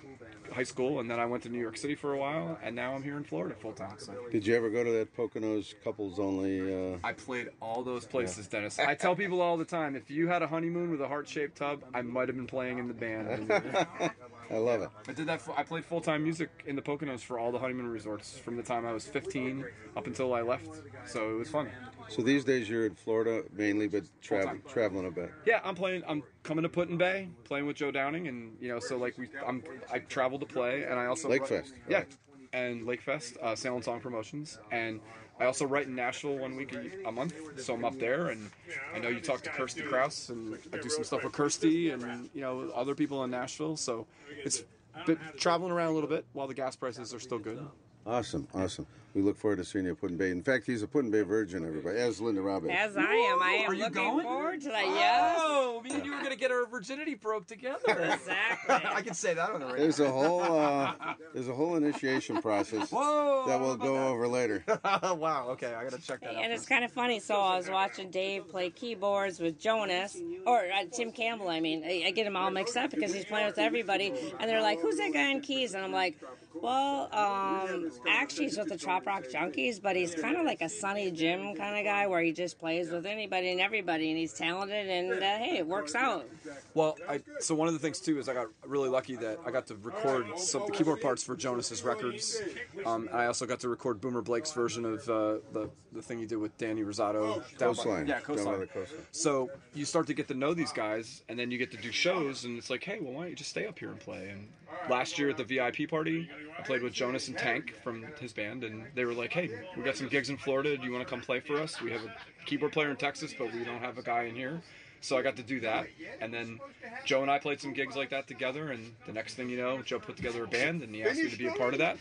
[0.52, 2.94] high school, and then I went to New York City for a while, and now
[2.94, 3.96] I'm here in Florida full time.
[3.98, 6.94] So Did you ever go to that Poconos couples only?
[6.94, 6.98] Uh...
[7.04, 8.78] I played all those places, Dennis.
[8.78, 11.82] I tell people all the time, if you had a honeymoon with a heart-shaped tub,
[11.94, 13.50] I might have been playing in the band.
[14.50, 14.88] I love it.
[15.06, 15.42] I did that.
[15.42, 18.56] For, I played full time music in the Poconos for all the honeymoon resorts from
[18.56, 19.64] the time I was 15
[19.96, 20.68] up until I left.
[21.06, 21.68] So it was fun.
[22.08, 24.62] So these days you're in Florida mainly, but tra- Full-time.
[24.68, 25.30] traveling a bit.
[25.46, 26.02] Yeah, I'm playing.
[26.08, 29.62] I'm coming to Put-in-Bay, playing with Joe Downing, and you know, so like we, I'm,
[29.92, 32.04] I travel to play, and I also Lake write- Fest, Yeah,
[32.52, 35.00] and Lake Fest, uh, Salem Song Promotions, and
[35.38, 38.50] I also write in Nashville one week a, a month, so I'm up there, and
[38.94, 42.28] I know you talked to Kirstie Kraus, and I do some stuff with Kirstie, and
[42.34, 44.06] you know, other people in Nashville, so
[44.44, 44.64] it's
[45.06, 47.64] been traveling around a little bit while the gas prices are still good.
[48.06, 48.86] Awesome, awesome.
[49.14, 50.30] We look forward to seeing you at Put-in-Bay.
[50.30, 52.72] In fact, he's a Put-in-Bay virgin, everybody, as Linda Robbins.
[52.76, 54.22] As I am, I am Are you looking going?
[54.24, 54.86] forward to that.
[54.86, 55.38] Yes.
[55.40, 57.78] Oh, me and you were gonna get our virginity broke together.
[57.88, 58.74] Exactly.
[58.94, 59.82] I can say that on the radio.
[59.82, 60.94] There's a whole uh,
[61.32, 64.62] there's a whole initiation process Whoa, that we'll go over later.
[64.84, 65.46] wow.
[65.50, 66.42] Okay, I gotta check that out.
[66.44, 67.18] And it's kind of funny.
[67.20, 70.16] So I was watching Dave play keyboards with Jonas,
[70.46, 71.48] or uh, Tim Campbell.
[71.48, 74.48] I mean, I, I get him all mixed up because he's playing with everybody, and
[74.50, 76.18] they're like, "Who's that guy on keys?" And I'm like,
[76.54, 80.68] "Well, um, actually, he's with the Trop Rock Junkies, but he's kind of like a
[80.68, 84.32] Sonny Jim kind of guy, where he just plays with anybody and everybody, and he's
[84.32, 86.26] talented, and uh, hey, it works out."
[86.74, 89.50] Well, I, so one of the things too is I got really lucky that I
[89.50, 92.40] got to record some the keyboard parts for Jonas's records.
[92.84, 96.18] Um, and I also got to record Boomer Blake's version of uh, the the thing
[96.18, 97.42] he did with Danny Rosato.
[97.58, 98.06] Coastline.
[98.06, 98.66] yeah, coastline.
[98.66, 99.02] coastline.
[99.12, 101.90] So you start to get to know these guys, and then you get to do
[101.92, 104.30] shows, and it's like, hey, well, why don't you just stay up here and play?
[104.30, 104.48] And
[104.88, 106.28] last year at the VIP party,
[106.58, 109.82] I played with Jonas and Tank from his band, and they were like, hey, we
[109.82, 110.76] got some gigs in Florida.
[110.76, 111.80] Do you want to come play for us?
[111.80, 112.14] We have a
[112.46, 114.60] keyboard player in Texas, but we don't have a guy in here.
[115.00, 115.86] So I got to do that,
[116.20, 116.58] and then
[117.04, 118.72] Joe and I played some gigs like that together.
[118.72, 121.30] And the next thing you know, Joe put together a band, and he asked me
[121.30, 121.98] to be a part of that.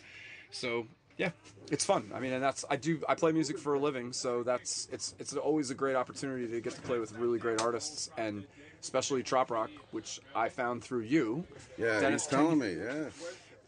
[0.49, 0.87] So
[1.17, 1.31] yeah,
[1.71, 2.11] it's fun.
[2.13, 5.15] I mean, and that's I do I play music for a living, so that's it's
[5.19, 8.45] it's always a great opportunity to get to play with really great artists, and
[8.81, 11.43] especially trop rock, which I found through you.
[11.77, 12.77] Yeah, Dennis he's telling King.
[12.79, 12.83] me.
[12.85, 13.05] Yeah.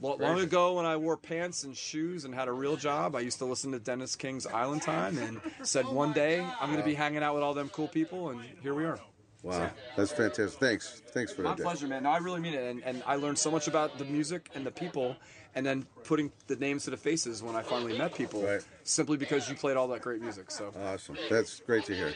[0.02, 3.20] Lo- long ago, when I wore pants and shoes and had a real job, I
[3.20, 6.80] used to listen to Dennis King's Island Time and said oh one day I'm going
[6.80, 9.00] to be hanging out with all them cool people, and here we are.
[9.44, 10.60] Wow, that's fantastic.
[10.60, 11.58] Thanks, thanks for My that.
[11.58, 11.66] Dave.
[11.66, 12.04] pleasure, man.
[12.04, 14.66] No, I really mean it, and, and I learned so much about the music and
[14.66, 15.16] the people,
[15.56, 18.48] and then putting the names to the faces when I finally met people,
[18.84, 20.52] simply because you played all that great music.
[20.52, 21.18] So Awesome.
[21.30, 22.14] That's great to hear.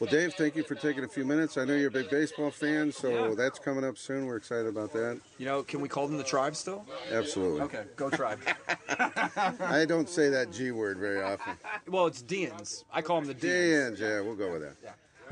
[0.00, 1.56] Well, Dave, thank you for taking a few minutes.
[1.56, 3.34] I know you're a big baseball fan, so Yeah.
[3.36, 4.26] that's coming up soon.
[4.26, 5.20] We're excited about that.
[5.38, 6.84] you know, can we call them the tribe still?
[7.12, 7.60] Absolutely.
[7.62, 8.40] Okay, go tribe.
[8.88, 11.54] I don't say that G word very often.
[11.86, 12.84] well, it's Deans.
[12.92, 13.98] I call them the Deans.
[13.98, 14.76] Deans, yeah, we'll go with that.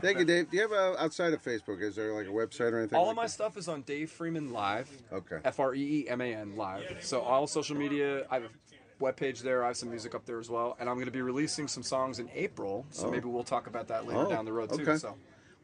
[0.00, 0.50] Thank you, Dave.
[0.50, 1.80] Do you have a, outside of Facebook?
[1.82, 2.96] Is there like a website or anything?
[2.98, 4.90] All like of my stuff is on Dave Freeman Live.
[5.12, 5.38] Okay.
[5.44, 6.98] F R E E M A N Live.
[7.00, 9.64] So all social media, I have a webpage there.
[9.64, 11.82] I have some music up there as well, and I'm going to be releasing some
[11.82, 12.86] songs in April.
[12.90, 13.10] So Oh.
[13.10, 14.82] maybe we'll talk about that later Oh, down the road too.
[14.82, 14.96] okay.
[14.96, 15.14] So.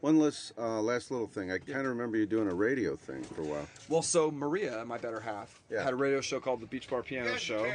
[0.01, 1.49] One last, uh, last little thing.
[1.49, 3.65] I kind of remember you doing a radio thing for a while.
[3.87, 5.81] Well, so Maria, my better half, Yeah.
[5.81, 7.71] had a radio show called the Beach Bar Piano Show,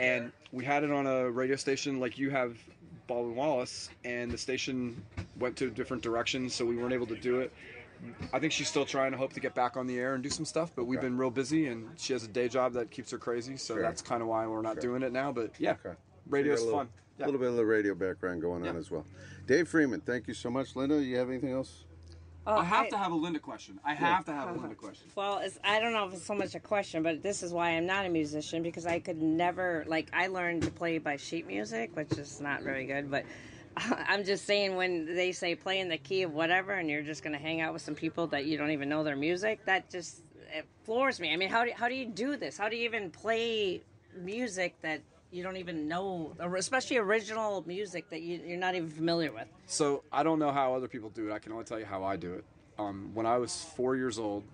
[0.00, 2.56] and we had it on a radio station like you have,
[3.10, 5.02] Baldwin Wallace, and the station
[5.40, 7.52] went to different directions, so we weren't able to do it.
[8.32, 10.30] I think she's still trying to hope to get back on the air and do
[10.30, 13.10] some stuff, but we've been real busy, and she has a day job that keeps
[13.10, 13.82] her crazy, so Sure.
[13.82, 14.82] that's kind of why we're not Sure.
[14.92, 15.32] doing it now.
[15.32, 15.98] But yeah, Okay.
[16.28, 16.86] radio's So you got a fun.
[16.86, 17.24] little, Yeah.
[17.26, 19.04] little bit of the radio background going on as well.
[19.48, 20.76] Dave Freeman, thank you so much.
[20.76, 21.84] Linda, you have anything else?
[22.46, 23.78] Oh, I have I- to have a Linda question.
[23.84, 24.74] I have to have a Linda uh-huh.
[24.76, 25.08] question.
[25.14, 27.70] Well, it's, I don't know if it's so much a question, but this is why
[27.70, 31.46] I'm not a musician because I could never like I learned to play by sheet
[31.46, 33.10] music, which is not very good.
[33.10, 33.24] But
[33.76, 37.22] I'm just saying when they say play in the key of whatever, and you're just
[37.22, 39.90] going to hang out with some people that you don't even know their music, that
[39.90, 40.22] just
[40.52, 41.32] it floors me.
[41.32, 42.56] I mean, how do how do you do this?
[42.56, 43.82] How do you even play
[44.16, 48.88] music that you don't even know, or especially original music that you, you're not even
[48.88, 49.46] familiar with.
[49.66, 51.32] So I don't know how other people do it.
[51.32, 52.44] I can only tell you how I do it.
[52.78, 54.44] Um, when I was four years old,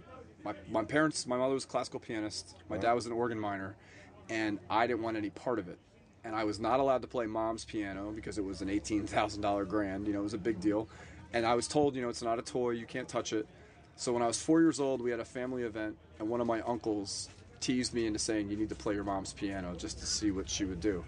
[0.45, 3.77] my, my parents, my mother was a classical pianist, my dad was an organ minor,
[4.29, 5.79] and I didn't want any part of it.
[6.25, 10.07] And I was not allowed to play mom's piano because it was an $18,000 grand.
[10.07, 10.89] You know, it was a big deal.
[11.33, 13.47] And I was told, you know, it's not a toy, you can't touch it.
[13.95, 16.47] So when I was four years old, we had a family event, and one of
[16.47, 17.29] my uncles
[17.61, 20.49] teased me into saying, You need to play your mom's piano just to see what
[20.49, 21.05] she would do.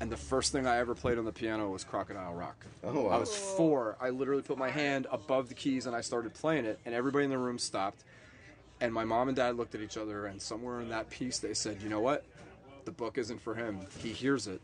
[0.00, 2.64] And the first thing I ever played on the piano was Crocodile Rock.
[2.82, 3.10] Oh, wow.
[3.10, 3.98] I was four.
[4.00, 7.26] I literally put my hand above the keys and I started playing it, and everybody
[7.26, 8.04] in the room stopped.
[8.80, 11.52] And my mom and dad looked at each other, and somewhere in that piece, they
[11.52, 12.24] said, You know what?
[12.86, 13.80] The book isn't for him.
[13.98, 14.62] He hears it.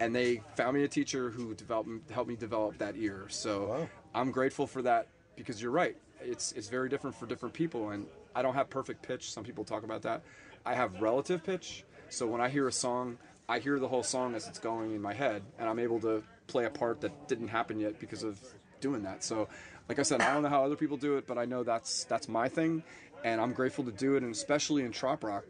[0.00, 3.26] And they found me a teacher who developed, helped me develop that ear.
[3.28, 5.06] So I'm grateful for that
[5.36, 5.96] because you're right.
[6.20, 7.90] It's, it's very different for different people.
[7.90, 9.30] And I don't have perfect pitch.
[9.30, 10.22] Some people talk about that.
[10.66, 11.84] I have relative pitch.
[12.08, 13.18] So when I hear a song,
[13.48, 16.22] I hear the whole song as it's going in my head, and I'm able to
[16.48, 18.40] play a part that didn't happen yet because of
[18.80, 19.22] doing that.
[19.22, 19.48] So,
[19.88, 22.04] like I said, I don't know how other people do it, but I know that's
[22.04, 22.82] that's my thing,
[23.24, 25.44] and I'm grateful to do it, and especially in trop rock,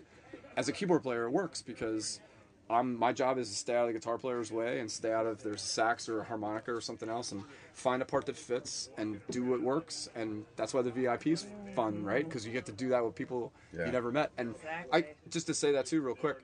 [0.56, 2.20] as a keyboard player, it works because
[2.68, 5.24] I'm my job is to stay out of the guitar player's way and stay out
[5.26, 8.36] of there's a sax or a harmonica or something else and find a part that
[8.36, 12.24] fits and do what works and that's why the VIP is fun, right?
[12.24, 13.86] Because you get to do that with people Yeah.
[13.86, 14.32] you never met.
[14.36, 14.55] And
[14.93, 16.38] I just to say that too, real quick.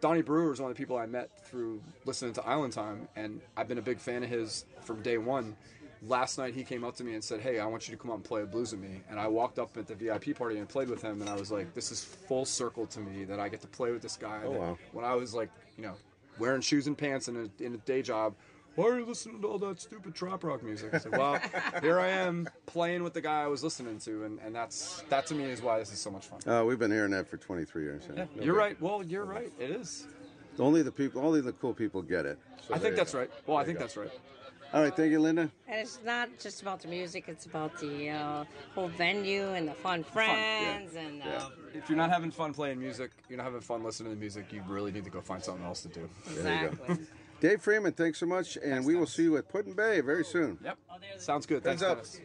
[0.00, 3.40] Donnie Brewer is one of the people I met through listening to Island Time, and
[3.56, 5.56] I've been a big fan of his from day one.
[6.02, 8.10] Last night he came up to me and said, "Hey, I want you to come
[8.10, 10.58] up and play a blues with me." And I walked up at the VIP party
[10.58, 13.40] and played with him, and I was like, "This is full circle to me that
[13.40, 14.78] I get to play with this guy." Oh, that wow.
[14.92, 15.94] When I was like, you know,
[16.38, 18.34] wearing shoes and pants in a, in a day job,
[18.76, 20.94] why are you listening to all that stupid trop rock music?
[20.94, 21.40] I said, "Well,
[21.82, 25.26] here I am playing with the guy I was listening to, and, and that's that
[25.26, 27.38] to me is why this is so much fun." Uh, we've been hearing that for
[27.38, 28.02] 23 years.
[28.08, 28.80] Yeah, No you're big- right.
[28.80, 29.52] Well, you're right.
[29.58, 30.06] It is.
[30.60, 32.38] Only the people, only the cool people get it.
[32.68, 33.20] So I think that's go.
[33.20, 33.30] right.
[33.46, 34.00] Well, I There you think go.
[34.02, 34.20] that's right.
[34.74, 35.50] All right, thank you, Linda.
[35.66, 39.72] And it's not just about the music; it's about the uh, whole venue and the
[39.72, 41.22] fun friends and.
[41.22, 44.52] Uh, If you're not having fun playing music, you're not having fun listening to music,
[44.52, 46.08] you really need to go find something else to do.
[46.28, 46.98] There you go.
[47.40, 50.58] Dave Freeman, thanks so much, and we will see you at Put-in-Bay very soon.
[50.62, 50.78] Yep.
[51.18, 51.64] Sounds good.
[51.64, 51.98] Heads Thanks, up.
[51.98, 52.20] Dennis.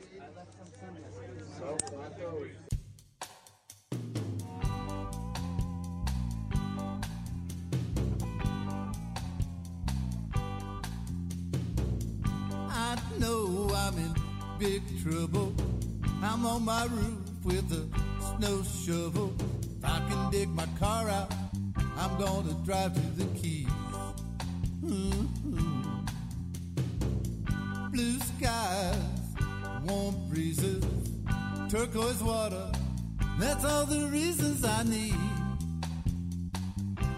[12.84, 14.14] I know I'm in
[14.60, 15.54] big trouble.
[16.22, 17.84] I'm on my roof with a
[18.30, 19.34] snow shovel.
[19.62, 21.32] If I can dig my car out,
[21.98, 23.68] I'm gonna drive to the keys.
[24.82, 25.28] Mhm.
[27.94, 28.98] Blue skies,
[29.88, 30.84] warm breezes,
[31.70, 32.68] turquoise water.
[33.40, 35.22] That's all the reasons I need.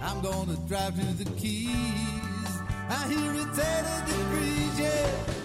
[0.08, 2.52] I'm gonna drive to the keys.
[2.98, 5.45] I hear it's 80 degrees, yeah.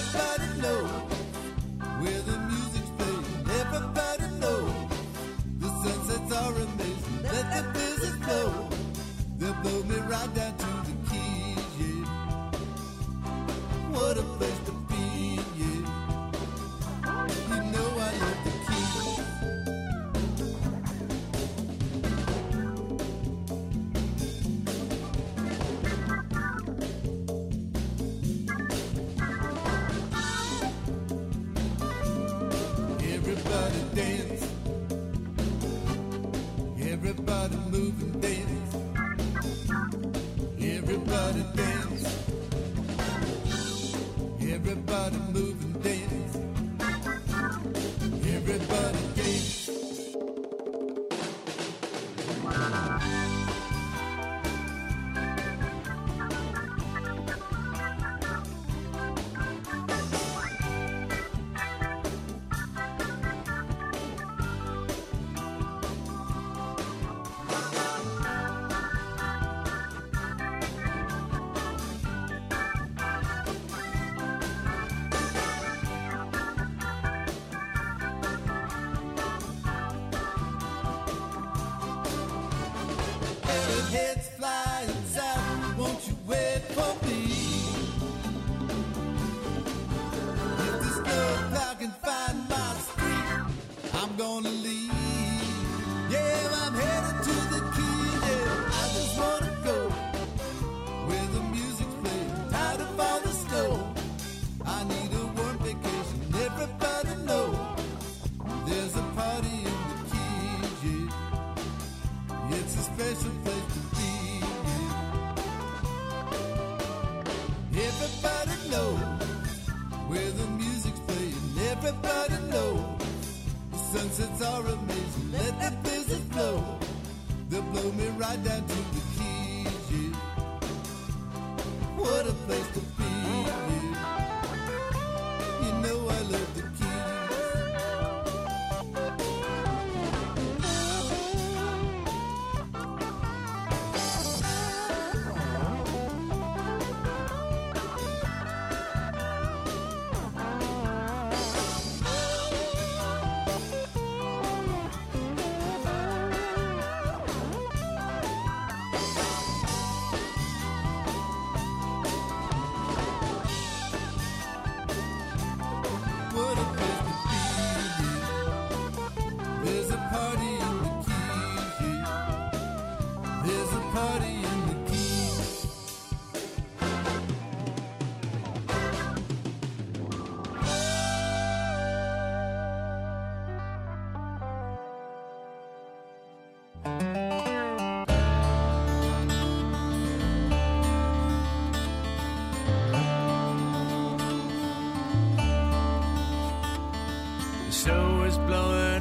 [0.00, 0.90] Everybody knows
[2.00, 3.24] where the music's playing.
[3.60, 4.72] Everybody knows
[5.58, 7.22] the sunsets are amazing.
[7.22, 8.68] Let the business flow.
[9.36, 10.79] They'll blow me right down to
[37.30, 38.74] Everybody move and dance.
[40.60, 42.04] Everybody dance.
[44.40, 45.49] Everybody move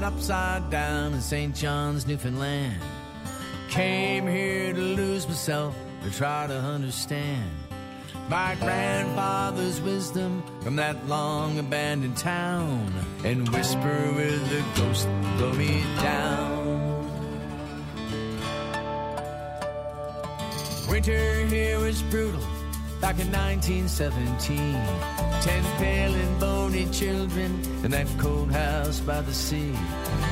[0.10, 1.56] upside down in St.
[1.56, 2.82] John's, Newfoundland.
[3.70, 7.52] Came here to lose myself, to try to understand
[8.28, 12.92] my grandfather's wisdom from that long abandoned town
[13.24, 15.08] and whisper with the ghost,
[15.38, 16.58] blow me down.
[20.90, 22.42] Winter here was brutal
[23.10, 24.58] back in 1917.
[25.42, 29.74] Ten pale and bony children in that cold house by the sea.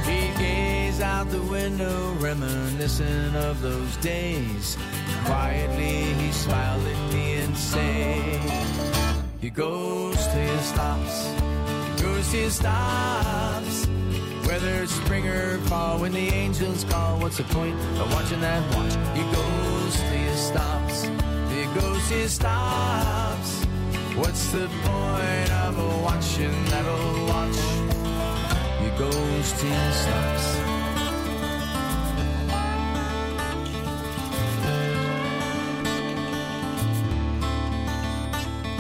[0.06, 4.78] He gazed out the window, reminiscent of those days.
[5.26, 8.52] Quietly, he smiled at me and said,
[9.42, 11.34] He goes to his stops,
[11.90, 13.88] he goes to his stops.
[14.46, 18.62] Whether it's spring or fall, when the angels call, what's the point of watching that
[18.76, 18.94] watch?
[19.18, 20.77] He goes to his stops,
[22.10, 23.66] he stops.
[24.16, 27.78] What's the point of a watching that old watch?
[28.98, 30.48] Goes till stops.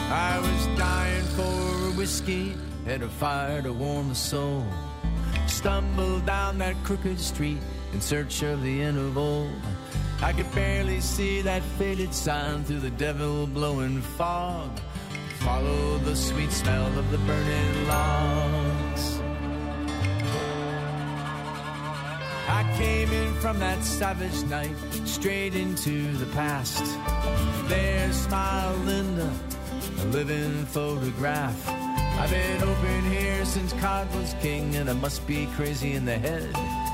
[0.09, 2.55] I was dying for a whiskey,
[2.87, 4.65] had a fire to warm the soul.
[5.45, 7.59] Stumbled down that crooked street
[7.93, 8.81] in search of the
[9.15, 9.51] old.
[10.21, 14.69] I could barely see that faded sign through the devil blowing fog.
[15.39, 19.19] Follow the sweet smell of the burning logs.
[22.49, 26.83] I came in from that savage night straight into the past.
[27.69, 29.31] There smiled Linda,
[29.99, 31.69] a living photograph.
[31.69, 36.17] I've been open here since cod was king, and I must be crazy in the
[36.17, 36.86] head.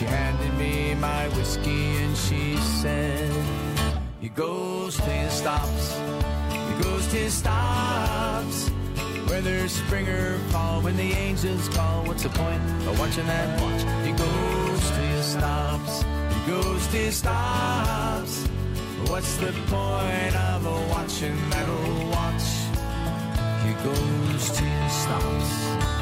[0.00, 3.30] She handed me my whiskey and she said,
[4.18, 6.00] He goes till he stops,
[6.80, 8.70] goes till he stops.
[9.28, 13.82] Whether spring or fall, when the angels call, what's the point of watching that watch?
[14.06, 16.04] He goes till he stops,
[16.46, 18.46] goes till he stops.
[19.10, 22.46] What's the point of watching that old watch?
[23.84, 25.99] Goes till he stops.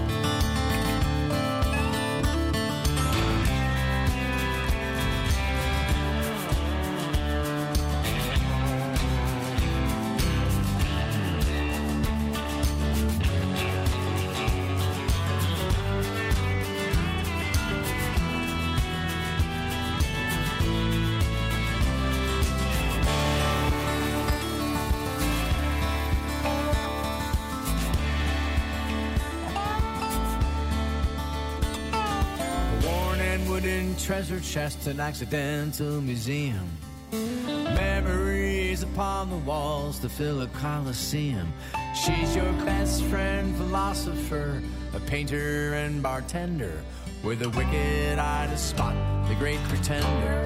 [34.28, 36.68] Treasure chest, an accidental museum.
[37.12, 41.50] Memories upon the walls to fill a coliseum.
[41.94, 44.62] She's your best friend, philosopher,
[44.94, 46.82] a painter and bartender,
[47.24, 48.94] with a wicked eye to spot
[49.28, 50.44] the great pretender.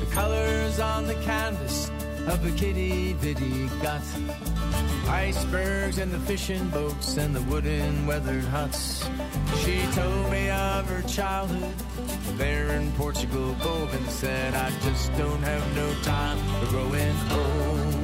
[0.00, 1.90] The colors on the canvas
[2.26, 4.02] of a kitty bitty got.
[5.08, 9.08] Icebergs and the fishing boats and the wooden weathered huts.
[9.64, 11.74] She told me of her childhood
[12.36, 13.54] there in Portugal,
[13.92, 17.94] and said, I just don't have no time for growing old.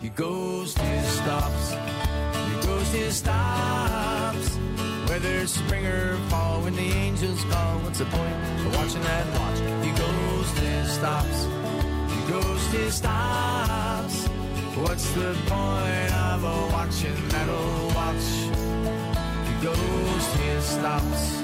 [0.00, 4.56] He goes he stops, he goes to stops.
[5.08, 8.34] Whether spring or fall, when the angels call, what's the point
[8.66, 9.58] of watching that watch?
[9.84, 11.46] He goes he stops,
[12.28, 14.28] till it stops.
[14.76, 18.26] What's the point of a watching metal watch?
[19.48, 21.40] He goes till it stops.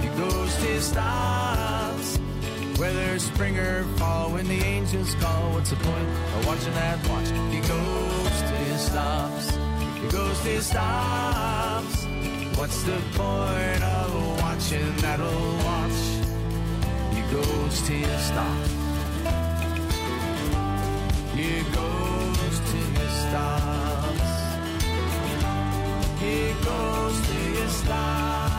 [0.00, 2.18] He goes till it stops.
[2.78, 7.28] Whether spring or fall, when the angels call, what's the point of watching that watch?
[7.52, 9.50] He goes till it stops.
[10.00, 12.06] He goes till it stops.
[12.56, 15.98] What's the point of watching that old watch?
[17.14, 18.77] He goes till it stops.
[21.38, 24.30] He goes till it stops.
[26.18, 28.58] He goes till it stops.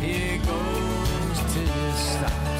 [0.00, 2.59] He goes it stops.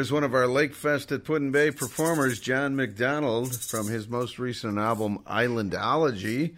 [0.00, 4.78] There's one of our Lake Fest at Put-in-Bay performers, John McDonald, from his most recent
[4.78, 6.54] album, Islandology.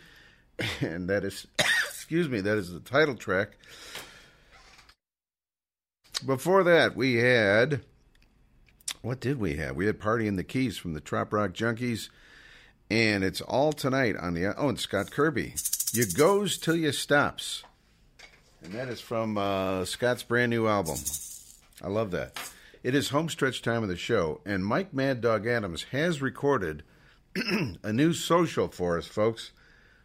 [0.80, 3.56] And that is, excuse me, that is the title track.
[6.24, 7.80] Before that, we had,
[9.00, 9.74] what did we have?
[9.74, 12.10] We had Party in the Keys from the Trop Rock Junkies.
[12.92, 15.54] And it's all tonight on the, oh, and Scott Kirby.
[15.92, 17.64] You goes till you stops.
[18.62, 20.98] And that is from uh, Scott's brand new album.
[21.82, 22.38] I love that.
[22.82, 26.82] It is homestretch time of the show, and Mike Mad Dog Adams has recorded
[27.82, 29.52] a new social for us, folks.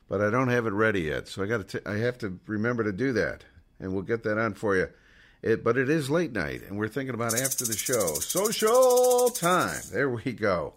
[0.07, 1.89] But I don't have it ready yet, so I got to.
[1.89, 3.43] I have to remember to do that,
[3.79, 4.89] and we'll get that on for you.
[5.41, 8.13] It, but it is late night, and we're thinking about after the show.
[8.19, 9.81] Social time.
[9.91, 10.75] There we go.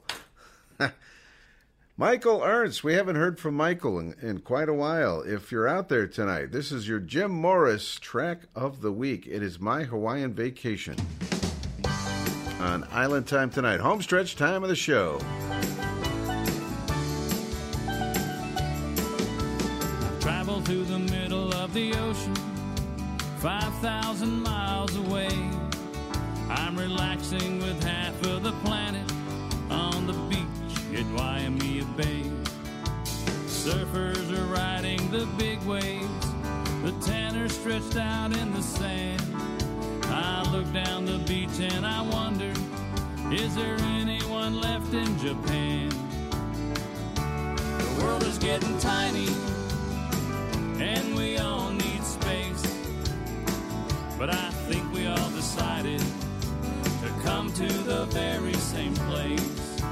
[1.98, 2.82] Michael Ernst.
[2.82, 5.20] We haven't heard from Michael in, in quite a while.
[5.20, 9.26] If you're out there tonight, this is your Jim Morris track of the week.
[9.26, 10.96] It is My Hawaiian Vacation
[12.60, 13.80] on Island Time tonight.
[13.80, 15.18] Homestretch time of the show.
[20.20, 22.34] Travel through the middle of the ocean,
[23.38, 25.30] 5,000 miles away.
[26.50, 29.10] I'm relaxing with half of the planet
[29.70, 32.24] on the beach at Waimea Bay.
[33.46, 36.26] Surfers are riding the big waves,
[36.82, 39.59] the tanner stretched out in the sand.
[40.30, 42.52] I look down the beach and I wonder,
[43.32, 45.88] is there anyone left in Japan?
[47.14, 49.28] The world is getting tiny
[50.80, 52.62] and we all need space.
[54.16, 56.00] But I think we all decided
[57.02, 59.82] to come to the very same place.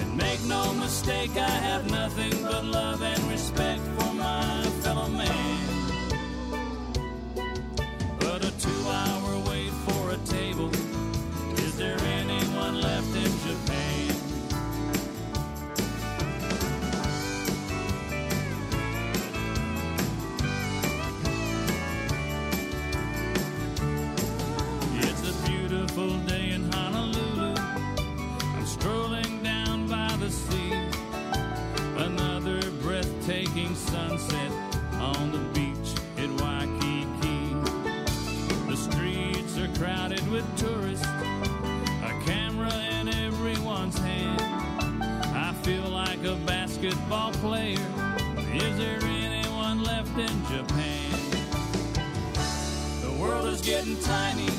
[0.00, 5.69] And make no mistake, I have nothing but love and respect for my fellow man.
[8.90, 10.70] Hour wait for a table,
[11.58, 14.14] is there anyone left in Japan?
[25.02, 27.54] It's a beautiful day in Honolulu.
[27.56, 30.72] I'm strolling down by the sea.
[31.96, 34.59] Another breathtaking sunset
[46.20, 47.78] like a basketball player.
[48.52, 51.12] Is there anyone left in Japan?
[53.02, 54.50] The world is getting tiny,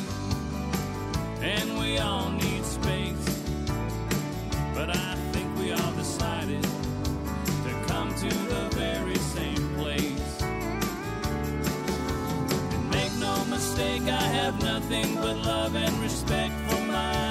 [1.42, 3.44] and we all need space.
[4.74, 10.42] But I think we all decided to come to the very same place.
[12.74, 17.31] And make no mistake, I have nothing but love and respect for my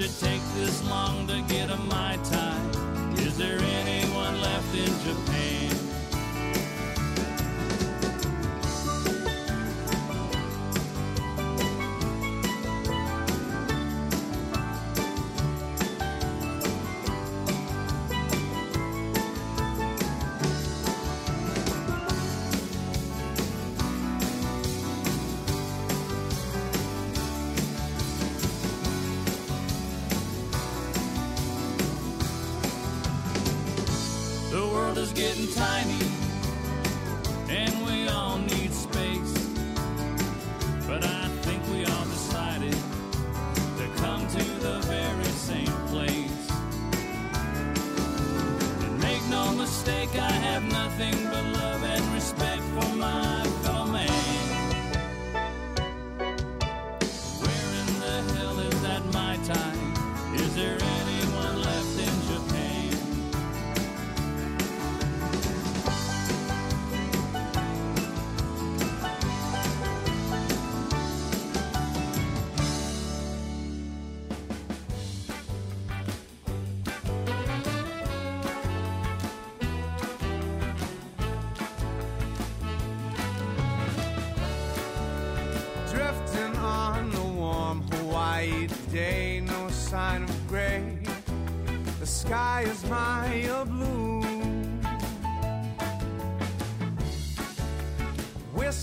[0.00, 2.56] Should it take this long to get a Mai Tai?
[3.18, 5.59] Is there anyone left in Japan?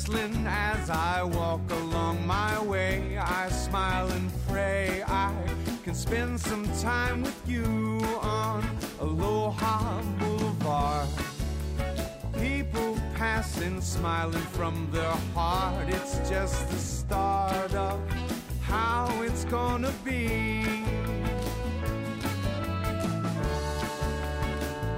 [0.07, 5.33] Whistling as I walk along my way, I smile and pray I
[5.83, 8.63] can spend some time with you on
[9.01, 11.09] Aloha Boulevard.
[12.39, 15.89] People passing, smiling from their heart.
[15.89, 17.99] It's just the start of
[18.61, 20.63] how it's gonna be.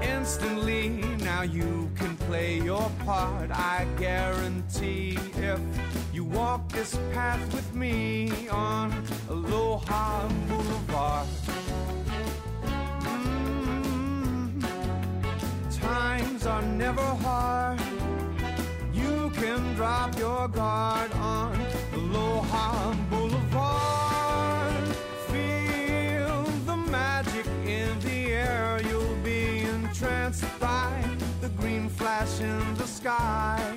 [0.04, 0.90] Instantly,
[1.24, 1.78] now you
[2.30, 3.49] play your part.
[3.49, 5.59] I guarantee if
[6.14, 8.93] you walk this path with me on
[9.30, 11.27] Aloha Boulevard.
[13.01, 14.61] Mm,
[15.82, 17.80] times are never hard.
[18.93, 21.59] You can drop your guard on
[21.95, 23.09] Aloha Boulevard.
[32.19, 33.75] Flash in the sky.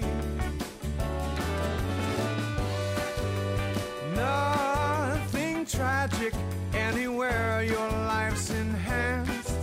[4.15, 6.35] Nothing tragic
[6.75, 9.59] anywhere your life's enhanced,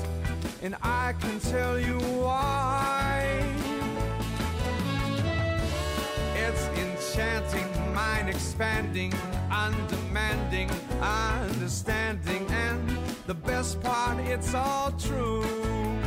[0.61, 3.43] and I can tell you why.
[6.35, 9.14] It's enchanting, mind expanding,
[9.51, 10.69] undemanding,
[11.01, 15.99] understanding, and the best part, it's all true.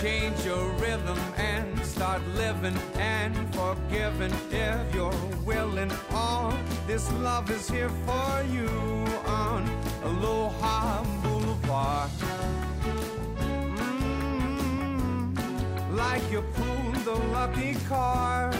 [0.00, 5.12] Change your rhythm and start living and forgiving if you're
[5.44, 5.90] willing.
[6.12, 6.54] All
[6.86, 8.68] this love is here for you
[9.26, 9.68] on
[10.04, 12.10] Aloha Boulevard.
[13.80, 15.36] Mm,
[15.96, 18.54] like you pulled the lucky card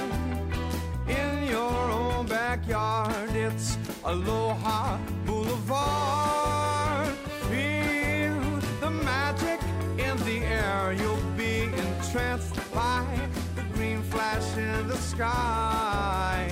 [1.06, 3.30] in your own backyard.
[3.36, 7.14] It's Aloha Boulevard.
[7.48, 9.60] Feel the magic
[9.98, 10.92] in the air.
[10.92, 11.27] You'll
[12.08, 13.04] entranced by
[13.54, 16.50] the green flash in the sky.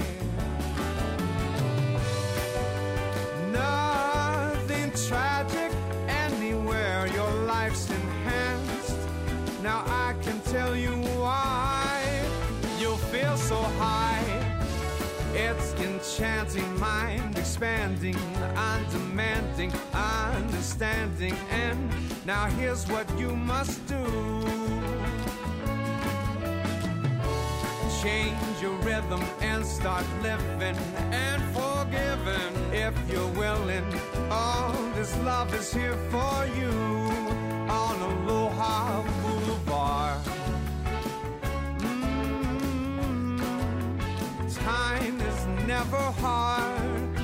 [3.51, 5.73] Nothing tragic
[6.09, 7.07] anywhere.
[7.07, 8.99] Your life's enhanced.
[9.63, 12.03] Now I can tell you why
[12.79, 14.25] you'll feel so high.
[15.33, 18.19] It's enchanting, mind expanding,
[18.57, 21.35] undemanding, understanding.
[21.51, 21.91] And
[22.27, 24.37] now here's what you must do.
[28.03, 30.77] Change your rhythm and start living
[31.13, 33.85] and forgiving if you're willing.
[34.31, 36.71] All this love is here for you
[37.71, 40.21] on Aloha Boulevard.
[41.79, 43.41] Mm,
[44.65, 47.21] time is never hard.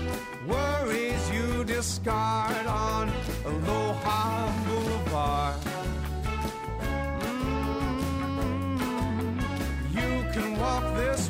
[0.49, 3.13] Worries you discard on
[3.45, 4.62] Aloha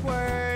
[0.05, 0.52] walk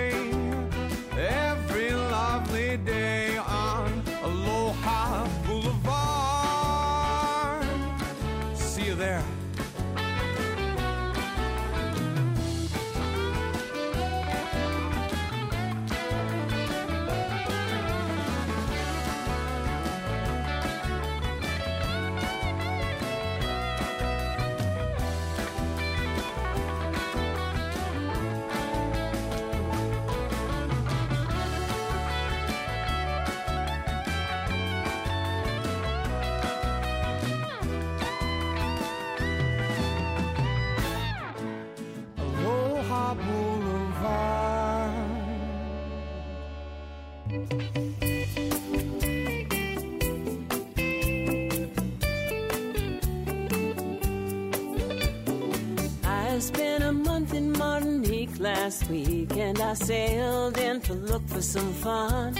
[58.67, 62.35] last week and I sailed in to look for some fun.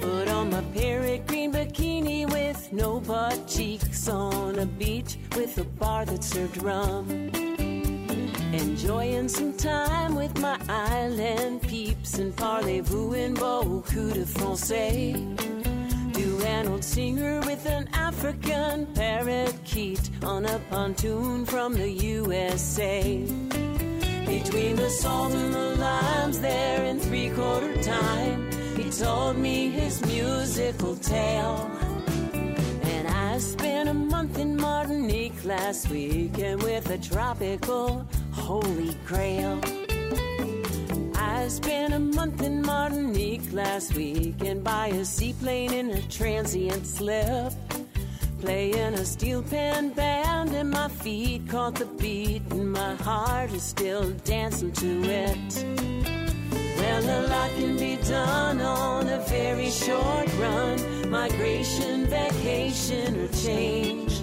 [0.00, 6.04] Put on my peregrine bikini with no butt cheeks on a beach with a bar
[6.04, 7.10] that served rum.
[8.52, 15.14] Enjoying some time with my island peeps and parlez-vous in beaucoup de français.
[16.12, 23.43] Do an old singer with an African parakeet on a pontoon from the USA.
[24.26, 30.04] Between the salt and the limes there in three quarter time, he told me his
[30.06, 31.70] musical tale.
[32.82, 39.60] And I spent a month in Martinique last week and with a tropical holy grail.
[41.14, 46.86] I spent a month in Martinique last week and by a seaplane in a transient
[46.86, 47.52] slip.
[48.44, 53.62] Playing a steel pan band and my feet caught the beat and my heart is
[53.62, 55.64] still dancing to it.
[56.76, 64.20] Well, a lot can be done on a very short run, migration, vacation, or change.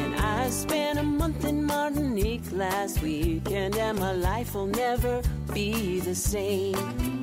[0.00, 5.22] And I spent a month in Martinique last weekend, and my life will never
[5.54, 7.19] be the same.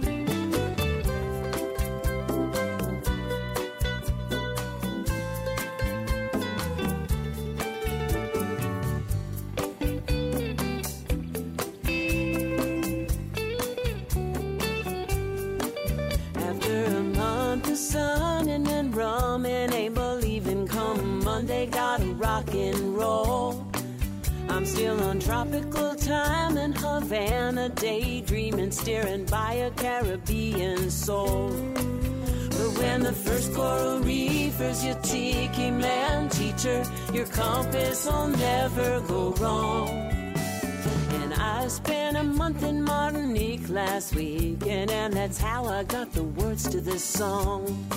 [27.10, 31.52] Havana, daydreaming, staring by a Caribbean soul.
[32.50, 39.32] But when the first coral reefers your tiki man teacher, your compass will never go
[39.40, 39.88] wrong.
[41.22, 46.24] And I spent a month in Martinique last weekend, and that's how I got the
[46.24, 47.88] words to this song.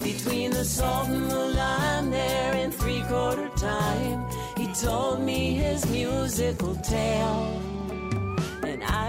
[0.00, 5.88] Between the salt and the lime there in three quarter time, he told me his
[5.90, 7.71] musical tale.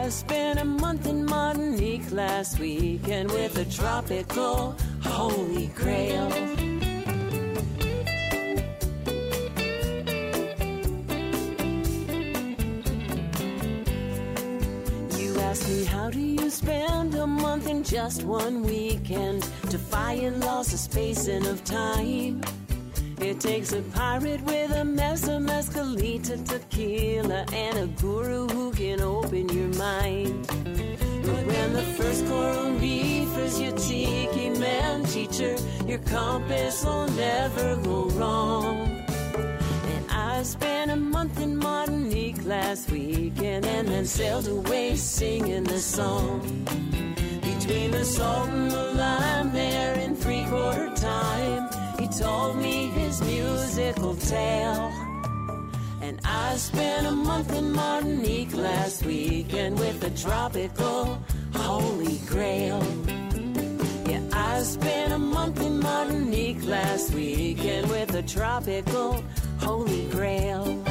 [0.03, 6.27] I spent a month in Martinique last weekend with a tropical holy grail.
[15.17, 19.49] You ask me, how do you spend a month in just one weekend?
[19.69, 22.41] Defying laws of space and of time.
[23.23, 28.99] It takes a pirate with a mess of mescalita, tequila, and a guru who can
[28.99, 30.45] open your mind.
[30.47, 35.55] But when the first coral reef is your tiki man teacher,
[35.87, 39.05] your compass will never go wrong.
[39.93, 45.85] And I spent a month in Martinique last weekend and then sailed away singing this
[45.85, 46.41] song.
[47.41, 51.62] Between the salt and the lime there in three quarter time,
[52.17, 54.91] told me his musical tale.
[56.01, 62.83] And I spent a month in Martinique last weekend with a tropical holy grail.
[64.07, 69.23] Yeah, I spent a month in Martinique last weekend with a tropical
[69.59, 70.83] holy grail.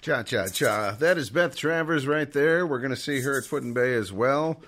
[0.00, 0.96] Cha cha cha.
[0.98, 2.66] That is Beth Travers right there.
[2.66, 4.60] We're going to see her at Put-in-Bay as well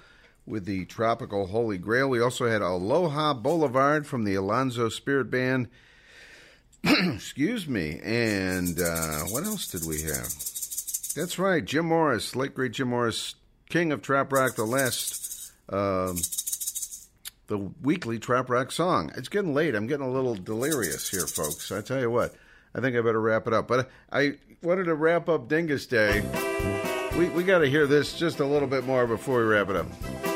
[0.46, 2.08] with the Tropical Holy Grail.
[2.08, 5.68] We also had Aloha Boulevard from the Alonzo Spirit Band.
[6.84, 8.00] Excuse me.
[8.04, 10.28] And uh, what else did we have?
[11.14, 13.36] That's right, Jim Morris, late great Jim Morris,
[13.70, 16.16] king of trop rock, the last, um,
[17.46, 19.12] the weekly trop rock song.
[19.16, 19.76] It's getting late.
[19.76, 21.70] I'm getting a little delirious here, folks.
[21.70, 22.34] I tell you what,
[22.74, 23.68] I think I better wrap it up.
[23.68, 26.22] But I wanted to wrap up Dyngus Day.
[27.16, 29.76] We we got to hear this just a little bit more before we wrap it
[29.76, 30.33] up.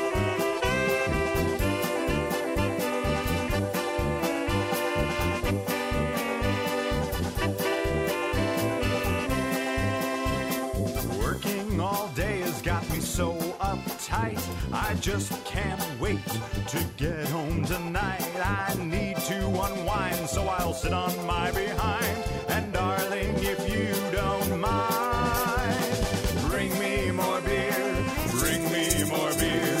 [14.09, 14.73] Uptight.
[14.73, 16.23] I just can't wait
[16.67, 18.21] to get home tonight.
[18.43, 22.17] I need to unwind, so I'll sit on my behind.
[22.49, 28.05] And darling, if you don't mind, bring me more beer,
[28.39, 29.77] bring me more beer.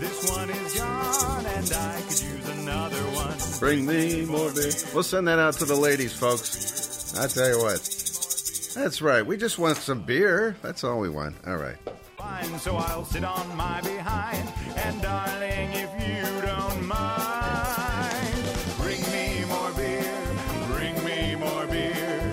[0.00, 3.36] This one is gone, and I could use another one.
[3.58, 4.72] Bring me more beer.
[4.94, 7.16] We'll send that out to the ladies, folks.
[7.18, 7.92] I tell you what.
[8.74, 9.24] That's right.
[9.24, 10.54] We just want some beer.
[10.60, 11.36] That's all we want.
[11.46, 11.76] All right.
[12.26, 14.52] Fine, so I'll sit on my behind.
[14.76, 18.42] And darling, if you don't mind,
[18.82, 20.12] bring me more beer,
[20.74, 22.32] bring me more beer.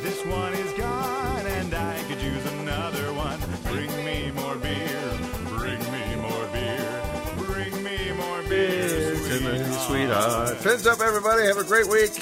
[0.00, 3.40] This one is gone, and I could use another one.
[3.64, 5.18] Bring me more beer,
[5.58, 7.02] bring me more beer,
[7.38, 9.16] bring me more beer.
[9.26, 10.56] Tonight, sweetheart.
[10.58, 11.42] Fins up, everybody.
[11.46, 12.12] Have a great week.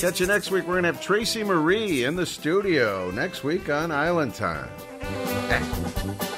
[0.00, 0.66] Catch you next week.
[0.66, 4.68] We're going to have Tracy Marie in the studio next week on Island Time.